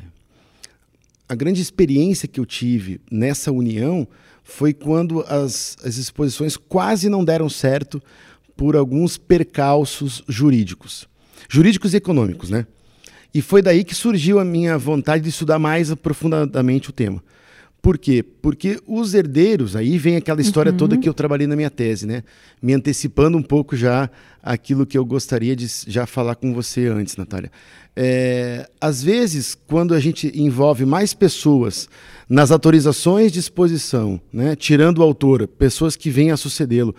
a 1.29 1.35
grande 1.35 1.61
experiência 1.61 2.29
que 2.29 2.39
eu 2.39 2.47
tive 2.47 3.01
nessa 3.11 3.51
união 3.51 4.07
foi 4.53 4.75
quando 4.75 5.23
as, 5.23 5.77
as 5.83 5.97
exposições 5.97 6.57
quase 6.57 7.09
não 7.09 7.25
deram 7.25 7.49
certo 7.49 8.03
por 8.55 8.77
alguns 8.77 9.17
percalços 9.17 10.23
jurídicos. 10.29 11.09
Jurídicos 11.49 11.95
e 11.95 11.97
econômicos, 11.97 12.51
né? 12.51 12.67
E 13.35 13.41
foi 13.41 13.63
daí 13.63 13.83
que 13.83 13.95
surgiu 13.95 14.39
a 14.39 14.45
minha 14.45 14.77
vontade 14.77 15.23
de 15.23 15.31
estudar 15.31 15.59
mais 15.59 15.91
aprofundadamente 15.91 16.91
o 16.91 16.93
tema. 16.93 17.23
Por 17.81 17.99
quê? 17.99 18.23
Porque 18.23 18.79
os 18.87 19.15
herdeiros, 19.15 19.75
aí 19.75 19.99
vem 19.99 20.17
aquela 20.17 20.41
história 20.41 20.71
uhum. 20.71 20.79
toda 20.79 20.97
que 20.97 21.09
eu 21.09 21.15
trabalhei 21.15 21.47
na 21.49 21.57
minha 21.57 21.71
tese, 21.71 22.07
né? 22.07 22.23
Me 22.61 22.75
antecipando 22.75 23.37
um 23.37 23.43
pouco 23.43 23.75
já 23.75 24.09
aquilo 24.41 24.87
que 24.87 24.97
eu 24.97 25.05
gostaria 25.05 25.57
de 25.57 25.67
já 25.89 26.07
falar 26.07 26.37
com 26.37 26.53
você 26.53 26.87
antes, 26.87 27.17
Natália. 27.17 27.51
É, 27.97 28.71
às 28.81 29.03
vezes, 29.03 29.55
quando 29.55 29.95
a 29.95 30.01
gente 30.01 30.31
envolve 30.35 30.87
mais 30.87 31.13
pessoas 31.13 31.89
nas 32.33 32.51
autorizações 32.51 33.31
de 33.31 33.39
exposição, 33.39 34.19
né, 34.33 34.57
tirando 34.57 35.01
o 35.01 35.03
autor, 35.03 35.47
pessoas 35.47 35.97
que 35.97 36.09
vêm 36.09 36.31
a 36.31 36.37
sucedê-lo, 36.39 36.97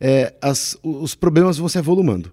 é, 0.00 0.32
os 0.80 1.12
problemas 1.12 1.58
vão 1.58 1.68
se 1.68 1.76
avolumando. 1.76 2.30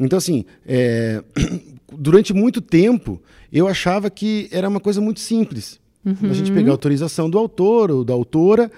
Então, 0.00 0.16
assim, 0.16 0.46
é, 0.64 1.22
durante 1.92 2.32
muito 2.32 2.62
tempo, 2.62 3.20
eu 3.52 3.68
achava 3.68 4.08
que 4.08 4.48
era 4.50 4.66
uma 4.66 4.80
coisa 4.80 4.98
muito 4.98 5.20
simples. 5.20 5.78
Uhum. 6.02 6.30
A 6.30 6.32
gente 6.32 6.50
pegar 6.52 6.70
a 6.70 6.72
autorização 6.72 7.28
do 7.28 7.36
autor 7.36 7.90
ou 7.90 8.02
da 8.02 8.14
autora, 8.14 8.72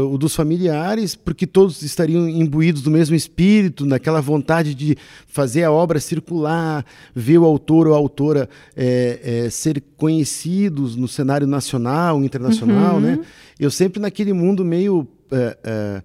ou 0.00 0.18
dos 0.18 0.34
familiares, 0.34 1.14
porque 1.14 1.46
todos 1.46 1.82
estariam 1.82 2.28
imbuídos 2.28 2.82
do 2.82 2.90
mesmo 2.90 3.14
espírito, 3.14 3.86
naquela 3.86 4.20
vontade 4.20 4.74
de 4.74 4.96
fazer 5.26 5.64
a 5.64 5.70
obra 5.70 6.00
circular, 6.00 6.84
ver 7.14 7.38
o 7.38 7.44
autor 7.44 7.86
ou 7.86 7.94
a 7.94 7.96
autora 7.96 8.48
é, 8.76 9.44
é, 9.46 9.50
ser 9.50 9.82
conhecidos 9.96 10.96
no 10.96 11.06
cenário 11.06 11.46
nacional, 11.46 12.22
internacional, 12.22 12.96
uhum. 12.96 13.00
né? 13.00 13.18
Eu 13.58 13.70
sempre 13.70 14.00
naquele 14.00 14.32
mundo 14.32 14.64
meio 14.64 15.06
é, 15.30 15.58
é 15.64 16.02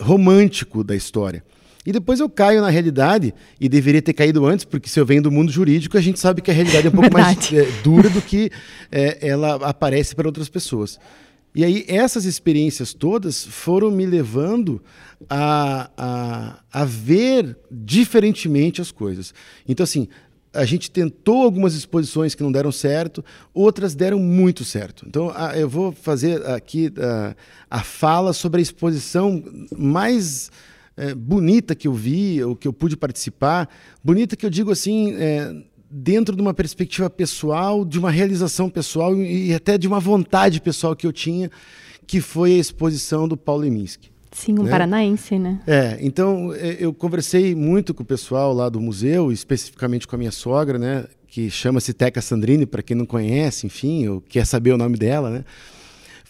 romântico 0.00 0.82
da 0.82 0.94
história. 0.94 1.42
E 1.88 1.92
depois 1.92 2.20
eu 2.20 2.28
caio 2.28 2.60
na 2.60 2.68
realidade, 2.68 3.32
e 3.58 3.66
deveria 3.66 4.02
ter 4.02 4.12
caído 4.12 4.44
antes, 4.44 4.64
porque 4.64 4.88
se 4.90 5.00
eu 5.00 5.06
venho 5.06 5.22
do 5.22 5.30
mundo 5.30 5.50
jurídico, 5.50 5.96
a 5.96 6.00
gente 6.00 6.18
sabe 6.18 6.42
que 6.42 6.50
a 6.50 6.54
realidade 6.54 6.86
é 6.86 6.90
um 6.90 6.92
pouco 6.92 7.10
mais 7.10 7.50
é, 7.50 7.66
dura 7.82 8.10
do 8.10 8.20
que 8.20 8.50
é, 8.92 9.26
ela 9.26 9.54
aparece 9.66 10.14
para 10.14 10.28
outras 10.28 10.50
pessoas. 10.50 10.98
E 11.58 11.64
aí 11.64 11.84
essas 11.88 12.24
experiências 12.24 12.94
todas 12.94 13.44
foram 13.44 13.90
me 13.90 14.06
levando 14.06 14.80
a, 15.28 15.90
a, 15.96 16.62
a 16.72 16.84
ver 16.84 17.58
diferentemente 17.68 18.80
as 18.80 18.92
coisas. 18.92 19.34
Então, 19.66 19.82
assim, 19.82 20.06
a 20.54 20.64
gente 20.64 20.88
tentou 20.88 21.42
algumas 21.42 21.74
exposições 21.74 22.32
que 22.36 22.44
não 22.44 22.52
deram 22.52 22.70
certo, 22.70 23.24
outras 23.52 23.96
deram 23.96 24.20
muito 24.20 24.64
certo. 24.64 25.04
Então, 25.08 25.32
eu 25.56 25.68
vou 25.68 25.90
fazer 25.90 26.46
aqui 26.46 26.92
a, 26.96 27.34
a, 27.68 27.82
fala 27.82 28.32
sobre 28.32 28.60
a 28.60 28.62
exposição 28.62 29.42
mais 29.76 30.52
é, 30.96 31.12
bonita 31.12 31.74
que 31.74 31.88
eu 31.88 31.92
vi, 31.92 32.40
ou 32.40 32.54
que 32.54 32.68
eu 32.68 32.72
pude 32.72 32.96
participar. 32.96 33.68
Bonita 34.04 34.36
que 34.36 34.46
eu 34.46 34.50
digo 34.50 34.70
assim, 34.70 35.12
é, 35.14 35.52
dentro 35.90 36.36
de 36.36 36.42
uma 36.42 36.52
perspectiva 36.52 37.08
pessoal, 37.08 37.84
de 37.84 37.98
uma 37.98 38.10
realização 38.10 38.68
pessoal 38.68 39.16
e, 39.16 39.54
até 39.54 39.78
de 39.78 39.88
uma 39.88 40.00
vontade 40.00 40.60
pessoal 40.60 40.94
que 40.94 41.06
eu 41.06 41.12
tinha, 41.12 41.50
que 42.06 42.20
foi 42.20 42.54
a 42.54 42.58
exposição 42.58 43.26
do 43.26 43.36
Paulo 43.36 43.62
Leminski. 43.62 44.10
Sim, 44.30 44.58
um 44.58 44.62
né? 44.64 44.70
paranaense, 44.70 45.38
né? 45.38 45.60
É, 45.66 45.98
então 46.00 46.52
é, 46.54 46.76
eu 46.78 46.92
conversei 46.92 47.54
muito 47.54 47.94
com 47.94 48.02
o 48.02 48.06
pessoal 48.06 48.52
lá 48.52 48.68
do 48.68 48.80
museu, 48.80 49.32
especificamente 49.32 50.06
com 50.06 50.14
a 50.14 50.18
minha 50.18 50.30
sogra, 50.30 50.78
né? 50.78 51.06
Que 51.26 51.50
chama-se 51.50 51.92
Teca 51.92 52.20
Sandrini, 52.20 52.66
para 52.66 52.82
quem 52.82 52.96
não 52.96 53.06
conhece, 53.06 53.66
enfim, 53.66 54.06
ou 54.08 54.20
quer 54.20 54.46
saber 54.46 54.72
o 54.72 54.78
nome 54.78 54.96
dela, 54.96 55.30
né? 55.30 55.44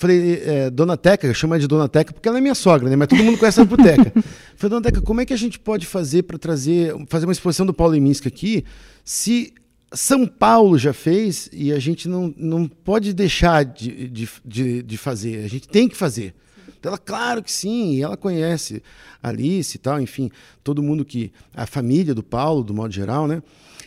Falei, 0.00 0.40
é, 0.44 0.70
Dona 0.70 0.96
Teca, 0.96 1.26
eu 1.26 1.34
chamo 1.34 1.54
ela 1.54 1.60
de 1.60 1.66
Dona 1.66 1.88
Teca 1.88 2.12
porque 2.12 2.28
ela 2.28 2.38
é 2.38 2.40
minha 2.40 2.54
sogra, 2.54 2.88
né? 2.88 2.94
Mas 2.94 3.08
todo 3.08 3.24
mundo 3.24 3.36
conhece 3.36 3.58
ela 3.58 3.68
por 3.68 3.78
Teca. 3.82 4.12
Falei, 4.54 4.70
Dona 4.70 4.82
Teca, 4.82 5.00
como 5.00 5.20
é 5.20 5.26
que 5.26 5.32
a 5.32 5.36
gente 5.36 5.58
pode 5.58 5.86
fazer 5.86 6.22
para 6.22 6.38
trazer, 6.38 6.94
fazer 7.08 7.26
uma 7.26 7.32
exposição 7.32 7.66
do 7.66 7.74
Paulo 7.74 7.94
Leminski 7.94 8.28
aqui, 8.28 8.64
se 9.04 9.52
São 9.92 10.24
Paulo 10.24 10.78
já 10.78 10.92
fez 10.92 11.50
e 11.52 11.72
a 11.72 11.80
gente 11.80 12.08
não, 12.08 12.32
não 12.36 12.68
pode 12.68 13.12
deixar 13.12 13.64
de, 13.64 14.06
de, 14.06 14.28
de, 14.44 14.82
de 14.84 14.96
fazer, 14.96 15.44
a 15.44 15.48
gente 15.48 15.66
tem 15.66 15.88
que 15.88 15.96
fazer. 15.96 16.32
Então 16.78 16.90
ela, 16.90 16.98
claro 16.98 17.42
que 17.42 17.50
sim, 17.50 17.94
e 17.94 18.02
ela 18.02 18.16
conhece 18.16 18.80
Alice 19.20 19.76
e 19.76 19.80
tal, 19.80 20.00
enfim, 20.00 20.30
todo 20.62 20.80
mundo 20.80 21.04
que. 21.04 21.32
a 21.52 21.66
família 21.66 22.14
do 22.14 22.22
Paulo, 22.22 22.62
do 22.62 22.72
modo 22.72 22.94
geral, 22.94 23.26
né? 23.26 23.42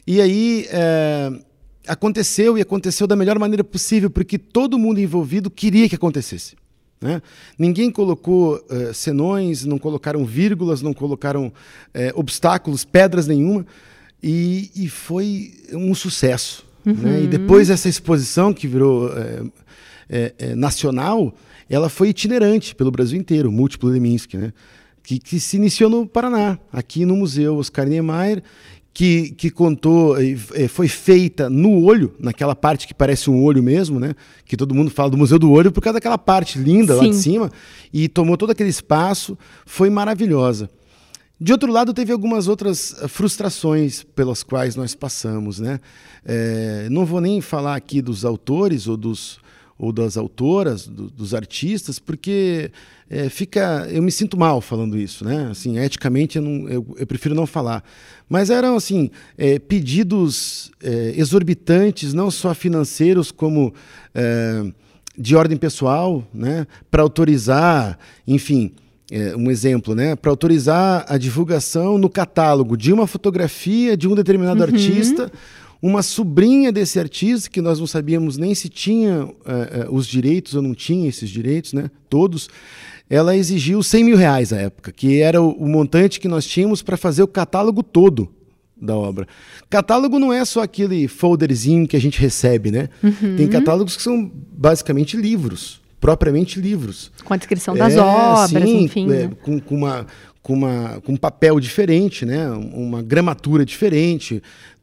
E 0.05 0.19
aí 0.19 0.67
é, 0.71 1.31
aconteceu 1.91 2.57
e 2.57 2.61
aconteceu 2.61 3.05
da 3.05 3.17
melhor 3.17 3.37
maneira 3.37 3.65
possível, 3.65 4.09
porque 4.09 4.37
todo 4.37 4.79
mundo 4.79 5.01
envolvido 5.01 5.49
queria 5.49 5.89
que 5.89 5.95
acontecesse. 5.95 6.55
Né? 7.01 7.21
Ninguém 7.59 7.91
colocou 7.91 8.55
uh, 8.55 8.93
senões, 8.93 9.65
não 9.65 9.77
colocaram 9.77 10.23
vírgulas, 10.23 10.81
não 10.81 10.93
colocaram 10.93 11.47
uh, 11.47 11.51
obstáculos, 12.15 12.85
pedras 12.85 13.27
nenhuma, 13.27 13.65
e, 14.23 14.71
e 14.73 14.87
foi 14.87 15.53
um 15.73 15.93
sucesso. 15.93 16.65
Uhum. 16.85 16.93
Né? 16.93 17.23
E 17.23 17.27
depois 17.27 17.69
essa 17.69 17.89
exposição 17.89 18.53
que 18.53 18.67
virou 18.67 19.07
uh, 19.07 19.51
nacional, 20.55 21.33
ela 21.69 21.89
foi 21.89 22.09
itinerante 22.09 22.73
pelo 22.73 22.91
Brasil 22.91 23.19
inteiro, 23.19 23.51
múltiplo 23.51 23.89
Leminski, 23.89 24.37
né? 24.37 24.53
Que, 25.03 25.17
que, 25.17 25.39
se 25.39 25.57
iniciou 25.57 25.89
no 25.89 26.05
Paraná, 26.05 26.59
aqui 26.71 27.05
no 27.05 27.15
Museu 27.15 27.57
Oscar 27.57 27.87
Niemeyer, 27.87 28.43
que, 28.93 29.31
que 29.31 29.49
contou, 29.49 30.15
foi 30.69 30.87
feita 30.87 31.49
no 31.49 31.83
olho, 31.83 32.13
naquela 32.19 32.55
parte 32.55 32.87
que 32.87 32.93
parece 32.93 33.29
um 33.29 33.41
olho 33.41 33.63
mesmo, 33.63 33.99
né? 33.99 34.13
Que 34.45 34.57
todo 34.57 34.75
mundo 34.75 34.91
fala 34.91 35.09
do 35.09 35.17
Museu 35.17 35.39
do 35.39 35.51
Olho 35.51 35.71
por 35.71 35.81
causa 35.81 35.95
daquela 35.95 36.17
parte 36.17 36.59
linda 36.59 36.93
Sim. 36.93 36.99
lá 36.99 37.07
de 37.07 37.15
cima, 37.15 37.51
e 37.93 38.09
tomou 38.09 38.35
todo 38.35 38.51
aquele 38.51 38.69
espaço, 38.69 39.37
foi 39.65 39.89
maravilhosa. 39.89 40.69
De 41.39 41.51
outro 41.51 41.71
lado, 41.71 41.91
teve 41.91 42.11
algumas 42.11 42.47
outras 42.47 42.95
eh, 43.01 43.07
frustrações 43.07 44.03
pelas 44.03 44.43
quais 44.43 44.75
nós 44.75 44.93
passamos, 44.93 45.57
né? 45.59 45.79
É, 46.23 46.87
não 46.91 47.03
vou 47.03 47.19
nem 47.19 47.41
falar 47.41 47.75
aqui 47.75 47.99
dos 47.99 48.23
autores 48.23 48.87
ou 48.87 48.95
dos 48.95 49.39
ou 49.81 49.91
das 49.91 50.15
autoras, 50.15 50.87
do, 50.87 51.09
dos 51.09 51.33
artistas, 51.33 51.97
porque 51.97 52.71
é, 53.09 53.29
fica, 53.29 53.87
eu 53.89 54.03
me 54.03 54.11
sinto 54.11 54.37
mal 54.37 54.61
falando 54.61 54.95
isso, 54.95 55.25
né? 55.25 55.47
Assim, 55.49 55.79
eticamente 55.79 56.37
eu, 56.37 56.43
não, 56.43 56.69
eu, 56.69 56.95
eu 56.99 57.07
prefiro 57.07 57.33
não 57.33 57.47
falar. 57.47 57.83
Mas 58.29 58.51
eram 58.51 58.75
assim 58.75 59.09
é, 59.35 59.57
pedidos 59.57 60.71
é, 60.83 61.15
exorbitantes, 61.17 62.13
não 62.13 62.29
só 62.29 62.53
financeiros 62.53 63.31
como 63.31 63.73
é, 64.13 64.71
de 65.17 65.35
ordem 65.35 65.57
pessoal, 65.57 66.27
né? 66.31 66.67
Para 66.91 67.01
autorizar, 67.01 67.97
enfim. 68.27 68.73
É, 69.11 69.35
um 69.35 69.51
exemplo, 69.51 69.93
né? 69.95 70.15
Para 70.15 70.31
autorizar 70.31 71.05
a 71.09 71.17
divulgação 71.17 71.97
no 71.97 72.09
catálogo 72.09 72.77
de 72.77 72.93
uma 72.93 73.05
fotografia 73.07 73.97
de 73.97 74.07
um 74.07 74.13
determinado 74.13 74.59
uhum. 74.59 74.67
artista, 74.67 75.29
uma 75.81 76.03
sobrinha 76.03 76.71
desse 76.71 76.99
artista, 76.99 77.49
que 77.49 77.61
nós 77.61 77.79
não 77.79 77.87
sabíamos 77.87 78.37
nem 78.37 78.53
se 78.53 78.69
tinha 78.69 79.25
uh, 79.25 79.29
uh, 79.29 79.95
os 79.95 80.05
direitos 80.05 80.53
ou 80.53 80.61
não 80.61 80.75
tinha 80.75 81.09
esses 81.09 81.29
direitos, 81.29 81.73
né? 81.73 81.89
todos, 82.09 82.49
ela 83.09 83.35
exigiu 83.35 83.81
100 83.81 84.03
mil 84.03 84.17
reais 84.17 84.53
à 84.53 84.57
época, 84.57 84.91
que 84.91 85.21
era 85.21 85.41
o, 85.41 85.51
o 85.51 85.67
montante 85.67 86.19
que 86.19 86.27
nós 86.27 86.45
tínhamos 86.45 86.81
para 86.81 86.95
fazer 86.97 87.23
o 87.23 87.27
catálogo 87.27 87.81
todo 87.81 88.29
da 88.81 88.95
obra. 88.95 89.27
Catálogo 89.69 90.17
não 90.17 90.33
é 90.33 90.43
só 90.43 90.61
aquele 90.63 91.07
folderzinho 91.07 91.87
que 91.87 91.95
a 91.95 92.01
gente 92.01 92.19
recebe, 92.19 92.71
né? 92.71 92.89
Uhum. 93.03 93.35
Tem 93.37 93.47
catálogos 93.47 93.95
que 93.95 94.01
são 94.01 94.29
basicamente 94.33 95.15
livros, 95.15 95.79
propriamente 95.99 96.59
livros. 96.59 97.11
Com 97.23 97.33
a 97.33 97.37
descrição 97.37 97.75
das 97.75 97.93
é, 97.93 98.01
obras, 98.01 98.63
sim, 98.63 98.83
enfim. 98.83 99.05
É, 99.05 99.27
né? 99.27 99.31
com, 99.43 99.59
com, 99.59 99.75
uma, 99.75 100.07
com, 100.41 100.53
uma, 100.53 101.01
com 101.05 101.13
um 101.13 101.17
papel 101.17 101.59
diferente, 101.59 102.25
né? 102.25 102.49
uma 102.49 103.03
gramatura 103.03 103.63
diferente, 103.63 104.41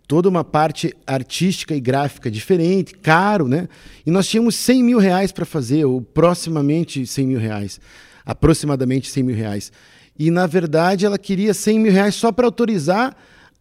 toda 0.09 0.27
uma 0.27 0.43
parte 0.43 0.97
artística 1.07 1.77
e 1.77 1.81
gráfica 1.81 2.31
diferente, 2.31 2.95
caro, 2.95 3.47
né? 3.47 3.69
E 4.07 4.11
nós 4.11 4.27
tínhamos 4.27 4.57
100 4.57 4.83
mil 4.83 4.99
reais 4.99 5.31
para 5.31 5.45
fazer, 5.45 5.85
ou 5.85 6.01
proximamente 6.01 7.07
100 7.07 7.27
mil 7.27 7.39
reais, 7.39 7.79
aproximadamente 8.25 9.11
100 9.11 9.23
mil 9.23 9.37
reais. 9.37 9.71
E, 10.19 10.31
na 10.31 10.47
verdade, 10.47 11.05
ela 11.05 11.19
queria 11.19 11.53
100 11.53 11.79
mil 11.79 11.93
reais 11.93 12.15
só 12.15 12.33
para 12.33 12.47
autorizar 12.47 13.15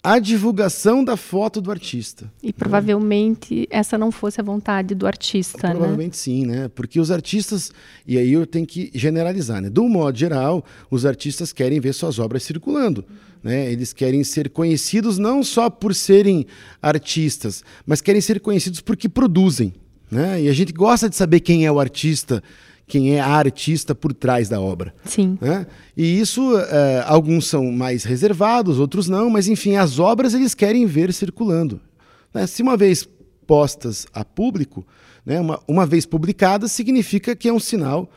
a 0.07 0.19
divulgação 0.19 1.03
da 1.03 1.17
foto 1.17 1.59
do 1.59 1.69
artista. 1.69 2.31
E 2.41 2.53
provavelmente 2.53 3.61
né? 3.61 3.65
essa 3.69 3.97
não 3.97 4.09
fosse 4.09 4.39
a 4.39 4.43
vontade 4.43 4.95
do 4.95 5.05
artista, 5.05 5.57
provavelmente 5.57 6.11
né? 6.11 6.13
sim, 6.13 6.45
né? 6.45 6.71
Porque 6.73 6.97
os 6.97 7.11
artistas, 7.11 7.73
e 8.07 8.17
aí 8.17 8.31
eu 8.31 8.47
tenho 8.47 8.65
que 8.65 8.89
generalizar, 8.95 9.61
né? 9.61 9.69
Do 9.69 9.83
modo 9.89 10.17
geral, 10.17 10.63
os 10.89 11.05
artistas 11.05 11.51
querem 11.51 11.81
ver 11.81 11.91
suas 11.91 12.19
obras 12.19 12.43
circulando. 12.43 13.03
Né? 13.43 13.69
Eles 13.69 13.91
querem 13.91 14.23
ser 14.23 14.49
conhecidos 14.49 15.17
não 15.17 15.43
só 15.43 15.69
por 15.69 15.93
serem 15.93 16.45
artistas, 16.81 17.61
mas 17.85 17.99
querem 17.99 18.21
ser 18.21 18.39
conhecidos 18.39 18.79
porque 18.79 19.09
produzem. 19.09 19.73
Né? 20.09 20.43
E 20.43 20.47
a 20.47 20.53
gente 20.53 20.71
gosta 20.71 21.09
de 21.09 21.17
saber 21.17 21.41
quem 21.41 21.65
é 21.65 21.71
o 21.71 21.81
artista, 21.81 22.41
quem 22.87 23.15
é 23.15 23.19
a 23.19 23.27
artista 23.27 23.93
por 23.93 24.13
trás 24.13 24.47
da 24.47 24.61
obra. 24.61 24.95
Sim. 25.03 25.37
Né? 25.41 25.67
E 25.95 26.19
isso, 26.19 26.57
é, 26.57 27.03
alguns 27.05 27.45
são 27.45 27.69
mais 27.71 28.05
reservados, 28.05 28.79
outros 28.79 29.09
não, 29.09 29.29
mas 29.29 29.47
enfim, 29.47 29.75
as 29.75 29.99
obras 29.99 30.33
eles 30.33 30.55
querem 30.55 30.85
ver 30.85 31.13
circulando. 31.13 31.81
Né? 32.33 32.47
Se 32.47 32.61
uma 32.61 32.77
vez 32.77 33.07
postas 33.45 34.07
a 34.13 34.23
público, 34.23 34.87
né, 35.25 35.39
uma, 35.39 35.59
uma 35.67 35.85
vez 35.85 36.05
publicadas, 36.05 36.71
significa 36.71 37.35
que 37.35 37.49
é 37.49 37.53
um 37.53 37.59
sinal 37.59 38.09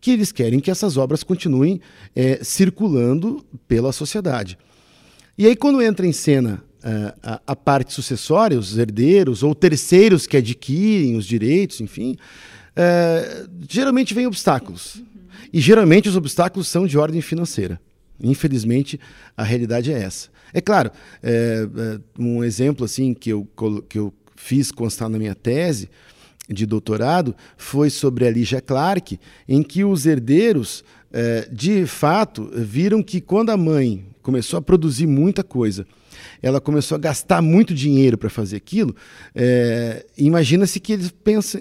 que 0.00 0.10
eles 0.10 0.32
querem 0.32 0.60
que 0.60 0.70
essas 0.70 0.96
obras 0.96 1.22
continuem 1.22 1.80
é, 2.14 2.42
circulando 2.42 3.44
pela 3.68 3.92
sociedade. 3.92 4.58
E 5.36 5.46
aí, 5.46 5.54
quando 5.54 5.82
entra 5.82 6.06
em 6.06 6.12
cena 6.12 6.62
uh, 6.84 7.18
a, 7.22 7.40
a, 7.48 7.56
parte 7.56 7.92
sucessória, 7.92 8.58
os 8.58 8.76
herdeiros 8.76 9.42
ou 9.42 9.54
terceiros 9.54 10.26
que 10.26 10.36
adquirem 10.36 11.16
os 11.16 11.26
direitos, 11.26 11.80
enfim, 11.80 12.16
uh, 12.80 13.50
geralmente 13.68 14.14
vem 14.14 14.26
obstáculos. 14.26 15.02
E 15.52 15.60
geralmente 15.60 16.08
os 16.08 16.16
obstáculos 16.16 16.68
são 16.68 16.86
de 16.86 16.96
ordem 16.96 17.20
financeira. 17.20 17.80
Infelizmente, 18.22 19.00
a 19.36 19.42
realidade 19.42 19.92
é 19.92 19.98
essa. 19.98 20.28
É 20.52 20.60
claro, 20.60 20.90
é, 21.22 21.66
é, 21.76 22.00
um 22.18 22.42
exemplo 22.44 22.84
assim 22.84 23.14
que 23.14 23.30
eu, 23.30 23.48
que 23.88 23.98
eu 23.98 24.12
fiz 24.36 24.70
constar 24.70 25.08
na 25.08 25.18
minha 25.18 25.34
tese 25.34 25.88
de 26.48 26.66
doutorado 26.66 27.34
foi 27.56 27.88
sobre 27.88 28.26
a 28.26 28.30
Lígia 28.30 28.60
Clark, 28.60 29.18
em 29.48 29.62
que 29.62 29.84
os 29.84 30.06
herdeiros, 30.06 30.84
é, 31.12 31.48
de 31.50 31.86
fato, 31.86 32.50
viram 32.52 33.02
que 33.02 33.20
quando 33.20 33.50
a 33.50 33.56
mãe 33.56 34.04
começou 34.22 34.58
a 34.58 34.62
produzir 34.62 35.06
muita 35.06 35.44
coisa, 35.44 35.86
ela 36.42 36.60
começou 36.60 36.96
a 36.96 36.98
gastar 36.98 37.42
muito 37.42 37.74
dinheiro 37.74 38.16
para 38.16 38.30
fazer 38.30 38.56
aquilo, 38.56 38.94
é, 39.34 40.04
imagina-se 40.16 40.80
que 40.80 40.92
eles 40.92 41.12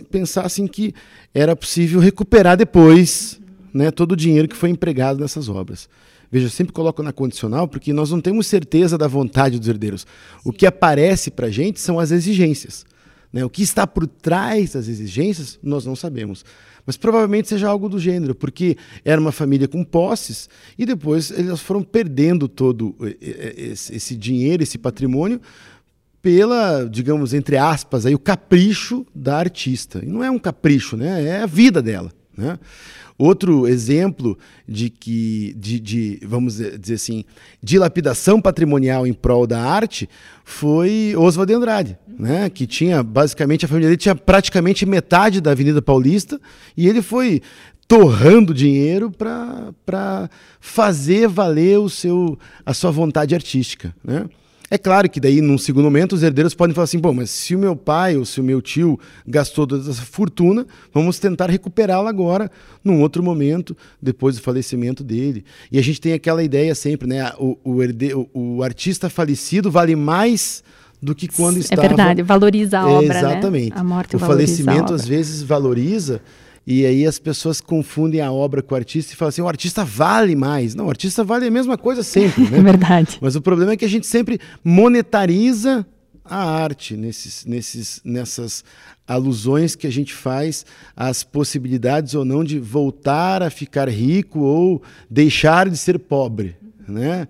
pensassem 0.09 0.67
que 0.67 0.93
era 1.33 1.55
possível 1.55 1.99
recuperar 1.99 2.57
depois 2.57 3.39
né, 3.73 3.91
todo 3.91 4.13
o 4.13 4.15
dinheiro 4.15 4.47
que 4.47 4.55
foi 4.55 4.69
empregado 4.69 5.19
nessas 5.19 5.49
obras. 5.49 5.87
Veja, 6.31 6.45
eu 6.45 6.49
sempre 6.49 6.73
coloco 6.73 7.01
na 7.01 7.11
condicional 7.11 7.67
porque 7.67 7.91
nós 7.91 8.11
não 8.11 8.21
temos 8.21 8.45
certeza 8.47 8.97
da 8.97 9.07
vontade 9.07 9.57
dos 9.57 9.67
herdeiros. 9.67 10.05
O 10.43 10.53
que 10.53 10.65
aparece 10.65 11.31
para 11.31 11.47
a 11.47 11.51
gente 11.51 11.79
são 11.79 11.99
as 11.99 12.11
exigências. 12.11 12.85
Né? 13.31 13.45
O 13.45 13.49
que 13.49 13.61
está 13.61 13.85
por 13.85 14.07
trás 14.07 14.73
das 14.73 14.87
exigências, 14.87 15.59
nós 15.61 15.85
não 15.85 15.95
sabemos. 15.95 16.43
Mas 16.85 16.97
provavelmente 16.97 17.47
seja 17.47 17.67
algo 17.67 17.87
do 17.87 17.99
gênero, 17.99 18.33
porque 18.33 18.75
era 19.05 19.21
uma 19.21 19.31
família 19.31 19.67
com 19.67 19.83
posses 19.83 20.49
e 20.77 20.85
depois 20.85 21.29
eles 21.29 21.59
foram 21.59 21.83
perdendo 21.83 22.47
todo 22.47 22.95
esse 23.21 24.15
dinheiro, 24.15 24.63
esse 24.63 24.77
patrimônio, 24.77 25.39
pela, 26.21 26.85
digamos, 26.85 27.33
entre 27.33 27.57
aspas, 27.57 28.05
aí, 28.05 28.13
o 28.13 28.19
capricho 28.19 29.05
da 29.13 29.37
artista. 29.37 29.99
E 30.03 30.07
não 30.07 30.23
é 30.23 30.29
um 30.29 30.39
capricho, 30.39 30.97
né? 30.97 31.23
é 31.23 31.41
a 31.41 31.45
vida 31.45 31.81
dela. 31.81 32.11
Né? 32.39 32.57
Outro 33.17 33.67
exemplo 33.67 34.37
de 34.65 34.89
que, 34.89 35.53
de, 35.57 35.77
de, 35.77 36.19
vamos 36.23 36.55
dizer 36.55 36.93
assim, 36.93 37.25
dilapidação 37.61 38.39
patrimonial 38.39 39.05
em 39.05 39.11
prol 39.11 39.45
da 39.45 39.61
arte 39.61 40.09
foi 40.45 41.13
Oswald 41.17 41.51
de 41.51 41.57
Andrade, 41.57 41.97
né? 42.17 42.49
que 42.49 42.65
tinha 42.65 43.03
basicamente 43.03 43.65
a 43.65 43.67
família 43.67 43.89
dele 43.89 43.97
tinha 43.97 44.15
praticamente 44.15 44.85
metade 44.85 45.41
da 45.41 45.51
Avenida 45.51 45.81
Paulista 45.81 46.39
e 46.77 46.87
ele 46.87 47.01
foi 47.01 47.41
torrando 47.89 48.53
dinheiro 48.53 49.11
para 49.11 50.29
fazer 50.61 51.27
valer 51.27 51.77
o 51.77 51.89
seu, 51.89 52.39
a 52.65 52.73
sua 52.73 52.89
vontade 52.89 53.35
artística. 53.35 53.93
Né? 54.01 54.29
É 54.71 54.77
claro 54.77 55.09
que 55.09 55.19
daí, 55.19 55.41
num 55.41 55.57
segundo 55.57 55.85
momento, 55.85 56.13
os 56.13 56.21
herdeiros 56.21 56.53
podem 56.53 56.75
falar 56.75 56.83
assim, 56.83 56.99
bom, 56.99 57.13
mas 57.13 57.31
se 57.31 57.55
o 57.55 57.59
meu 57.59 57.75
pai 57.75 58.15
ou 58.15 58.23
se 58.23 58.39
o 58.39 58.43
meu 58.43 58.61
tio 58.61 58.99
gastou 59.25 59.65
toda 59.65 59.89
essa 59.89 60.01
fortuna, 60.03 60.65
vamos 60.93 61.17
tentar 61.17 61.49
recuperá-la 61.49 62.09
agora, 62.09 62.51
num 62.83 63.01
outro 63.01 63.23
momento, 63.23 63.75
depois 64.01 64.35
do 64.35 64.41
falecimento 64.41 65.03
dele. 65.03 65.43
E 65.71 65.79
a 65.79 65.81
gente 65.81 65.99
tem 65.99 66.13
aquela 66.13 66.43
ideia 66.43 66.75
sempre, 66.75 67.07
né? 67.07 67.31
O, 67.39 67.57
o, 67.63 67.81
herde... 67.81 68.11
o 68.33 68.61
artista 68.61 69.09
falecido 69.09 69.71
vale 69.71 69.95
mais 69.95 70.63
do 71.01 71.15
que 71.15 71.27
quando 71.27 71.57
é 71.57 71.59
estava... 71.61 71.85
É 71.85 71.87
verdade, 71.87 72.21
valoriza 72.21 72.79
a 72.79 72.87
obra, 72.87 73.07
né? 73.07 73.19
Exatamente. 73.19 73.69
Né? 73.71 73.75
A 73.79 73.83
morte 73.83 74.15
o 74.15 74.19
falecimento, 74.19 74.93
às 74.93 75.07
vezes, 75.07 75.41
valoriza 75.41 76.21
e 76.71 76.85
aí 76.85 77.07
as 77.07 77.17
pessoas 77.17 77.59
confundem 77.59 78.21
a 78.21 78.31
obra 78.31 78.61
com 78.61 78.75
o 78.75 78.77
artista 78.77 79.11
e 79.11 79.15
falam 79.15 79.29
assim: 79.29 79.41
o 79.41 79.47
artista 79.47 79.83
vale 79.83 80.35
mais. 80.35 80.75
Não, 80.75 80.85
o 80.85 80.89
artista 80.89 81.23
vale 81.23 81.47
a 81.47 81.51
mesma 81.51 81.79
coisa 81.79 82.03
sempre. 82.03 82.43
Né? 82.43 82.59
É 82.59 82.61
verdade. 82.61 83.17
Mas 83.19 83.35
o 83.35 83.41
problema 83.41 83.71
é 83.71 83.75
que 83.75 83.85
a 83.85 83.89
gente 83.89 84.05
sempre 84.05 84.39
monetariza 84.63 85.83
a 86.23 86.37
arte 86.37 86.95
nesses, 86.95 87.43
nesses, 87.43 88.01
nessas 88.05 88.63
alusões 89.07 89.75
que 89.75 89.87
a 89.87 89.89
gente 89.89 90.13
faz 90.13 90.63
às 90.95 91.23
possibilidades 91.23 92.13
ou 92.13 92.23
não 92.23 92.43
de 92.43 92.59
voltar 92.59 93.41
a 93.41 93.49
ficar 93.49 93.89
rico 93.89 94.41
ou 94.41 94.83
deixar 95.09 95.67
de 95.67 95.75
ser 95.75 95.97
pobre, 95.97 96.55
né? 96.87 97.27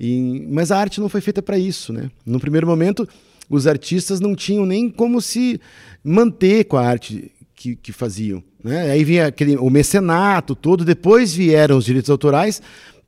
E, 0.00 0.48
mas 0.50 0.72
a 0.72 0.78
arte 0.78 1.00
não 1.00 1.08
foi 1.08 1.20
feita 1.20 1.40
para 1.40 1.56
isso, 1.56 1.92
né? 1.92 2.10
No 2.26 2.40
primeiro 2.40 2.66
momento, 2.66 3.08
os 3.48 3.68
artistas 3.68 4.18
não 4.18 4.34
tinham 4.34 4.66
nem 4.66 4.90
como 4.90 5.20
se 5.20 5.60
manter 6.02 6.64
com 6.64 6.76
a 6.76 6.84
arte 6.84 7.30
que, 7.54 7.76
que 7.76 7.92
faziam. 7.92 8.42
Né? 8.62 8.90
Aí 8.90 9.04
vinha 9.04 9.26
aquele, 9.26 9.56
o 9.56 9.70
mecenato 9.70 10.54
todo, 10.54 10.84
depois 10.84 11.34
vieram 11.34 11.78
os 11.78 11.84
direitos 11.84 12.10
autorais 12.10 12.60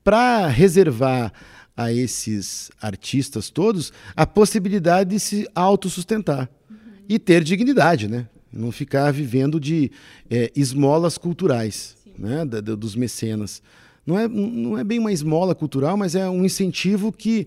para 0.02 0.46
reservar 0.46 1.32
a 1.76 1.92
esses 1.92 2.70
artistas 2.80 3.50
todos 3.50 3.92
a 4.14 4.26
possibilidade 4.26 5.10
de 5.10 5.20
se 5.20 5.48
autossustentar 5.54 6.48
uhum. 6.70 6.76
e 7.08 7.18
ter 7.18 7.42
dignidade, 7.42 8.08
né? 8.08 8.26
não 8.52 8.70
ficar 8.70 9.10
vivendo 9.12 9.58
de 9.58 9.90
é, 10.30 10.50
esmolas 10.54 11.16
culturais 11.16 11.96
né? 12.18 12.44
Da, 12.44 12.60
da, 12.60 12.74
dos 12.74 12.94
mecenas. 12.94 13.62
Não 14.06 14.18
é, 14.18 14.28
não 14.28 14.76
é 14.78 14.84
bem 14.84 14.98
uma 14.98 15.12
esmola 15.12 15.54
cultural, 15.54 15.96
mas 15.96 16.14
é 16.14 16.28
um 16.28 16.44
incentivo 16.44 17.12
que 17.12 17.46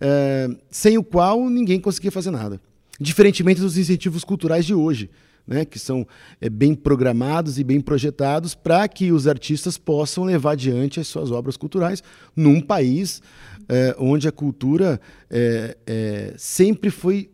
é, 0.00 0.48
sem 0.70 0.96
o 0.96 1.04
qual 1.04 1.48
ninguém 1.50 1.80
conseguia 1.80 2.12
fazer 2.12 2.30
nada. 2.30 2.60
Diferentemente 3.00 3.60
dos 3.60 3.76
incentivos 3.76 4.24
culturais 4.24 4.64
de 4.64 4.72
hoje, 4.74 5.10
né, 5.46 5.64
que 5.64 5.78
são 5.78 6.06
é, 6.40 6.48
bem 6.48 6.74
programados 6.74 7.58
e 7.58 7.64
bem 7.64 7.80
projetados 7.80 8.54
para 8.54 8.86
que 8.88 9.12
os 9.12 9.26
artistas 9.26 9.78
possam 9.78 10.24
levar 10.24 10.52
adiante 10.52 10.98
as 10.98 11.06
suas 11.06 11.30
obras 11.30 11.56
culturais 11.56 12.02
num 12.34 12.60
país 12.60 13.22
é, 13.68 13.94
onde 13.98 14.28
a 14.28 14.32
cultura 14.32 15.00
é, 15.30 16.34
sempre 16.36 16.90
foi 16.90 17.30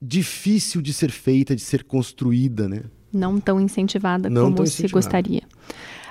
difícil 0.00 0.80
de 0.80 0.92
ser 0.92 1.10
feita, 1.10 1.54
de 1.54 1.62
ser 1.62 1.84
construída. 1.84 2.68
Né? 2.68 2.82
Não 3.12 3.38
tão 3.38 3.60
incentivada 3.60 4.30
Não 4.30 4.44
como 4.44 4.56
tão 4.56 4.66
se 4.66 4.86
gostaria. 4.88 5.42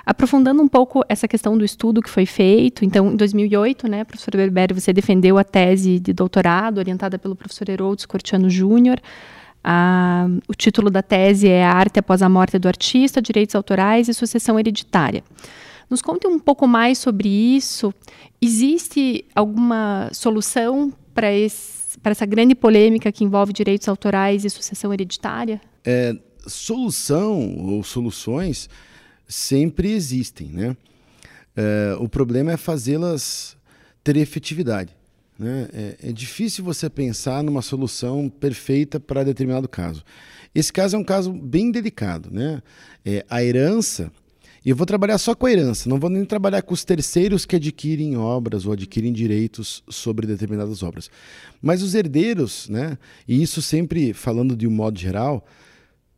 Aprofundando 0.04 0.62
um 0.62 0.68
pouco 0.68 1.04
essa 1.08 1.28
questão 1.28 1.56
do 1.56 1.64
estudo 1.64 2.02
que 2.02 2.08
foi 2.08 2.24
feito, 2.24 2.84
então, 2.84 3.12
em 3.12 3.16
2008, 3.16 3.86
né, 3.86 4.02
professor 4.02 4.32
Berberi, 4.32 4.74
você 4.74 4.92
defendeu 4.92 5.36
a 5.36 5.44
tese 5.44 6.00
de 6.00 6.12
doutorado 6.12 6.78
orientada 6.78 7.18
pelo 7.18 7.36
professor 7.36 7.68
Herodes 7.68 8.06
Cortiano 8.06 8.48
Júnior, 8.48 8.98
a, 9.62 10.26
o 10.48 10.54
título 10.54 10.90
da 10.90 11.02
tese 11.02 11.48
é 11.48 11.64
Arte 11.64 11.98
Após 11.98 12.22
a 12.22 12.28
Morte 12.28 12.58
do 12.58 12.68
Artista, 12.68 13.20
Direitos 13.20 13.54
Autorais 13.54 14.08
e 14.08 14.14
Sucessão 14.14 14.58
Hereditária. 14.58 15.22
Nos 15.90 16.00
conte 16.00 16.26
um 16.26 16.38
pouco 16.38 16.68
mais 16.68 16.98
sobre 16.98 17.28
isso. 17.28 17.92
Existe 18.40 19.24
alguma 19.34 20.08
solução 20.12 20.92
para 21.12 21.28
essa 21.28 22.26
grande 22.26 22.54
polêmica 22.54 23.10
que 23.10 23.24
envolve 23.24 23.52
direitos 23.52 23.88
autorais 23.88 24.44
e 24.44 24.50
sucessão 24.50 24.94
hereditária? 24.94 25.60
É, 25.84 26.16
solução 26.46 27.56
ou 27.58 27.82
soluções 27.82 28.70
sempre 29.26 29.90
existem, 29.90 30.48
né? 30.48 30.76
É, 31.56 31.96
o 31.98 32.08
problema 32.08 32.52
é 32.52 32.56
fazê-las 32.56 33.56
ter 34.04 34.16
efetividade. 34.16 34.92
Né? 35.40 35.68
É, 35.72 35.96
é 36.10 36.12
difícil 36.12 36.62
você 36.62 36.90
pensar 36.90 37.42
numa 37.42 37.62
solução 37.62 38.28
perfeita 38.28 39.00
para 39.00 39.24
determinado 39.24 39.66
caso. 39.66 40.04
Esse 40.54 40.70
caso 40.70 40.96
é 40.96 40.98
um 40.98 41.04
caso 41.04 41.32
bem 41.32 41.70
delicado. 41.70 42.28
Né? 42.30 42.62
É, 43.02 43.24
a 43.26 43.42
herança, 43.42 44.12
e 44.62 44.68
eu 44.68 44.76
vou 44.76 44.84
trabalhar 44.84 45.16
só 45.16 45.34
com 45.34 45.46
a 45.46 45.50
herança, 45.50 45.88
não 45.88 45.98
vou 45.98 46.10
nem 46.10 46.26
trabalhar 46.26 46.60
com 46.60 46.74
os 46.74 46.84
terceiros 46.84 47.46
que 47.46 47.56
adquirem 47.56 48.18
obras 48.18 48.66
ou 48.66 48.74
adquirem 48.74 49.14
direitos 49.14 49.82
sobre 49.88 50.26
determinadas 50.26 50.82
obras. 50.82 51.10
Mas 51.62 51.82
os 51.82 51.94
herdeiros, 51.94 52.68
né? 52.68 52.98
e 53.26 53.42
isso 53.42 53.62
sempre 53.62 54.12
falando 54.12 54.54
de 54.54 54.66
um 54.66 54.70
modo 54.70 55.00
geral, 55.00 55.46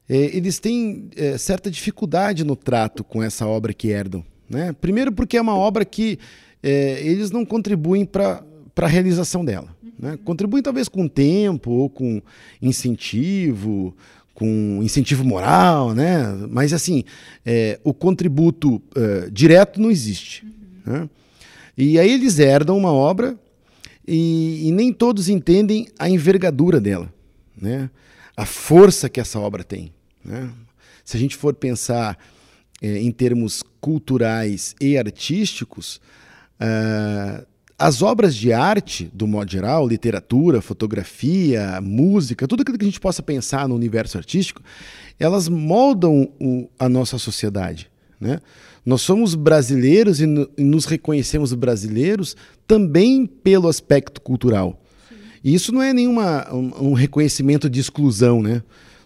é, 0.08 0.16
eles 0.36 0.58
têm 0.58 1.10
é, 1.14 1.38
certa 1.38 1.70
dificuldade 1.70 2.42
no 2.42 2.56
trato 2.56 3.04
com 3.04 3.22
essa 3.22 3.46
obra 3.46 3.72
que 3.72 3.86
herdam. 3.86 4.24
Né? 4.50 4.72
Primeiro, 4.72 5.12
porque 5.12 5.36
é 5.36 5.40
uma 5.40 5.56
obra 5.56 5.84
que 5.84 6.18
é, 6.60 7.00
eles 7.06 7.30
não 7.30 7.44
contribuem 7.44 8.04
para 8.04 8.44
para 8.74 8.86
a 8.86 8.90
realização 8.90 9.44
dela. 9.44 9.74
Né? 9.98 10.18
Contribui 10.24 10.62
talvez 10.62 10.88
com 10.88 11.06
tempo 11.06 11.70
ou 11.70 11.90
com 11.90 12.22
incentivo, 12.60 13.94
com 14.34 14.80
incentivo 14.82 15.24
moral, 15.24 15.94
né? 15.94 16.24
mas 16.48 16.72
assim, 16.72 17.04
é, 17.44 17.78
o 17.84 17.92
contributo 17.92 18.82
é, 18.96 19.30
direto 19.30 19.80
não 19.80 19.90
existe. 19.90 20.46
Né? 20.84 21.08
E 21.76 21.98
aí 21.98 22.10
eles 22.10 22.38
herdam 22.38 22.76
uma 22.76 22.92
obra 22.92 23.38
e, 24.06 24.68
e, 24.68 24.72
nem 24.72 24.92
todos 24.92 25.28
entendem 25.28 25.86
a 25.98 26.08
envergadura 26.08 26.80
dela, 26.80 27.12
né? 27.56 27.88
a 28.36 28.44
força 28.44 29.08
que 29.08 29.20
essa 29.20 29.38
obra 29.38 29.62
tem. 29.62 29.92
Né? 30.24 30.50
Se 31.04 31.16
a 31.16 31.20
gente 31.20 31.36
for 31.36 31.54
pensar 31.54 32.18
é, 32.80 32.98
em 32.98 33.12
termos 33.12 33.62
culturais 33.80 34.74
e 34.80 34.98
artísticos, 34.98 36.00
uh, 36.60 37.46
as 37.82 38.00
obras 38.00 38.36
de 38.36 38.52
arte, 38.52 39.10
do 39.12 39.26
modo 39.26 39.50
geral, 39.50 39.88
literatura, 39.88 40.62
fotografia, 40.62 41.80
música, 41.80 42.46
tudo 42.46 42.60
aquilo 42.62 42.78
que 42.78 42.84
a 42.84 42.88
gente 42.88 43.00
possa 43.00 43.22
pensar 43.24 43.68
no 43.68 43.74
universo 43.74 44.16
artístico, 44.16 44.62
elas 45.18 45.48
moldam 45.48 46.28
o, 46.40 46.68
a 46.78 46.88
nossa 46.88 47.18
sociedade. 47.18 47.90
Né? 48.20 48.38
Nós 48.86 49.02
somos 49.02 49.34
brasileiros 49.34 50.20
e, 50.20 50.26
no, 50.26 50.48
e, 50.56 50.62
nos 50.62 50.84
reconhecemos 50.84 51.52
brasileiros 51.54 52.36
também 52.68 53.26
pelo 53.26 53.66
aspecto 53.66 54.20
cultural. 54.20 54.80
Sim. 55.08 55.16
E 55.42 55.52
isso 55.52 55.72
não 55.72 55.82
é 55.82 55.92
nenhuma 55.92 56.46
um, 56.54 56.90
um, 56.90 56.92
reconhecimento 56.92 57.68
de 57.68 57.80
exclusão, 57.80 58.40
né? 58.40 58.62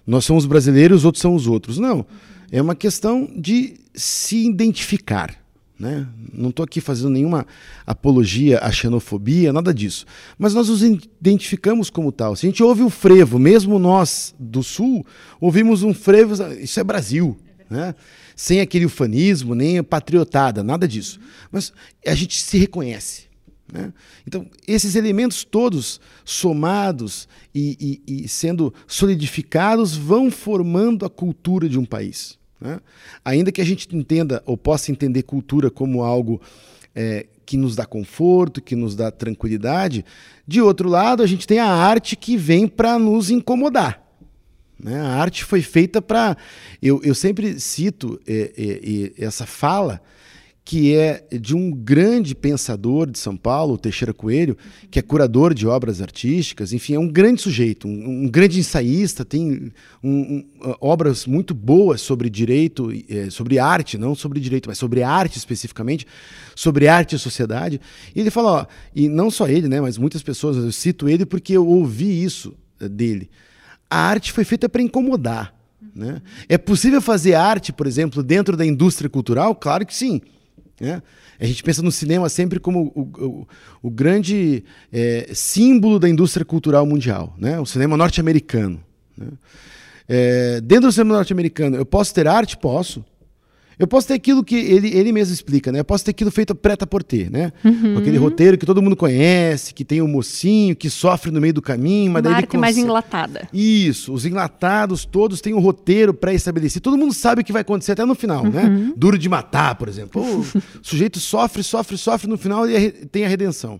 Nós 0.06 0.26
somos 0.26 0.44
brasileiros, 0.44 1.04
outros 1.06 1.22
são 1.22 1.34
os 1.34 1.46
outros. 1.46 1.78
Não. 1.78 1.96
Uhum. 1.96 2.04
É 2.52 2.60
uma 2.60 2.74
questão 2.74 3.26
de 3.34 3.74
se 3.94 4.46
identificar. 4.46 5.45
Né? 5.78 6.06
Não 6.32 6.48
estou 6.48 6.64
aqui 6.64 6.80
fazendo 6.80 7.10
nenhuma 7.10 7.46
apologia 7.86 8.58
à 8.60 8.72
xenofobia, 8.72 9.52
nada 9.52 9.74
disso. 9.74 10.06
Mas 10.38 10.54
nós 10.54 10.68
nos 10.68 10.82
identificamos 10.82 11.90
como 11.90 12.10
tal. 12.10 12.34
Se 12.34 12.46
a 12.46 12.48
gente 12.48 12.62
ouve 12.62 12.82
o 12.82 12.88
frevo, 12.88 13.38
mesmo 13.38 13.78
nós 13.78 14.34
do 14.38 14.62
Sul, 14.62 15.04
ouvimos 15.38 15.82
um 15.82 15.92
frevo, 15.92 16.34
isso 16.54 16.80
é 16.80 16.84
Brasil. 16.84 17.36
Né? 17.68 17.94
Sem 18.34 18.60
aquele 18.60 18.86
ufanismo, 18.86 19.54
nem 19.54 19.82
patriotada, 19.82 20.62
nada 20.62 20.88
disso. 20.88 21.20
Mas 21.52 21.72
a 22.06 22.14
gente 22.14 22.42
se 22.42 22.56
reconhece. 22.56 23.26
Né? 23.70 23.92
Então, 24.26 24.48
esses 24.66 24.94
elementos 24.94 25.44
todos 25.44 26.00
somados 26.24 27.28
e, 27.54 28.02
e, 28.06 28.24
e 28.24 28.28
sendo 28.28 28.72
solidificados 28.86 29.94
vão 29.94 30.30
formando 30.30 31.04
a 31.04 31.10
cultura 31.10 31.68
de 31.68 31.78
um 31.78 31.84
país. 31.84 32.38
Né? 32.60 32.80
Ainda 33.24 33.52
que 33.52 33.60
a 33.60 33.64
gente 33.64 33.94
entenda 33.94 34.42
ou 34.46 34.56
possa 34.56 34.90
entender 34.90 35.22
cultura 35.22 35.70
como 35.70 36.02
algo 36.02 36.40
é, 36.94 37.26
que 37.44 37.56
nos 37.56 37.76
dá 37.76 37.86
conforto, 37.86 38.60
que 38.60 38.74
nos 38.74 38.96
dá 38.96 39.10
tranquilidade, 39.10 40.04
de 40.46 40.60
outro 40.60 40.88
lado, 40.88 41.22
a 41.22 41.26
gente 41.26 41.46
tem 41.46 41.58
a 41.58 41.68
arte 41.68 42.16
que 42.16 42.36
vem 42.36 42.66
para 42.66 42.98
nos 42.98 43.30
incomodar. 43.30 44.02
Né? 44.78 45.00
A 45.00 45.16
arte 45.16 45.44
foi 45.44 45.62
feita 45.62 46.02
para. 46.02 46.36
Eu, 46.82 47.00
eu 47.02 47.14
sempre 47.14 47.58
cito 47.58 48.20
é, 48.26 49.12
é, 49.18 49.24
essa 49.24 49.46
fala 49.46 50.02
que 50.66 50.96
é 50.96 51.24
de 51.40 51.54
um 51.54 51.70
grande 51.70 52.34
pensador 52.34 53.08
de 53.08 53.20
São 53.20 53.36
Paulo, 53.36 53.78
Teixeira 53.78 54.12
Coelho, 54.12 54.58
que 54.90 54.98
é 54.98 55.02
curador 55.02 55.54
de 55.54 55.64
obras 55.64 56.02
artísticas, 56.02 56.72
enfim, 56.72 56.94
é 56.94 56.98
um 56.98 57.06
grande 57.06 57.40
sujeito, 57.40 57.86
um, 57.86 58.24
um 58.24 58.28
grande 58.28 58.58
ensaísta, 58.58 59.24
tem 59.24 59.72
um, 60.02 60.10
um, 60.12 60.44
obras 60.80 61.24
muito 61.24 61.54
boas 61.54 62.00
sobre 62.00 62.28
direito, 62.28 62.90
é, 63.08 63.30
sobre 63.30 63.60
arte, 63.60 63.96
não 63.96 64.12
sobre 64.12 64.40
direito, 64.40 64.68
mas 64.68 64.76
sobre 64.76 65.04
arte 65.04 65.38
especificamente, 65.38 66.04
sobre 66.56 66.88
arte 66.88 67.14
e 67.14 67.18
sociedade. 67.20 67.80
E 68.12 68.18
ele 68.18 68.30
fala, 68.32 68.62
ó, 68.62 68.66
e 68.92 69.08
não 69.08 69.30
só 69.30 69.46
ele, 69.46 69.68
né, 69.68 69.80
mas 69.80 69.96
muitas 69.96 70.20
pessoas, 70.20 70.56
eu 70.56 70.72
cito 70.72 71.08
ele 71.08 71.24
porque 71.24 71.52
eu 71.52 71.64
ouvi 71.64 72.24
isso 72.24 72.56
eh, 72.80 72.88
dele. 72.88 73.30
A 73.88 74.00
arte 74.00 74.32
foi 74.32 74.42
feita 74.42 74.68
para 74.68 74.82
incomodar. 74.82 75.54
Né? 75.94 76.20
É 76.48 76.58
possível 76.58 77.00
fazer 77.00 77.34
arte, 77.34 77.72
por 77.72 77.86
exemplo, 77.86 78.20
dentro 78.20 78.56
da 78.56 78.66
indústria 78.66 79.08
cultural? 79.08 79.54
Claro 79.54 79.86
que 79.86 79.94
sim. 79.94 80.20
Né? 80.80 81.02
A 81.40 81.46
gente 81.46 81.62
pensa 81.62 81.82
no 81.82 81.90
cinema 81.90 82.28
sempre 82.28 82.60
como 82.60 82.92
o, 82.94 83.02
o, 83.02 83.48
o 83.82 83.90
grande 83.90 84.64
é, 84.92 85.30
símbolo 85.32 85.98
da 85.98 86.08
indústria 86.08 86.44
cultural 86.44 86.84
mundial, 86.86 87.34
né? 87.38 87.58
o 87.58 87.66
cinema 87.66 87.96
norte-americano. 87.96 88.82
Né? 89.16 89.28
É, 90.08 90.60
dentro 90.60 90.88
do 90.88 90.92
cinema 90.92 91.14
norte-americano, 91.14 91.76
eu 91.76 91.86
posso 91.86 92.14
ter 92.14 92.28
arte? 92.28 92.56
Posso. 92.56 93.04
Eu 93.78 93.86
posso 93.86 94.08
ter 94.08 94.14
aquilo 94.14 94.42
que 94.42 94.54
ele, 94.54 94.88
ele 94.96 95.12
mesmo 95.12 95.34
explica, 95.34 95.70
né? 95.70 95.80
Eu 95.80 95.84
posso 95.84 96.02
ter 96.04 96.12
aquilo 96.12 96.30
feito 96.30 96.54
preta 96.54 96.86
por 96.86 97.02
ter, 97.02 97.30
né? 97.30 97.52
Uhum. 97.62 97.94
Com 97.94 97.98
aquele 97.98 98.16
roteiro 98.16 98.56
que 98.56 98.64
todo 98.64 98.80
mundo 98.80 98.96
conhece, 98.96 99.74
que 99.74 99.84
tem 99.84 100.00
o 100.00 100.06
um 100.06 100.08
mocinho 100.08 100.74
que 100.74 100.88
sofre 100.88 101.30
no 101.30 101.40
meio 101.40 101.52
do 101.52 101.60
caminho, 101.60 102.10
mas 102.10 102.24
Uma 102.24 102.30
daí 102.30 102.34
arte 102.42 102.54
ele 102.54 102.60
mais 102.60 102.78
enlatada. 102.78 103.46
Isso, 103.52 104.14
os 104.14 104.24
enlatados 104.24 105.04
todos 105.04 105.42
têm 105.42 105.52
um 105.52 105.60
roteiro 105.60 106.14
pré-estabelecido. 106.14 106.82
Todo 106.82 106.96
mundo 106.96 107.12
sabe 107.12 107.42
o 107.42 107.44
que 107.44 107.52
vai 107.52 107.60
acontecer 107.60 107.92
até 107.92 108.04
no 108.04 108.14
final, 108.14 108.44
né? 108.44 108.64
uhum. 108.64 108.86
né? 108.86 108.92
Duro 108.96 109.18
de 109.18 109.28
matar, 109.28 109.74
por 109.74 109.88
exemplo. 109.88 110.22
o 110.40 110.46
sujeito 110.80 111.20
sofre, 111.20 111.62
sofre, 111.62 111.98
sofre, 111.98 112.30
no 112.30 112.38
final 112.38 112.66
ele 112.66 112.90
tem 112.90 113.26
a 113.26 113.28
redenção. 113.28 113.78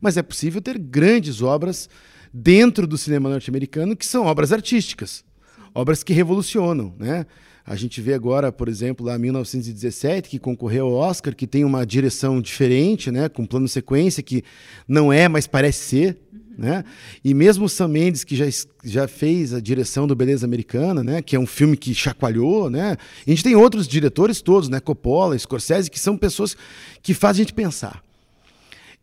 Mas 0.00 0.16
é 0.16 0.22
possível 0.22 0.60
ter 0.60 0.76
grandes 0.76 1.42
obras 1.42 1.88
dentro 2.34 2.88
do 2.88 2.98
cinema 2.98 3.28
norte-americano 3.28 3.94
que 3.94 4.04
são 4.04 4.26
obras 4.26 4.52
artísticas, 4.52 5.24
obras 5.72 6.02
que 6.02 6.12
revolucionam, 6.12 6.92
né? 6.98 7.24
A 7.64 7.76
gente 7.76 8.00
vê 8.00 8.12
agora, 8.12 8.50
por 8.50 8.68
exemplo, 8.68 9.06
lá 9.06 9.16
1917, 9.16 10.28
que 10.28 10.38
concorreu 10.38 10.86
ao 10.86 10.92
Oscar, 10.94 11.34
que 11.34 11.46
tem 11.46 11.64
uma 11.64 11.86
direção 11.86 12.40
diferente, 12.40 13.10
né, 13.10 13.28
com 13.28 13.46
plano 13.46 13.68
sequência, 13.68 14.22
que 14.22 14.42
não 14.86 15.12
é, 15.12 15.28
mas 15.28 15.46
parece 15.46 15.84
ser. 15.84 16.18
Uhum. 16.32 16.40
Né? 16.58 16.84
E 17.24 17.32
mesmo 17.32 17.66
o 17.66 17.68
Sam 17.68 17.88
Mendes, 17.88 18.24
que 18.24 18.34
já, 18.34 18.46
já 18.84 19.06
fez 19.06 19.54
a 19.54 19.60
direção 19.60 20.06
do 20.06 20.14
Beleza 20.14 20.44
Americana, 20.44 21.02
né? 21.02 21.22
que 21.22 21.36
é 21.36 21.38
um 21.38 21.46
filme 21.46 21.76
que 21.76 21.94
chacoalhou. 21.94 22.68
Né? 22.68 22.96
A 23.26 23.30
gente 23.30 23.44
tem 23.44 23.54
outros 23.54 23.86
diretores 23.86 24.42
todos, 24.42 24.68
né? 24.68 24.80
Coppola, 24.80 25.38
Scorsese, 25.38 25.90
que 25.90 25.98
são 25.98 26.16
pessoas 26.16 26.56
que 27.02 27.14
fazem 27.14 27.42
a 27.42 27.44
gente 27.44 27.54
pensar. 27.54 28.02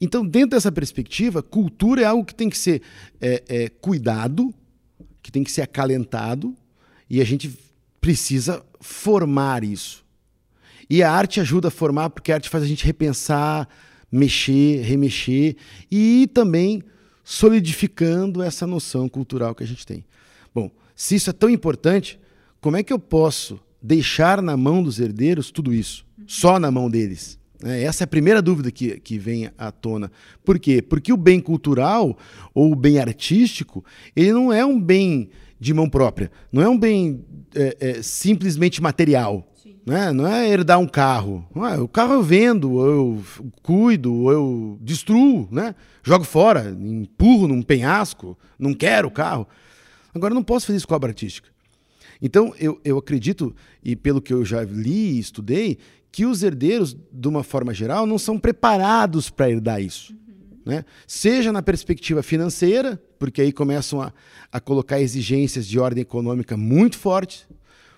Então, 0.02 0.26
dentro 0.26 0.52
dessa 0.52 0.72
perspectiva, 0.72 1.44
cultura 1.44 2.02
é 2.02 2.06
algo 2.06 2.24
que 2.24 2.36
tem 2.36 2.50
que 2.50 2.58
ser 2.58 2.82
é, 3.20 3.44
é, 3.48 3.70
cuidado, 3.70 4.54
que 5.22 5.32
tem 5.32 5.44
que 5.44 5.52
ser 5.52 5.62
acalentado, 5.62 6.56
e 7.10 7.20
a 7.20 7.26
gente 7.26 7.52
precisa 8.10 8.66
formar 8.82 9.64
isso. 9.64 10.04
E 10.90 11.04
a 11.04 11.12
arte 11.12 11.40
ajuda 11.40 11.68
a 11.68 11.72
formar, 11.72 12.10
porque 12.10 12.32
a 12.32 12.36
arte 12.36 12.50
faz 12.50 12.64
a 12.64 12.68
gente 12.68 12.84
repensar, 12.84 13.70
mexer, 14.12 14.82
remexer 14.82 15.56
e 15.92 16.28
também 16.34 16.82
solidificando 17.24 18.42
essa 18.42 18.66
noção 18.66 19.08
cultural 19.08 19.54
que 19.54 19.64
a 19.64 19.68
gente 19.68 19.86
tem. 19.86 20.04
Bom, 20.56 20.72
se 20.96 21.14
isso 21.14 21.30
é 21.30 21.34
tão 21.34 21.52
importante, 21.52 22.20
como 22.60 22.78
é 22.78 22.82
que 22.82 22.92
eu 22.92 22.98
posso 22.98 23.60
deixar 23.80 24.42
na 24.42 24.58
mão 24.58 24.82
dos 24.82 25.00
herdeiros 25.00 25.52
tudo 25.52 25.72
isso? 25.72 26.04
Só 26.26 26.58
na 26.58 26.72
mão 26.72 26.90
deles? 26.90 27.38
É, 27.64 27.84
essa 27.84 28.04
é 28.04 28.06
a 28.06 28.08
primeira 28.08 28.42
dúvida 28.42 28.72
que, 28.72 29.00
que 29.02 29.20
vem 29.20 29.52
à 29.56 29.72
tona. 29.72 30.12
Por 30.44 30.58
quê? 30.58 30.82
Porque 30.82 31.14
o 31.14 31.18
bem 31.18 31.40
cultural 31.40 32.18
ou 32.56 32.72
o 32.72 32.76
bem 32.76 32.98
artístico, 32.98 33.86
ele 34.16 34.34
não 34.34 34.52
é 34.52 34.66
um 34.66 34.82
bem 34.82 35.30
de 35.60 35.74
mão 35.74 35.90
própria. 35.90 36.32
Não 36.52 36.62
é 36.62 36.70
um 36.70 36.78
bem 36.78 37.26
é, 37.54 37.78
é, 37.80 38.02
simplesmente 38.02 38.82
material. 38.82 39.46
Né? 39.86 40.12
Não 40.14 40.28
é 40.28 40.48
herdar 40.48 40.80
um 40.80 40.88
carro. 40.88 41.46
É, 41.56 41.80
o 41.80 41.88
carro 41.88 42.14
eu 42.14 42.24
vendo, 42.24 42.74
ou 42.74 42.88
eu 42.88 43.24
cuido, 43.64 44.14
ou 44.14 44.32
eu 44.32 44.78
destruo, 44.82 45.48
né? 45.52 45.74
jogo 46.04 46.24
fora, 46.24 46.70
empurro 46.80 47.48
num 47.48 47.62
penhasco, 47.62 48.38
não 48.58 48.74
quero 48.74 49.08
o 49.08 49.12
carro. 49.12 49.48
Agora, 50.14 50.32
eu 50.32 50.36
não 50.36 50.44
posso 50.44 50.68
fazer 50.68 50.78
isso 50.78 50.88
com 50.88 50.94
a 50.94 50.98
obra 50.98 51.10
artística. 51.10 51.50
Então, 52.22 52.54
eu, 52.60 52.80
eu 52.84 52.98
acredito, 52.98 53.56
e 53.84 53.96
pelo 53.96 54.22
que 54.22 54.34
eu 54.34 54.44
já 54.44 54.64
li 54.64 55.16
e 55.16 55.20
estudei, 55.20 55.78
que 56.12 56.26
os 56.26 56.44
herdeiros, 56.44 56.98
de 57.12 57.28
uma 57.28 57.44
forma 57.44 57.74
geral, 57.74 58.06
não 58.06 58.18
são 58.18 58.38
preparados 58.38 59.30
para 59.30 59.50
herdar 59.50 59.82
isso. 59.82 60.14
Né? 60.70 60.86
Seja 61.08 61.52
na 61.52 61.64
perspectiva 61.64 62.22
financeira, 62.22 63.02
porque 63.18 63.42
aí 63.42 63.52
começam 63.52 64.04
a, 64.04 64.14
a 64.52 64.60
colocar 64.60 65.02
exigências 65.02 65.66
de 65.66 65.80
ordem 65.80 66.04
econômica 66.04 66.56
muito 66.56 66.96
fortes, 66.96 67.48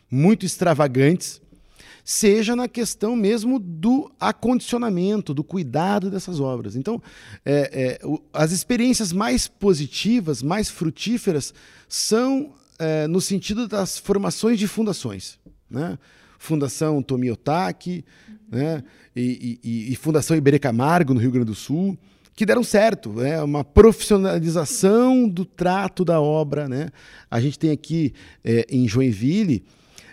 muito 0.10 0.46
extravagantes, 0.46 1.42
seja 2.06 2.56
na 2.56 2.70
questão 2.70 3.14
mesmo 3.14 3.60
do 3.60 4.10
acondicionamento, 4.18 5.34
do 5.34 5.44
cuidado 5.44 6.10
dessas 6.10 6.40
obras. 6.40 6.78
Então, 6.78 7.04
é, 7.44 8.00
é, 8.02 8.08
o, 8.08 8.22
as 8.32 8.54
experiências 8.54 9.12
mais 9.12 9.50
positivas, 9.50 10.42
mais 10.42 10.70
frutíferas, 10.70 11.54
são 11.90 12.54
é, 12.80 13.06
no 13.06 13.20
sentido 13.20 13.68
das 13.68 13.98
formações 13.98 14.58
de 14.58 14.66
fundações. 14.66 15.38
Né? 15.70 16.00
Fundação 16.40 17.04
Tomiotaki 17.04 18.06
né? 18.50 18.82
e, 19.14 19.60
e, 19.62 19.92
e 19.92 19.96
Fundação 19.98 20.38
Iberê 20.38 20.58
Camargo, 20.58 21.14
no 21.14 21.20
Rio 21.20 21.32
Grande 21.32 21.48
do 21.48 21.56
Sul 21.56 22.00
que 22.36 22.46
deram 22.46 22.64
certo, 22.64 23.12
né? 23.14 23.42
uma 23.42 23.64
profissionalização 23.64 25.28
do 25.28 25.46
trato 25.46 26.04
da 26.06 26.20
obra. 26.20 26.68
Né? 26.68 26.90
A 27.30 27.40
gente 27.40 27.60
tem 27.60 27.72
aqui 27.72 28.14
é, 28.44 28.66
em 28.70 28.88
Joinville 28.88 29.64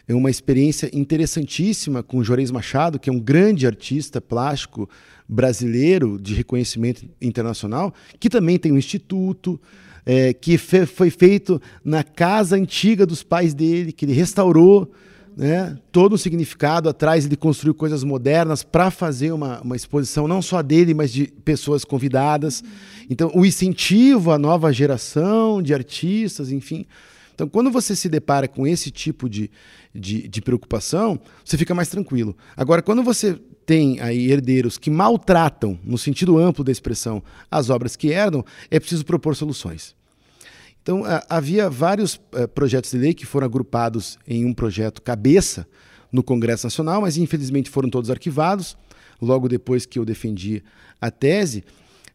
uma 0.09 0.31
experiência 0.31 0.91
interessantíssima 0.93 2.03
com 2.03 2.19
o 2.19 2.25
Juarez 2.25 2.51
Machado, 2.51 2.99
que 2.99 3.11
é 3.11 3.13
um 3.13 3.21
grande 3.21 3.67
artista 3.67 4.21
plástico 4.21 4.89
brasileiro 5.29 6.19
de 6.19 6.35
reconhecimento 6.35 7.07
internacional, 7.21 7.93
que 8.19 8.31
também 8.31 8.59
tem 8.59 8.73
um 8.73 8.79
instituto, 8.79 9.61
é, 10.07 10.33
que 10.33 10.57
fe 10.57 10.87
foi 10.87 11.11
feito 11.11 11.61
na 11.85 12.03
casa 12.03 12.57
antiga 12.57 13.05
dos 13.05 13.23
pais 13.23 13.53
dele, 13.53 13.93
que 13.93 14.07
ele 14.07 14.15
restaurou 14.15 14.91
né, 15.39 15.79
todo 15.93 16.17
um 16.17 16.19
significado 16.19 16.89
atrás, 16.89 17.25
ele 17.25 17.37
construiu 17.37 17.73
coisas 17.73 18.03
modernas 18.03 18.65
para 18.65 18.91
fazer 18.91 19.31
uma, 19.31 19.61
uma 19.61 19.77
exposição 19.77 20.27
não 20.27 20.43
só 20.43 20.61
dele, 20.63 20.93
mas 20.93 21.13
de 21.13 21.29
pessoas 21.29 21.85
convidadas. 21.85 22.65
Então, 23.09 23.31
o 23.33 23.47
incentivo 23.47 24.33
à 24.33 24.39
nova 24.39 24.73
geração 24.73 25.63
de 25.63 25.73
artistas, 25.73 26.51
enfim. 26.51 26.85
Então, 27.33 27.49
quando 27.49 27.71
você 27.71 27.95
se 27.95 28.09
depara 28.09 28.49
com 28.49 28.67
esse 28.67 28.91
tipo 28.91 29.29
de, 29.29 29.49
de, 29.95 30.27
de 30.27 30.43
preocupação, 30.43 31.21
você 31.45 31.57
fica 31.57 31.73
mais 31.73 31.89
tranquilo. 31.89 32.37
Agora, 32.57 32.83
quando 32.83 33.05
você 33.05 33.39
tem 33.65 34.01
aí 34.01 34.33
herdeiros 34.33 34.77
que 34.77 34.91
maltratam, 34.91 35.79
no 35.85 35.97
sentido 35.97 36.37
amplo 36.37 36.65
da 36.65 36.73
expressão, 36.73 37.23
as 37.49 37.71
obras 37.71 37.95
que 37.95 38.09
herdam, 38.09 38.45
é 38.73 38.81
preciso 38.81 39.05
propor 39.05 39.37
soluções. 39.37 39.95
Então, 40.89 41.03
havia 41.29 41.69
vários 41.69 42.19
eh, 42.33 42.47
projetos 42.47 42.91
de 42.91 42.97
lei 42.97 43.13
que 43.13 43.27
foram 43.27 43.45
agrupados 43.45 44.19
em 44.27 44.47
um 44.47 44.55
projeto 44.55 45.03
cabeça 45.03 45.69
no 46.11 46.23
Congresso 46.23 46.65
Nacional, 46.65 47.03
mas 47.03 47.19
infelizmente 47.19 47.69
foram 47.69 47.91
todos 47.91 48.09
arquivados 48.09 48.75
logo 49.21 49.51
depois 49.51 49.85
que 49.85 49.99
eu 49.99 50.05
defendi 50.07 50.65
a 50.99 51.11
tese 51.11 51.63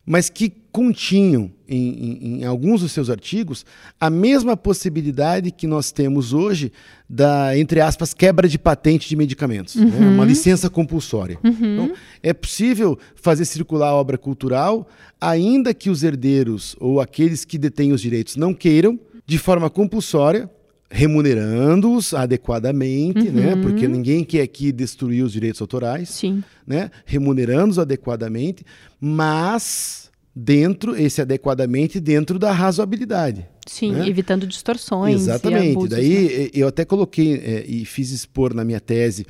mas 0.04 0.28
que 0.28 0.63
continham 0.74 1.52
em, 1.70 1.78
em, 1.78 2.42
em, 2.42 2.46
alguns 2.46 2.82
dos 2.82 2.92
seus 2.92 3.08
artigos 3.08 3.64
a 4.00 4.10
mesma 4.10 4.58
possibilidade 4.58 5.52
que 5.52 5.68
nós 5.68 5.92
temos 5.92 6.34
hoje 6.34 6.72
da, 7.08 7.56
entre 7.56 7.80
aspas, 7.80 8.12
quebra 8.12 8.48
de 8.50 8.58
patente 8.58 9.08
de 9.08 9.16
medicamentos, 9.16 9.76
né? 9.76 9.86
uhum. 9.86 10.00
né? 10.00 10.08
uma 10.08 10.26
licença 10.26 10.72
compulsória. 10.72 11.38
Uhum. 11.44 11.52
Então, 11.62 11.92
é 12.24 12.34
possível 12.34 12.98
fazer 13.16 13.46
circular 13.46 13.90
a 13.90 13.94
obra 13.94 14.18
cultural, 14.18 14.90
ainda 15.22 15.76
que 15.76 15.92
os 15.92 16.02
herdeiros 16.02 16.76
ou 16.80 17.00
aqueles 17.00 17.46
que 17.46 17.60
detêm 17.60 17.94
os 17.94 18.02
direitos 18.02 18.36
não 18.36 18.52
queiram, 18.52 19.00
de 19.28 19.38
forma 19.38 19.70
compulsória, 19.70 20.50
remunerando-os 20.90 22.16
adequadamente, 22.16 23.30
né? 23.30 23.52
uhum. 23.52 23.56
né? 23.58 23.62
Porque 23.62 23.88
ninguém 23.88 24.24
quer 24.24 24.42
aqui 24.42 24.72
destruir 24.72 25.24
os 25.24 25.32
direitos 25.32 25.62
autorais, 25.62 26.10
Sim. 26.10 26.44
né? 26.66 26.90
Remunerando-os 27.06 27.78
adequadamente, 27.78 28.66
mas 29.00 30.03
dentro 30.36 30.96
esse 30.96 31.22
adequadamente 31.22 32.00
dentro 32.00 32.40
da 32.40 32.52
razoabilidade. 32.52 33.46
Sim, 33.68 33.94
né? 33.94 34.08
evitando 34.08 34.48
distorções. 34.48 35.22
Exatamente. 35.22 35.72
Abusos, 35.72 35.90
Daí 35.90 36.24
né? 36.24 36.50
eu 36.54 36.68
até 36.68 36.84
coloquei 36.84 37.36
é, 37.36 37.66
e 37.68 37.86
fiz 37.86 38.12
expor 38.12 38.54
na 38.54 38.64
minha 38.64 38.80
tese 38.80 39.26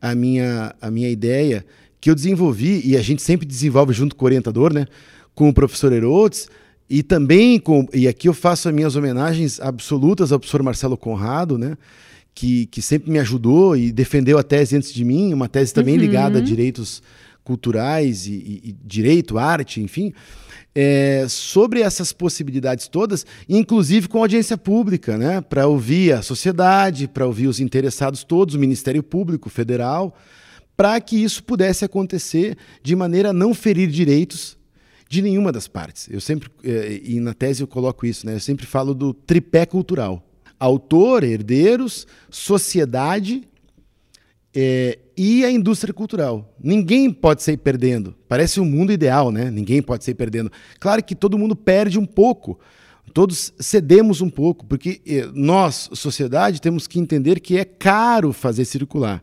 a 0.00 0.14
minha 0.14 0.74
a 0.80 0.90
minha 0.90 1.08
ideia 1.08 1.64
que 2.00 2.10
eu 2.10 2.14
desenvolvi 2.14 2.82
e 2.84 2.96
a 2.96 3.02
gente 3.02 3.22
sempre 3.22 3.46
desenvolve 3.46 3.92
junto 3.92 4.14
com 4.16 4.24
o 4.24 4.26
orientador, 4.26 4.72
né? 4.72 4.86
Com 5.34 5.48
o 5.48 5.54
professor 5.54 5.92
Herodes 5.92 6.48
e 6.88 7.02
também, 7.02 7.58
com, 7.58 7.86
e 7.92 8.06
aqui 8.06 8.28
eu 8.28 8.34
faço 8.34 8.68
as 8.68 8.74
minhas 8.74 8.94
homenagens 8.94 9.60
absolutas 9.60 10.30
ao 10.30 10.38
professor 10.38 10.62
Marcelo 10.62 10.96
Conrado, 10.96 11.58
né? 11.58 11.76
que, 12.36 12.66
que 12.66 12.82
sempre 12.82 13.10
me 13.10 13.18
ajudou 13.18 13.74
e 13.74 13.90
defendeu 13.90 14.36
a 14.36 14.42
tese 14.42 14.76
antes 14.76 14.92
de 14.92 15.02
mim, 15.04 15.32
uma 15.32 15.48
tese 15.48 15.72
também 15.72 15.94
Uhum. 15.94 16.00
ligada 16.00 16.38
a 16.38 16.42
direitos 16.42 17.02
culturais 17.46 18.26
e, 18.26 18.32
e- 18.32 18.60
e 18.70 18.76
direito, 18.84 19.38
arte, 19.38 19.80
enfim, 19.80 20.12
é, 20.74 21.24
sobre 21.28 21.80
essas 21.80 22.12
possibilidades 22.12 22.88
todas, 22.88 23.24
inclusive 23.48 24.08
com 24.08 24.18
audiência 24.18 24.58
pública, 24.58 25.16
né, 25.16 25.40
para 25.40 25.66
ouvir 25.66 26.12
a 26.12 26.22
sociedade, 26.22 27.08
para 27.08 27.24
ouvir 27.26 27.46
os 27.46 27.60
interessados 27.60 28.24
todos, 28.24 28.54
o 28.54 28.58
Ministério 28.58 29.02
Público 29.02 29.48
Federal, 29.48 30.14
para 30.76 31.00
que 31.00 31.16
isso 31.16 31.42
pudesse 31.44 31.84
acontecer 31.84 32.58
de 32.82 32.94
maneira 32.94 33.30
a 33.30 33.32
não 33.32 33.54
ferir 33.54 33.88
direitos 33.88 34.58
de 35.08 35.22
nenhuma 35.22 35.50
das 35.52 35.68
partes. 35.68 36.08
Eu 36.10 36.20
sempre, 36.20 36.50
eh, 36.64 37.00
e 37.02 37.20
na 37.20 37.32
tese 37.32 37.62
eu 37.62 37.66
coloco 37.68 38.04
isso, 38.04 38.26
né? 38.26 38.34
Eu 38.34 38.40
sempre 38.40 38.66
falo 38.66 38.92
do 38.92 39.14
tripé 39.14 39.64
cultural: 39.64 40.22
autor, 40.58 41.22
herdeiros, 41.24 42.06
sociedade 42.28 43.42
eh, 44.58 44.98
e 45.14 45.44
a 45.44 45.50
indústria 45.50 45.92
cultural. 45.92 46.56
Ninguém 46.58 47.10
pode 47.10 47.42
sair 47.42 47.58
perdendo. 47.58 48.14
Parece 48.26 48.58
um 48.58 48.64
mundo 48.64 48.90
ideal, 48.90 49.30
né? 49.30 49.50
Ninguém 49.50 49.82
pode 49.82 50.02
sair 50.02 50.14
perdendo. 50.14 50.50
Claro 50.80 51.04
que 51.04 51.14
todo 51.14 51.36
mundo 51.36 51.54
perde 51.54 51.98
um 51.98 52.06
pouco. 52.06 52.58
Todos 53.12 53.52
cedemos 53.58 54.22
um 54.22 54.30
pouco, 54.30 54.64
porque 54.64 55.02
eh, 55.06 55.28
nós, 55.34 55.90
sociedade, 55.92 56.62
temos 56.62 56.86
que 56.86 56.98
entender 56.98 57.38
que 57.38 57.58
é 57.58 57.66
caro 57.66 58.32
fazer 58.32 58.64
circular. 58.64 59.22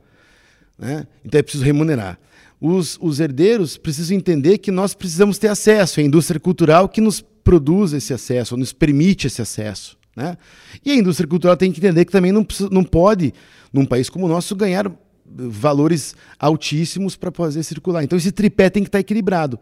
Né? 0.78 1.08
Então 1.26 1.40
é 1.40 1.42
preciso 1.42 1.66
remunerar. 1.66 2.20
Os, 2.62 2.98
os 3.02 3.20
herdeiros 3.20 3.76
precisam 3.76 4.16
entender 4.16 4.60
que 4.60 4.72
nós 4.72 4.94
precisamos 4.94 5.40
ter 5.40 5.48
acesso 5.48 6.00
à 6.00 6.04
indústria 6.04 6.40
cultural 6.40 6.88
que 6.88 7.02
nos 7.02 7.22
produz 7.22 7.92
esse 7.92 8.14
acesso, 8.14 8.54
ou 8.54 8.60
nos 8.60 8.72
permite 8.72 9.28
esse 9.28 9.42
acesso. 9.42 9.98
Né? 10.16 10.38
E 10.86 10.92
a 10.92 10.96
indústria 10.96 11.28
cultural 11.28 11.58
tem 11.58 11.72
que 11.72 11.80
entender 11.80 12.06
que 12.06 12.12
também 12.12 12.32
não, 12.32 12.46
não 12.72 12.84
pode, 12.84 13.34
num 13.72 13.86
país 13.86 14.10
como 14.10 14.26
o 14.26 14.30
nosso, 14.30 14.56
ganhar 14.56 14.92
valores 15.36 16.16
altíssimos 16.40 17.16
para 17.16 17.32
fazer 17.32 17.64
circular. 17.64 18.04
Então 18.04 18.18
esse 18.18 18.32
tripé 18.32 18.70
tem 18.70 18.84
que 18.84 18.90
estar 18.90 19.00
equilibrado. 19.00 19.60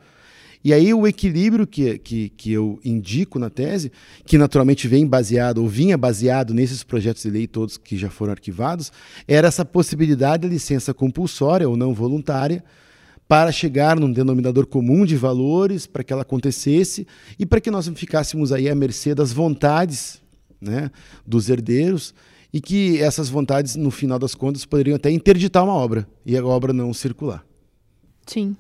E 0.64 0.74
aí 0.74 0.94
o 0.94 1.08
equilíbrio 1.08 1.66
que, 1.66 1.98
que, 1.98 2.30
que 2.30 2.52
eu 2.52 2.80
indico 2.86 3.40
na 3.40 3.50
tese, 3.50 3.92
que 4.26 4.38
naturalmente 4.38 4.88
vem 4.88 5.08
baseado, 5.08 5.58
ou 5.58 5.68
vinha 5.68 5.98
baseado 5.98 6.54
nesses 6.54 6.84
projetos 6.84 7.24
de 7.24 7.32
lei 7.32 7.48
todos 7.48 7.78
que 7.78 7.98
já 7.98 8.12
foram 8.12 8.34
arquivados, 8.34 8.92
era 9.28 9.48
essa 9.48 9.66
possibilidade 9.66 10.44
da 10.44 10.48
licença 10.48 10.94
compulsória 10.94 11.68
ou 11.68 11.76
não 11.76 11.96
voluntária 11.96 12.64
para 13.28 13.52
chegar 13.52 14.00
num 14.00 14.12
denominador 14.12 14.68
comum 14.68 15.04
de 15.04 15.16
valores, 15.16 15.88
para 15.88 16.04
que 16.04 16.14
ela 16.14 16.22
acontecesse 16.22 17.08
e 17.40 17.46
para 17.46 17.62
que 17.62 17.72
nós 17.72 17.88
não 17.88 17.96
ficássemos 17.96 18.52
aí 18.52 18.70
à 18.70 18.76
mercê 18.76 19.16
das 19.16 19.32
vontades 19.32 20.22
né, 20.62 20.92
dos 21.26 21.50
herdeiros 21.50 22.14
e 22.54 22.60
que 22.60 23.02
essas 23.02 23.30
vontades, 23.30 23.76
no 23.76 23.92
final 23.92 24.20
das 24.20 24.36
contas, 24.36 24.66
poderiam 24.66 24.96
até 24.96 25.10
interditar 25.10 25.64
uma 25.64 25.74
obra 25.74 26.08
e 26.26 26.38
a 26.38 26.46
obra 26.46 26.74
não 26.74 26.94
circular. 26.94 27.46
Sim. 28.26 28.56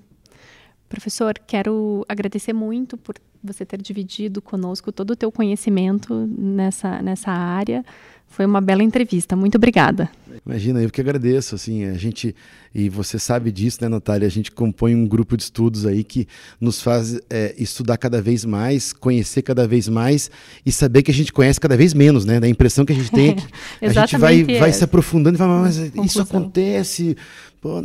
Professor, 0.87 1.33
quero 1.47 2.05
agradecer 2.07 2.53
muito 2.53 2.97
por 2.97 3.15
você 3.43 3.65
ter 3.65 3.81
dividido 3.81 4.41
conosco 4.41 4.91
todo 4.91 5.11
o 5.11 5.15
teu 5.15 5.31
conhecimento 5.31 6.13
nessa, 6.37 7.01
nessa 7.01 7.31
área. 7.31 7.83
Foi 8.31 8.45
uma 8.45 8.61
bela 8.61 8.81
entrevista. 8.81 9.35
Muito 9.35 9.55
obrigada. 9.55 10.09
Imagina, 10.45 10.81
eu 10.81 10.89
que 10.89 11.01
agradeço, 11.01 11.53
assim, 11.53 11.83
a 11.83 11.93
gente, 11.93 12.33
e 12.73 12.87
você 12.89 13.19
sabe 13.19 13.51
disso, 13.51 13.79
né, 13.81 13.89
Natália, 13.89 14.25
a 14.25 14.31
gente 14.31 14.51
compõe 14.51 14.95
um 14.95 15.05
grupo 15.05 15.35
de 15.35 15.43
estudos 15.43 15.85
aí 15.85 16.03
que 16.03 16.25
nos 16.59 16.81
faz 16.81 17.19
é, 17.29 17.53
estudar 17.57 17.97
cada 17.97 18.21
vez 18.21 18.45
mais, 18.45 18.93
conhecer 18.93 19.41
cada 19.41 19.67
vez 19.67 19.89
mais 19.89 20.31
e 20.65 20.71
saber 20.71 21.03
que 21.03 21.11
a 21.11 21.13
gente 21.13 21.31
conhece 21.33 21.59
cada 21.59 21.75
vez 21.75 21.93
menos, 21.93 22.25
né, 22.25 22.39
da 22.39 22.47
impressão 22.47 22.85
que 22.85 22.93
a 22.93 22.95
gente 22.95 23.11
tem 23.11 23.35
é 23.81 23.87
a 23.87 23.93
gente 23.93 24.17
vai, 24.17 24.35
exatamente 24.35 24.59
vai 24.59 24.71
se 24.71 24.83
aprofundando 24.83 25.35
e 25.35 25.37
fala, 25.37 25.61
mas 25.61 25.75
isso 25.77 25.91
Conclusão. 25.91 26.23
acontece, 26.23 27.17
pô... 27.59 27.83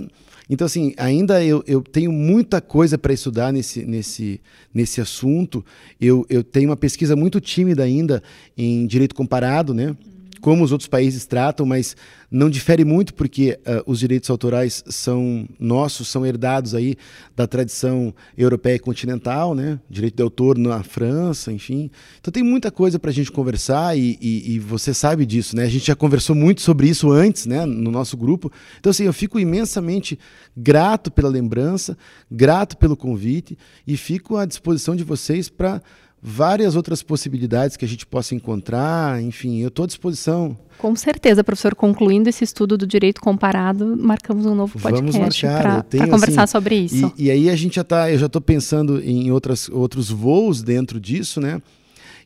Então, 0.49 0.65
assim, 0.65 0.95
ainda 0.97 1.45
eu, 1.45 1.65
eu 1.67 1.83
tenho 1.83 2.13
muita 2.13 2.61
coisa 2.61 2.97
para 2.97 3.13
estudar 3.13 3.53
nesse, 3.53 3.85
nesse, 3.85 4.41
nesse 4.73 5.01
assunto. 5.01 5.65
Eu, 6.01 6.25
eu 6.31 6.45
tenho 6.45 6.71
uma 6.71 6.77
pesquisa 6.77 7.17
muito 7.17 7.41
tímida 7.41 7.83
ainda 7.83 8.23
em 8.57 8.87
direito 8.87 9.13
comparado, 9.13 9.75
né? 9.75 9.97
Como 10.41 10.63
os 10.63 10.73
outros 10.73 10.89
países 10.89 11.25
tratam, 11.27 11.65
mas 11.65 11.97
não 12.31 12.51
difere 12.51 12.85
muito 12.85 13.15
porque 13.15 13.59
ah, 13.65 13.83
os 13.87 13.99
direitos 14.01 14.29
autorais 14.29 14.85
são 14.89 15.49
nossos, 15.59 16.09
são 16.09 16.27
herdados 16.27 16.75
aí 16.75 16.97
da 17.35 17.47
tradição 17.47 18.15
europeia 18.37 18.75
e 18.77 18.79
continental, 18.79 19.55
né? 19.55 19.79
Direito 19.89 20.17
de 20.17 20.23
autor 20.23 20.59
na 20.59 20.83
França, 20.83 21.53
enfim. 21.53 21.91
Então 22.21 22.31
tem 22.33 22.43
muita 22.43 22.71
coisa 22.71 22.99
para 22.99 23.11
a 23.11 23.15
gente 23.15 23.33
conversar 23.33 23.97
e, 23.97 24.19
e- 24.21 24.55
e 24.55 24.59
você 24.59 24.93
sabe 24.93 25.25
disso, 25.25 25.57
né? 25.57 25.65
A 25.65 25.69
gente 25.69 25.87
já 25.87 25.97
conversou 25.97 26.35
muito 26.37 26.61
sobre 26.61 26.89
isso 26.89 27.11
antes, 27.11 27.47
né? 27.47 27.65
No 27.65 27.91
nosso 27.91 28.17
grupo. 28.17 28.51
Então 28.79 28.91
assim, 28.91 29.05
eu 29.05 29.13
fico 29.13 29.39
imensamente 29.41 30.19
grato 30.57 31.11
pela 31.11 31.29
lembrança, 31.29 31.97
grato 32.31 32.77
pelo 32.77 32.97
convite 32.97 33.57
e 33.87 33.97
fico 33.97 34.37
à 34.37 34.45
disposição 34.45 34.95
de 34.95 35.05
vocês 35.05 35.49
para 35.49 35.81
várias 36.29 36.75
outras 36.75 37.05
possibilidades 37.05 37.77
que 37.77 37.85
a 37.85 37.89
gente 37.89 38.05
possa 38.05 38.35
encontrar. 38.35 39.23
Enfim, 39.23 39.61
eu 39.61 39.69
estou 39.69 39.85
à 39.85 39.87
disposição. 39.87 40.59
Com 40.77 40.97
certeza, 40.97 41.45
professor, 41.45 41.75
concluindo 41.77 42.29
esse 42.29 42.43
estudo 42.43 42.77
do 42.77 42.85
direito 42.85 43.21
comparado, 43.21 43.97
marcamos 43.97 44.45
um 44.45 44.55
novo 44.55 44.77
podcast 44.77 45.47
para 45.47 45.85
conversar 46.09 46.43
assim, 46.43 46.51
sobre 46.51 46.75
isso. 46.75 47.13
E, 47.17 47.27
e 47.27 47.31
aí 47.31 47.49
a 47.49 47.55
gente 47.55 47.77
já 47.77 47.85
tá, 47.85 48.11
eu 48.11 48.19
já 48.19 48.27
estou 48.27 48.43
pensando 48.43 49.01
em 49.01 49.31
outras, 49.31 49.69
outros 49.69 50.11
voos 50.11 50.63
dentro 50.63 50.99
disso, 50.99 51.41
né? 51.41 51.63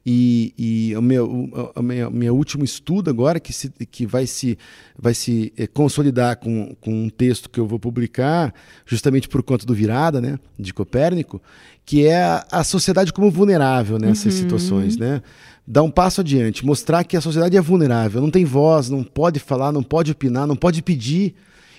E, 0.04 0.54
e 0.56 0.96
o 0.96 1.02
meu, 1.02 1.30
o, 1.30 1.72
o 1.76 1.82
meu, 1.82 2.10
meu 2.10 2.34
último 2.34 2.64
estudo 2.64 3.10
agora, 3.10 3.38
que, 3.38 3.52
se, 3.52 3.68
que 3.90 4.06
vai 4.06 4.26
se, 4.26 4.56
vai 4.98 5.12
se 5.12 5.52
eh, 5.58 5.66
consolidar 5.66 6.36
com, 6.36 6.74
com 6.80 7.04
um 7.04 7.10
texto 7.10 7.50
que 7.50 7.60
eu 7.60 7.66
vou 7.66 7.78
publicar, 7.78 8.54
justamente 8.86 9.28
por 9.28 9.42
conta 9.42 9.66
do 9.66 9.74
Virada, 9.74 10.20
né, 10.20 10.38
de 10.58 10.72
Copérnico, 10.72 11.40
que 11.84 12.06
é 12.06 12.22
a, 12.22 12.46
a 12.50 12.64
sociedade 12.64 13.12
como 13.12 13.30
vulnerável 13.30 13.98
nessas 13.98 14.34
situações, 14.34 14.96
né? 14.96 15.22
Dar 15.66 15.82
um 15.82 15.90
passo 15.90 16.22
adiante, 16.22 16.64
mostrar 16.64 17.04
que 17.04 17.16
a 17.16 17.20
sociedade 17.20 17.56
é 17.56 17.60
vulnerável, 17.60 18.20
não 18.20 18.30
tem 18.30 18.44
voz, 18.44 18.88
não 18.88 19.04
pode 19.04 19.38
falar, 19.38 19.70
não 19.70 19.82
pode 19.82 20.10
opinar, 20.10 20.46
não 20.46 20.56
pode 20.56 20.82
pedir, 20.82 21.34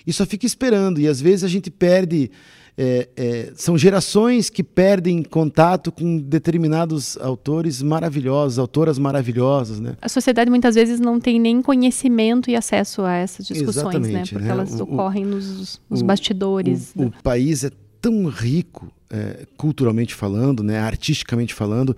e 0.06 0.12
só 0.12 0.24
fica 0.26 0.46
esperando. 0.46 1.00
E 1.00 1.08
às 1.08 1.20
vezes 1.20 1.44
a 1.44 1.48
gente 1.48 1.70
perde. 1.70 2.30
É, 2.76 3.08
é, 3.16 3.52
são 3.54 3.76
gerações 3.76 4.48
que 4.48 4.62
perdem 4.62 5.22
contato 5.22 5.92
com 5.92 6.18
determinados 6.18 7.18
autores 7.18 7.82
maravilhosos, 7.82 8.58
autoras 8.58 8.98
maravilhosas, 8.98 9.78
né? 9.78 9.94
A 10.00 10.08
sociedade 10.08 10.48
muitas 10.50 10.74
vezes 10.74 10.98
não 10.98 11.20
tem 11.20 11.38
nem 11.38 11.60
conhecimento 11.60 12.48
e 12.50 12.56
acesso 12.56 13.02
a 13.02 13.14
essas 13.14 13.46
discussões, 13.46 13.84
né? 13.84 13.98
Exatamente, 13.98 14.32
Porque 14.32 14.44
né? 14.46 14.50
elas 14.52 14.80
O- 14.80 14.84
ocorrem 14.84 15.24
nos, 15.24 15.80
nos 15.88 16.00
o- 16.00 16.04
bastidores. 16.04 16.92
O, 16.96 17.04
o 17.04 17.12
país 17.22 17.62
é 17.64 17.70
tão 18.00 18.24
rico, 18.26 18.90
é, 19.10 19.46
culturalmente 19.56 20.14
falando, 20.14 20.62
né, 20.62 20.78
artisticamente 20.80 21.52
falando, 21.54 21.94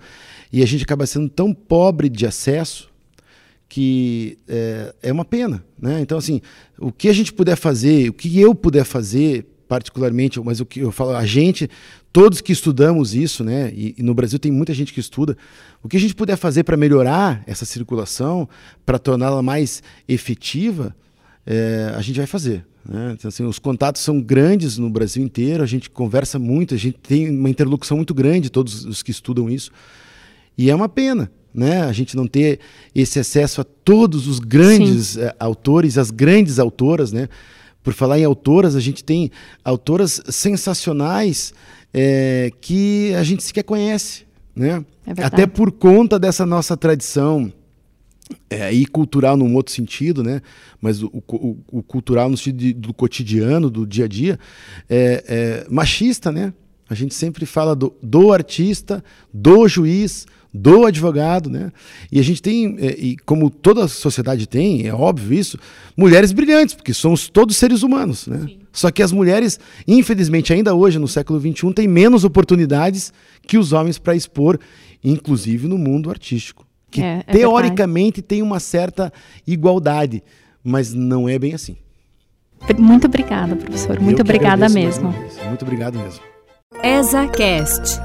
e 0.51 0.61
a 0.61 0.65
gente 0.67 0.83
acaba 0.83 1.05
sendo 1.07 1.29
tão 1.29 1.53
pobre 1.53 2.09
de 2.09 2.27
acesso 2.27 2.89
que 3.67 4.37
é, 4.47 4.93
é 5.01 5.11
uma 5.11 5.25
pena, 5.25 5.63
né? 5.81 5.99
Então 6.01 6.17
assim, 6.17 6.41
o 6.77 6.91
que 6.91 7.07
a 7.09 7.13
gente 7.13 7.33
puder 7.33 7.55
fazer, 7.55 8.09
o 8.09 8.13
que 8.13 8.39
eu 8.39 8.53
puder 8.53 8.83
fazer 8.85 9.45
particularmente, 9.67 10.39
mas 10.39 10.59
o 10.59 10.65
que 10.65 10.79
eu 10.79 10.91
falo, 10.91 11.11
a 11.11 11.25
gente, 11.25 11.69
todos 12.11 12.41
que 12.41 12.51
estudamos 12.51 13.13
isso, 13.13 13.43
né? 13.43 13.71
E, 13.73 13.95
e 13.97 14.03
no 14.03 14.13
Brasil 14.13 14.39
tem 14.39 14.51
muita 14.51 14.73
gente 14.73 14.93
que 14.93 14.99
estuda. 14.99 15.37
O 15.83 15.87
que 15.87 15.97
a 15.97 15.99
gente 15.99 16.15
puder 16.15 16.35
fazer 16.37 16.63
para 16.63 16.77
melhorar 16.77 17.43
essa 17.45 17.65
circulação, 17.65 18.47
para 18.85 18.99
torná-la 18.99 19.41
mais 19.41 19.81
efetiva, 20.07 20.95
é, 21.45 21.93
a 21.95 22.01
gente 22.01 22.17
vai 22.17 22.27
fazer. 22.27 22.65
Né? 22.87 23.13
Então, 23.17 23.29
assim, 23.29 23.43
os 23.43 23.59
contatos 23.59 24.01
são 24.01 24.21
grandes 24.21 24.77
no 24.77 24.89
Brasil 24.89 25.23
inteiro, 25.23 25.63
a 25.63 25.67
gente 25.67 25.89
conversa 25.89 26.37
muito, 26.37 26.73
a 26.73 26.77
gente 26.77 26.97
tem 26.99 27.29
uma 27.29 27.49
interlocução 27.49 27.97
muito 27.97 28.13
grande, 28.13 28.49
todos 28.49 28.85
os 28.85 29.01
que 29.01 29.11
estudam 29.11 29.49
isso. 29.49 29.71
E 30.57 30.69
é 30.69 30.75
uma 30.75 30.87
pena 30.87 31.31
né? 31.55 31.83
a 31.83 31.91
gente 31.93 32.15
não 32.15 32.27
ter 32.27 32.59
esse 32.93 33.17
acesso 33.17 33.61
a 33.61 33.63
todos 33.63 34.27
os 34.27 34.39
grandes 34.39 35.17
eh, 35.17 35.33
autores, 35.39 35.97
as 35.97 36.11
grandes 36.11 36.59
autoras. 36.59 37.13
Né? 37.13 37.29
Por 37.85 37.93
falar 37.93 38.19
em 38.19 38.25
autoras, 38.25 38.75
a 38.75 38.79
gente 38.81 39.03
tem 39.03 39.31
autoras 39.63 40.19
sensacionais 40.27 41.53
eh, 41.93 42.51
que 42.59 43.13
a 43.13 43.23
gente 43.23 43.43
sequer 43.43 43.63
conhece. 43.63 44.25
Né? 44.55 44.83
É. 45.05 45.23
Até 45.23 45.45
por 45.45 45.71
conta 45.71 46.17
dessa 46.17 46.45
nossa 46.45 46.75
tradição 46.75 47.53
é, 48.49 48.73
e 48.73 48.87
cultural 48.87 49.37
num 49.37 49.53
outro 49.53 49.71
sentido, 49.71 50.23
né? 50.23 50.41
Mas 50.81 51.03
o, 51.03 51.11
o- 51.27 51.57
o 51.71 51.83
cultural 51.83 52.27
no 52.27 52.35
sentido 52.35 52.57
de- 52.57 52.73
do 52.73 52.91
cotidiano, 52.93 53.69
do 53.69 53.85
dia 53.85 54.05
a 54.05 54.07
dia, 54.07 54.39
é, 54.89 55.23
é 55.27 55.67
machista, 55.71 56.31
né? 56.31 56.51
A 56.89 56.95
gente 56.95 57.13
sempre 57.13 57.45
fala 57.45 57.75
do, 57.75 57.93
do 58.01 58.33
artista, 58.33 59.03
do 59.31 59.67
juiz, 59.67 60.25
do 60.55 60.85
advogado, 60.85 61.49
né? 61.49 61.71
E 62.11 62.19
a 62.19 62.23
gente 62.23 62.41
tem, 62.41 62.77
é, 62.79 62.95
e 62.97 63.17
como 63.17 63.49
toda 63.49 63.83
a 63.83 63.87
sociedade 63.87 64.47
tem, 64.47 64.87
é 64.87 64.93
óbvio 64.93 65.37
isso, 65.37 65.57
mulheres 65.97 66.31
brilhantes, 66.31 66.73
porque 66.75 66.93
somos 66.93 67.27
todos 67.27 67.57
seres 67.57 67.83
humanos, 67.83 68.27
né? 68.27 68.47
Só 68.71 68.91
que 68.91 69.03
as 69.03 69.11
mulheres, 69.11 69.59
infelizmente, 69.87 70.53
ainda 70.53 70.73
hoje, 70.73 70.99
no 70.99 71.07
século 71.07 71.39
XXI, 71.39 71.73
têm 71.73 71.87
menos 71.87 72.23
oportunidades 72.23 73.13
que 73.47 73.57
os 73.57 73.73
homens 73.73 73.97
para 73.97 74.15
expor, 74.15 74.59
inclusive 75.03 75.67
no 75.67 75.77
mundo 75.77 76.09
artístico 76.09 76.65
que 76.95 77.01
É, 77.01 77.23
é 77.27 77.31
teoricamente 77.33 78.21
tem 78.21 78.41
uma 78.41 78.59
certa 78.59 79.11
igualdade, 79.45 80.23
mas 80.63 80.93
não 80.93 81.27
é 81.27 81.37
bem 81.37 81.53
assim. 81.53 81.75
Muito 82.77 83.05
obrigada, 83.05 83.55
professor. 83.55 83.99
Muito 83.99 84.19
Eu 84.19 84.23
obrigada 84.23 84.69
mesmo. 84.69 85.13
Muito 85.45 85.63
obrigado 85.63 85.99
mesmo. 85.99 86.21
ESACast. 86.81 87.99